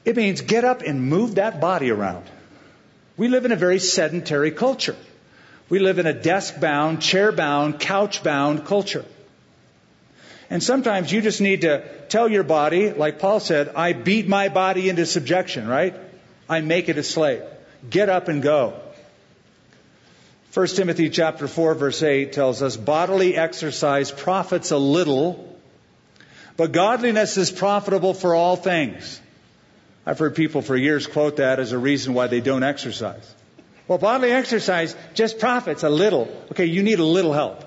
It 0.05 0.17
means 0.17 0.41
get 0.41 0.65
up 0.65 0.83
and 0.83 1.09
move 1.09 1.37
that 1.37 1.61
body 1.61 1.93
around. 1.93 2.25
We 3.17 3.29
live 3.29 3.45
in 3.45 3.53
a 3.53 3.57
very 3.57 3.79
sedentary 3.79 4.51
culture. 4.51 4.97
We 5.69 5.79
live 5.79 6.01
in 6.01 6.07
a 6.09 6.13
desk 6.13 6.59
bound, 6.59 7.01
chair 7.01 7.31
bound, 7.31 7.79
couch 7.79 8.25
bound 8.25 8.67
culture. 8.67 9.05
And 10.51 10.61
sometimes 10.61 11.13
you 11.13 11.21
just 11.21 11.41
need 11.41 11.61
to 11.61 11.85
tell 12.09 12.29
your 12.29 12.43
body, 12.43 12.91
like 12.91 13.21
Paul 13.21 13.39
said, 13.39 13.69
I 13.77 13.93
beat 13.93 14.27
my 14.27 14.49
body 14.49 14.89
into 14.89 15.07
subjection, 15.07 15.69
right? 15.69 15.95
I 16.49 16.61
make 16.61 16.89
it 16.89 16.99
a 16.99 17.05
slave. 17.05 17.45
Get 17.89 18.09
up 18.09 18.27
and 18.27 18.43
go. 18.43 18.81
1 20.55 20.67
Timothy 20.69 21.11
chapter 21.11 21.47
4 21.47 21.75
verse 21.75 22.03
8 22.03 22.33
tells 22.33 22.63
us 22.63 22.77
bodily 22.77 23.37
exercise 23.37 24.11
profits 24.11 24.71
a 24.71 24.79
little, 24.79 25.59
but 26.57 26.73
godliness 26.73 27.37
is 27.37 27.51
profitable 27.51 28.15
for 28.15 28.35
all 28.35 28.57
things. 28.57 29.21
I've 30.07 30.19
heard 30.19 30.35
people 30.35 30.63
for 30.63 30.75
years 30.75 31.07
quote 31.07 31.37
that 31.37 31.61
as 31.61 31.73
a 31.73 31.79
reason 31.79 32.15
why 32.15 32.29
they 32.29 32.41
don't 32.41 32.63
exercise. 32.63 33.35
Well, 33.87 33.99
bodily 33.99 34.31
exercise 34.33 34.97
just 35.13 35.39
profits 35.39 35.83
a 35.83 35.91
little. 35.91 36.29
Okay, 36.53 36.65
you 36.65 36.83
need 36.83 36.99
a 36.99 37.05
little 37.05 37.35
help. 37.35 37.65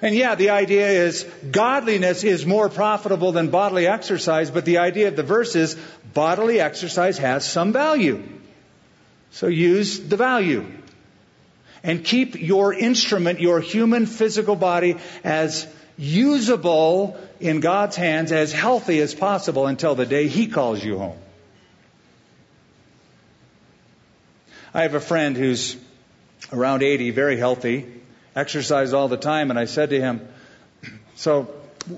And 0.00 0.14
yeah, 0.14 0.36
the 0.36 0.50
idea 0.50 0.86
is 0.86 1.24
godliness 1.50 2.22
is 2.22 2.46
more 2.46 2.68
profitable 2.68 3.32
than 3.32 3.48
bodily 3.48 3.88
exercise, 3.88 4.50
but 4.50 4.64
the 4.64 4.78
idea 4.78 5.08
of 5.08 5.16
the 5.16 5.22
verse 5.24 5.56
is 5.56 5.76
bodily 6.12 6.60
exercise 6.60 7.18
has 7.18 7.44
some 7.44 7.72
value. 7.72 8.22
So 9.34 9.48
use 9.48 9.98
the 9.98 10.16
value. 10.16 10.64
And 11.82 12.04
keep 12.04 12.40
your 12.40 12.72
instrument, 12.72 13.40
your 13.40 13.58
human 13.58 14.06
physical 14.06 14.54
body, 14.54 14.96
as 15.24 15.66
usable 15.98 17.18
in 17.40 17.58
God's 17.58 17.96
hands 17.96 18.30
as 18.30 18.52
healthy 18.52 19.00
as 19.00 19.12
possible 19.12 19.66
until 19.66 19.96
the 19.96 20.06
day 20.06 20.28
He 20.28 20.46
calls 20.46 20.82
you 20.84 20.98
home. 20.98 21.18
I 24.72 24.82
have 24.82 24.94
a 24.94 25.00
friend 25.00 25.36
who's 25.36 25.76
around 26.52 26.84
80, 26.84 27.10
very 27.10 27.36
healthy, 27.36 27.92
exercise 28.36 28.92
all 28.92 29.08
the 29.08 29.16
time, 29.16 29.50
and 29.50 29.58
I 29.58 29.64
said 29.64 29.90
to 29.90 30.00
him, 30.00 30.28
So, 31.16 31.52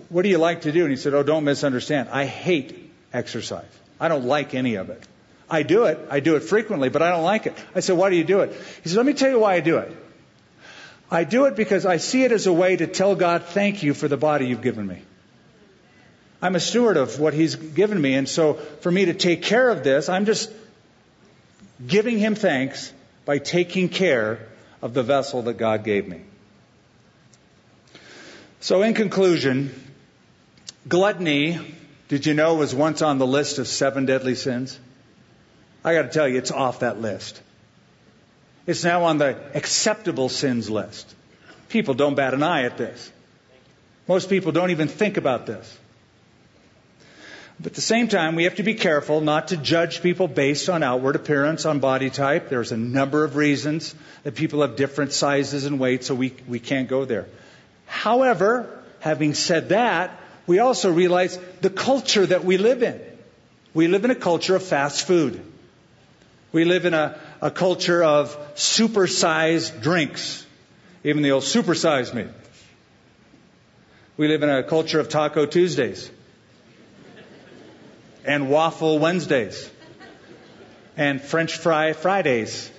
what 0.08 0.22
do 0.22 0.30
you 0.30 0.38
like 0.38 0.62
to 0.62 0.72
do? 0.72 0.82
And 0.82 0.90
he 0.90 0.96
said, 0.96 1.12
Oh, 1.12 1.22
don't 1.22 1.44
misunderstand. 1.44 2.08
I 2.10 2.24
hate 2.24 2.92
exercise. 3.12 3.70
I 4.00 4.08
don't 4.08 4.24
like 4.24 4.54
any 4.54 4.76
of 4.76 4.88
it. 4.88 5.06
I 5.48 5.62
do 5.62 5.84
it. 5.84 5.98
I 6.10 6.20
do 6.20 6.36
it 6.36 6.40
frequently, 6.40 6.88
but 6.88 7.02
I 7.02 7.10
don't 7.10 7.22
like 7.22 7.46
it. 7.46 7.56
I 7.74 7.80
said, 7.80 7.96
Why 7.96 8.10
do 8.10 8.16
you 8.16 8.24
do 8.24 8.40
it? 8.40 8.52
He 8.82 8.88
said, 8.88 8.96
Let 8.96 9.06
me 9.06 9.12
tell 9.12 9.30
you 9.30 9.38
why 9.38 9.54
I 9.54 9.60
do 9.60 9.78
it. 9.78 9.96
I 11.10 11.24
do 11.24 11.44
it 11.44 11.54
because 11.54 11.86
I 11.86 11.98
see 11.98 12.24
it 12.24 12.32
as 12.32 12.46
a 12.46 12.52
way 12.52 12.76
to 12.76 12.86
tell 12.86 13.14
God, 13.14 13.44
Thank 13.44 13.82
you 13.82 13.94
for 13.94 14.08
the 14.08 14.16
body 14.16 14.48
you've 14.48 14.62
given 14.62 14.86
me. 14.86 15.02
I'm 16.42 16.56
a 16.56 16.60
steward 16.60 16.96
of 16.96 17.20
what 17.20 17.32
He's 17.32 17.54
given 17.54 18.00
me, 18.00 18.14
and 18.14 18.28
so 18.28 18.54
for 18.54 18.90
me 18.90 19.06
to 19.06 19.14
take 19.14 19.42
care 19.42 19.68
of 19.68 19.84
this, 19.84 20.08
I'm 20.08 20.26
just 20.26 20.52
giving 21.86 22.18
Him 22.18 22.34
thanks 22.34 22.92
by 23.24 23.38
taking 23.38 23.88
care 23.88 24.48
of 24.82 24.94
the 24.94 25.02
vessel 25.02 25.42
that 25.42 25.54
God 25.54 25.84
gave 25.84 26.08
me. 26.08 26.22
So, 28.60 28.82
in 28.82 28.94
conclusion, 28.94 29.72
gluttony, 30.88 31.58
did 32.08 32.26
you 32.26 32.34
know, 32.34 32.56
was 32.56 32.74
once 32.74 33.00
on 33.00 33.18
the 33.18 33.26
list 33.26 33.58
of 33.58 33.68
seven 33.68 34.06
deadly 34.06 34.34
sins? 34.34 34.78
I 35.86 35.94
got 35.94 36.02
to 36.02 36.08
tell 36.08 36.26
you, 36.26 36.36
it's 36.36 36.50
off 36.50 36.80
that 36.80 37.00
list. 37.00 37.40
It's 38.66 38.82
now 38.82 39.04
on 39.04 39.18
the 39.18 39.38
acceptable 39.54 40.28
sins 40.28 40.68
list. 40.68 41.14
People 41.68 41.94
don't 41.94 42.16
bat 42.16 42.34
an 42.34 42.42
eye 42.42 42.64
at 42.64 42.76
this. 42.76 43.12
Most 44.08 44.28
people 44.28 44.50
don't 44.50 44.72
even 44.72 44.88
think 44.88 45.16
about 45.16 45.46
this. 45.46 45.78
But 47.60 47.68
at 47.68 47.74
the 47.74 47.80
same 47.80 48.08
time, 48.08 48.34
we 48.34 48.44
have 48.44 48.56
to 48.56 48.64
be 48.64 48.74
careful 48.74 49.20
not 49.20 49.48
to 49.48 49.56
judge 49.56 50.02
people 50.02 50.26
based 50.26 50.68
on 50.68 50.82
outward 50.82 51.14
appearance, 51.14 51.64
on 51.64 51.78
body 51.78 52.10
type. 52.10 52.48
There's 52.48 52.72
a 52.72 52.76
number 52.76 53.22
of 53.22 53.36
reasons 53.36 53.94
that 54.24 54.34
people 54.34 54.62
have 54.62 54.74
different 54.74 55.12
sizes 55.12 55.66
and 55.66 55.78
weights, 55.78 56.08
so 56.08 56.16
we, 56.16 56.34
we 56.48 56.58
can't 56.58 56.88
go 56.88 57.04
there. 57.04 57.26
However, 57.86 58.82
having 58.98 59.34
said 59.34 59.68
that, 59.68 60.20
we 60.48 60.58
also 60.58 60.92
realize 60.92 61.38
the 61.60 61.70
culture 61.70 62.26
that 62.26 62.44
we 62.44 62.58
live 62.58 62.82
in. 62.82 63.00
We 63.72 63.86
live 63.86 64.04
in 64.04 64.10
a 64.10 64.16
culture 64.16 64.56
of 64.56 64.64
fast 64.64 65.06
food. 65.06 65.40
We 66.52 66.64
live 66.64 66.86
in 66.86 66.94
a, 66.94 67.18
a 67.40 67.50
culture 67.50 68.02
of 68.02 68.36
supersized 68.54 69.82
drinks. 69.82 70.46
Even 71.04 71.22
the 71.22 71.32
old 71.32 71.42
supersize 71.42 72.14
me. 72.14 72.26
We 74.16 74.28
live 74.28 74.42
in 74.42 74.48
a 74.48 74.62
culture 74.62 74.98
of 74.98 75.08
Taco 75.08 75.46
Tuesdays 75.46 76.10
and 78.24 78.50
Waffle 78.50 78.98
Wednesdays 78.98 79.70
and 80.96 81.20
French 81.20 81.58
Fry 81.58 81.92
Fridays 81.92 82.70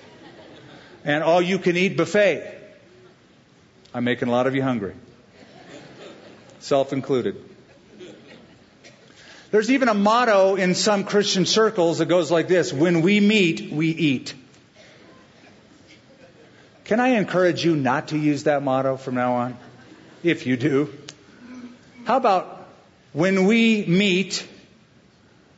and 1.04 1.22
all 1.22 1.40
you 1.40 1.58
can 1.58 1.76
eat 1.76 1.96
buffet. 1.96 2.54
I'm 3.94 4.04
making 4.04 4.28
a 4.28 4.30
lot 4.30 4.46
of 4.46 4.54
you 4.54 4.62
hungry, 4.62 4.94
self 6.60 6.92
included. 6.92 7.47
There's 9.50 9.70
even 9.70 9.88
a 9.88 9.94
motto 9.94 10.56
in 10.56 10.74
some 10.74 11.04
Christian 11.04 11.46
circles 11.46 11.98
that 11.98 12.06
goes 12.06 12.30
like 12.30 12.48
this 12.48 12.72
When 12.72 13.00
we 13.02 13.20
meet, 13.20 13.72
we 13.72 13.88
eat. 13.88 14.34
Can 16.84 17.00
I 17.00 17.08
encourage 17.18 17.64
you 17.64 17.76
not 17.76 18.08
to 18.08 18.18
use 18.18 18.44
that 18.44 18.62
motto 18.62 18.96
from 18.96 19.14
now 19.14 19.34
on? 19.34 19.58
If 20.22 20.46
you 20.46 20.56
do. 20.56 20.92
How 22.04 22.16
about 22.16 22.66
when 23.12 23.46
we 23.46 23.84
meet, 23.84 24.46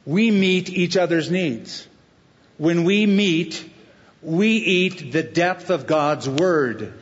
we 0.05 0.31
meet 0.31 0.71
each 0.71 0.97
other's 0.97 1.31
needs. 1.31 1.87
When 2.59 2.85
we 2.85 3.07
meet, 3.07 3.65
we 4.23 4.57
eat 4.57 5.13
the 5.13 5.23
depth 5.23 5.71
of 5.71 5.87
God's 5.87 6.29
Word. 6.29 6.93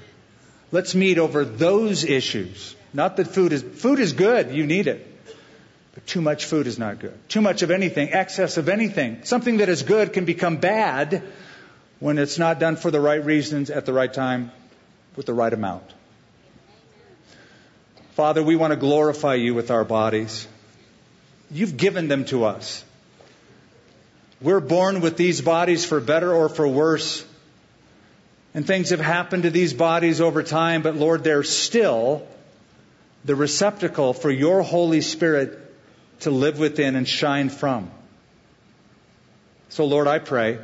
Let's 0.70 0.94
meet 0.94 1.18
over 1.18 1.44
those 1.44 2.04
issues. 2.04 2.76
Not 2.92 3.16
that 3.16 3.28
food 3.28 3.52
is, 3.52 3.62
food 3.62 3.98
is 3.98 4.12
good, 4.12 4.52
you 4.52 4.66
need 4.66 4.86
it. 4.86 5.07
But 5.98 6.06
too 6.06 6.20
much 6.20 6.44
food 6.44 6.68
is 6.68 6.78
not 6.78 7.00
good. 7.00 7.18
Too 7.28 7.40
much 7.40 7.62
of 7.62 7.72
anything, 7.72 8.12
excess 8.12 8.56
of 8.56 8.68
anything. 8.68 9.24
Something 9.24 9.56
that 9.56 9.68
is 9.68 9.82
good 9.82 10.12
can 10.12 10.26
become 10.26 10.58
bad 10.58 11.24
when 11.98 12.18
it's 12.18 12.38
not 12.38 12.60
done 12.60 12.76
for 12.76 12.92
the 12.92 13.00
right 13.00 13.24
reasons 13.24 13.68
at 13.68 13.84
the 13.84 13.92
right 13.92 14.14
time 14.14 14.52
with 15.16 15.26
the 15.26 15.34
right 15.34 15.52
amount. 15.52 15.82
Father, 18.12 18.44
we 18.44 18.54
want 18.54 18.70
to 18.70 18.76
glorify 18.76 19.34
you 19.34 19.54
with 19.54 19.72
our 19.72 19.84
bodies. 19.84 20.46
You've 21.50 21.76
given 21.76 22.06
them 22.06 22.26
to 22.26 22.44
us. 22.44 22.84
We're 24.40 24.60
born 24.60 25.00
with 25.00 25.16
these 25.16 25.40
bodies 25.40 25.84
for 25.84 25.98
better 25.98 26.32
or 26.32 26.48
for 26.48 26.68
worse. 26.68 27.24
And 28.54 28.64
things 28.64 28.90
have 28.90 29.00
happened 29.00 29.42
to 29.42 29.50
these 29.50 29.74
bodies 29.74 30.20
over 30.20 30.44
time, 30.44 30.82
but 30.82 30.94
Lord, 30.94 31.24
they're 31.24 31.42
still 31.42 32.24
the 33.24 33.34
receptacle 33.34 34.12
for 34.12 34.30
your 34.30 34.62
Holy 34.62 35.00
Spirit 35.00 35.64
to 36.20 36.30
live 36.30 36.58
within 36.58 36.96
and 36.96 37.06
shine 37.06 37.48
from. 37.48 37.90
So, 39.68 39.84
Lord, 39.84 40.08
I 40.08 40.18
pray 40.18 40.58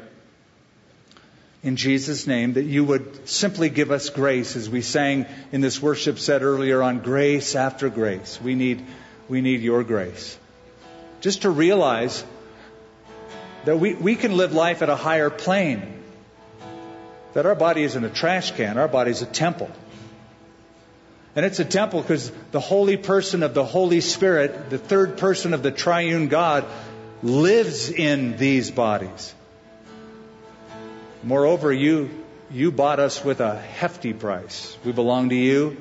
in 1.63 1.77
Jesus' 1.77 2.27
name 2.27 2.55
that 2.55 2.65
you 2.65 2.85
would 2.85 3.29
simply 3.29 3.71
give 3.71 3.91
us 3.91 4.11
grace 4.11 4.55
as 4.55 4.69
we 4.69 4.83
sang 4.83 5.27
in 5.51 5.63
this 5.63 5.81
worship 5.81 6.19
set 6.19 6.43
earlier 6.43 6.83
on 6.83 7.01
grace 7.01 7.55
after 7.55 7.89
grace. 7.89 8.39
We 8.41 8.55
need, 8.55 8.85
we 9.29 9.41
need 9.41 9.63
your 9.63 9.83
grace. 9.83 10.39
Just 11.21 11.43
to 11.43 11.51
realize 11.51 12.23
that 13.65 13.79
we, 13.79 13.95
we 13.95 14.15
can 14.15 14.37
live 14.37 14.53
life 14.53 14.83
at 14.83 14.91
a 14.91 14.97
higher 14.97 15.31
plane. 15.31 16.03
That 17.33 17.47
our 17.47 17.55
body 17.55 17.83
isn't 17.83 18.05
a 18.05 18.11
trash 18.11 18.53
can, 18.53 18.77
our 18.77 18.89
body 18.89 19.11
is 19.11 19.23
a 19.23 19.27
temple. 19.27 19.71
And 21.37 21.45
it's 21.45 21.59
a 21.59 21.64
temple 21.64 22.03
because 22.03 22.30
the 22.53 22.61
holy 22.61 22.97
person 22.97 23.43
of 23.43 23.55
the 23.55 23.64
Holy 23.64 24.01
Spirit, 24.01 24.70
the 24.70 24.78
third 24.78 25.18
person 25.18 25.53
of 25.53 25.62
the 25.62 25.72
triune 25.72 26.28
God, 26.28 26.64
lives 27.22 27.91
in 27.91 28.37
these 28.37 28.70
bodies. 28.70 29.35
Moreover, 31.24 31.72
you, 31.72 32.11
you 32.53 32.70
bought 32.70 33.01
us 33.01 33.24
with 33.24 33.41
a 33.41 33.59
hefty 33.59 34.12
price. 34.12 34.76
We 34.85 34.93
belong 34.93 35.30
to 35.30 35.35
you. 35.35 35.76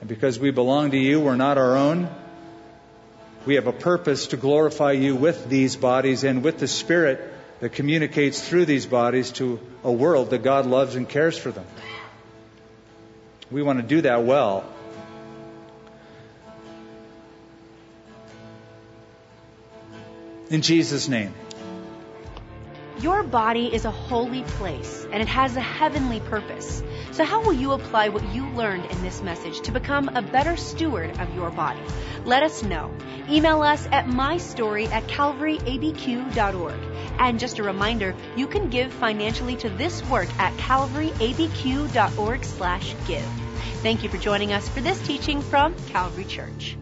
And 0.00 0.08
because 0.08 0.38
we 0.38 0.50
belong 0.50 0.92
to 0.92 0.98
you, 0.98 1.20
we're 1.20 1.36
not 1.36 1.58
our 1.58 1.76
own. 1.76 2.08
We 3.46 3.56
have 3.56 3.66
a 3.66 3.72
purpose 3.72 4.28
to 4.28 4.36
glorify 4.36 4.92
you 4.92 5.16
with 5.16 5.48
these 5.48 5.74
bodies 5.74 6.22
and 6.22 6.44
with 6.44 6.58
the 6.58 6.68
Spirit 6.68 7.32
that 7.60 7.70
communicates 7.72 8.46
through 8.46 8.66
these 8.66 8.86
bodies 8.86 9.32
to 9.32 9.58
a 9.82 9.90
world 9.90 10.30
that 10.30 10.42
God 10.42 10.66
loves 10.66 10.94
and 10.94 11.08
cares 11.08 11.36
for 11.36 11.50
them. 11.50 11.66
We 13.50 13.62
want 13.62 13.80
to 13.80 13.86
do 13.86 14.02
that 14.02 14.24
well. 14.24 14.64
In 20.50 20.60
Jesus' 20.60 21.08
name. 21.08 21.34
Your 23.00 23.22
body 23.22 23.74
is 23.74 23.84
a 23.84 23.90
holy 23.90 24.42
place 24.42 25.06
and 25.10 25.20
it 25.20 25.28
has 25.28 25.56
a 25.56 25.60
heavenly 25.60 26.20
purpose. 26.20 26.82
So, 27.12 27.24
how 27.24 27.42
will 27.42 27.52
you 27.52 27.72
apply 27.72 28.08
what 28.08 28.26
you 28.34 28.46
learned 28.50 28.84
in 28.86 29.02
this 29.02 29.20
message 29.20 29.60
to 29.62 29.72
become 29.72 30.08
a 30.08 30.22
better 30.22 30.56
steward 30.56 31.18
of 31.18 31.34
your 31.34 31.50
body? 31.50 31.80
Let 32.24 32.42
us 32.42 32.62
know. 32.62 32.94
Email 33.28 33.62
us 33.62 33.86
at 33.90 34.06
mystory 34.06 34.88
at 34.90 35.06
calvaryabq.org. 35.06 36.80
And 37.18 37.38
just 37.38 37.58
a 37.58 37.62
reminder, 37.62 38.14
you 38.36 38.46
can 38.46 38.70
give 38.70 38.92
financially 38.92 39.56
to 39.56 39.70
this 39.70 40.02
work 40.08 40.28
at 40.38 40.52
calvaryabq.org 40.58 42.44
slash 42.44 42.94
give. 43.06 43.28
Thank 43.82 44.02
you 44.02 44.08
for 44.08 44.18
joining 44.18 44.52
us 44.52 44.68
for 44.68 44.80
this 44.80 45.00
teaching 45.06 45.42
from 45.42 45.74
Calvary 45.88 46.24
Church. 46.24 46.76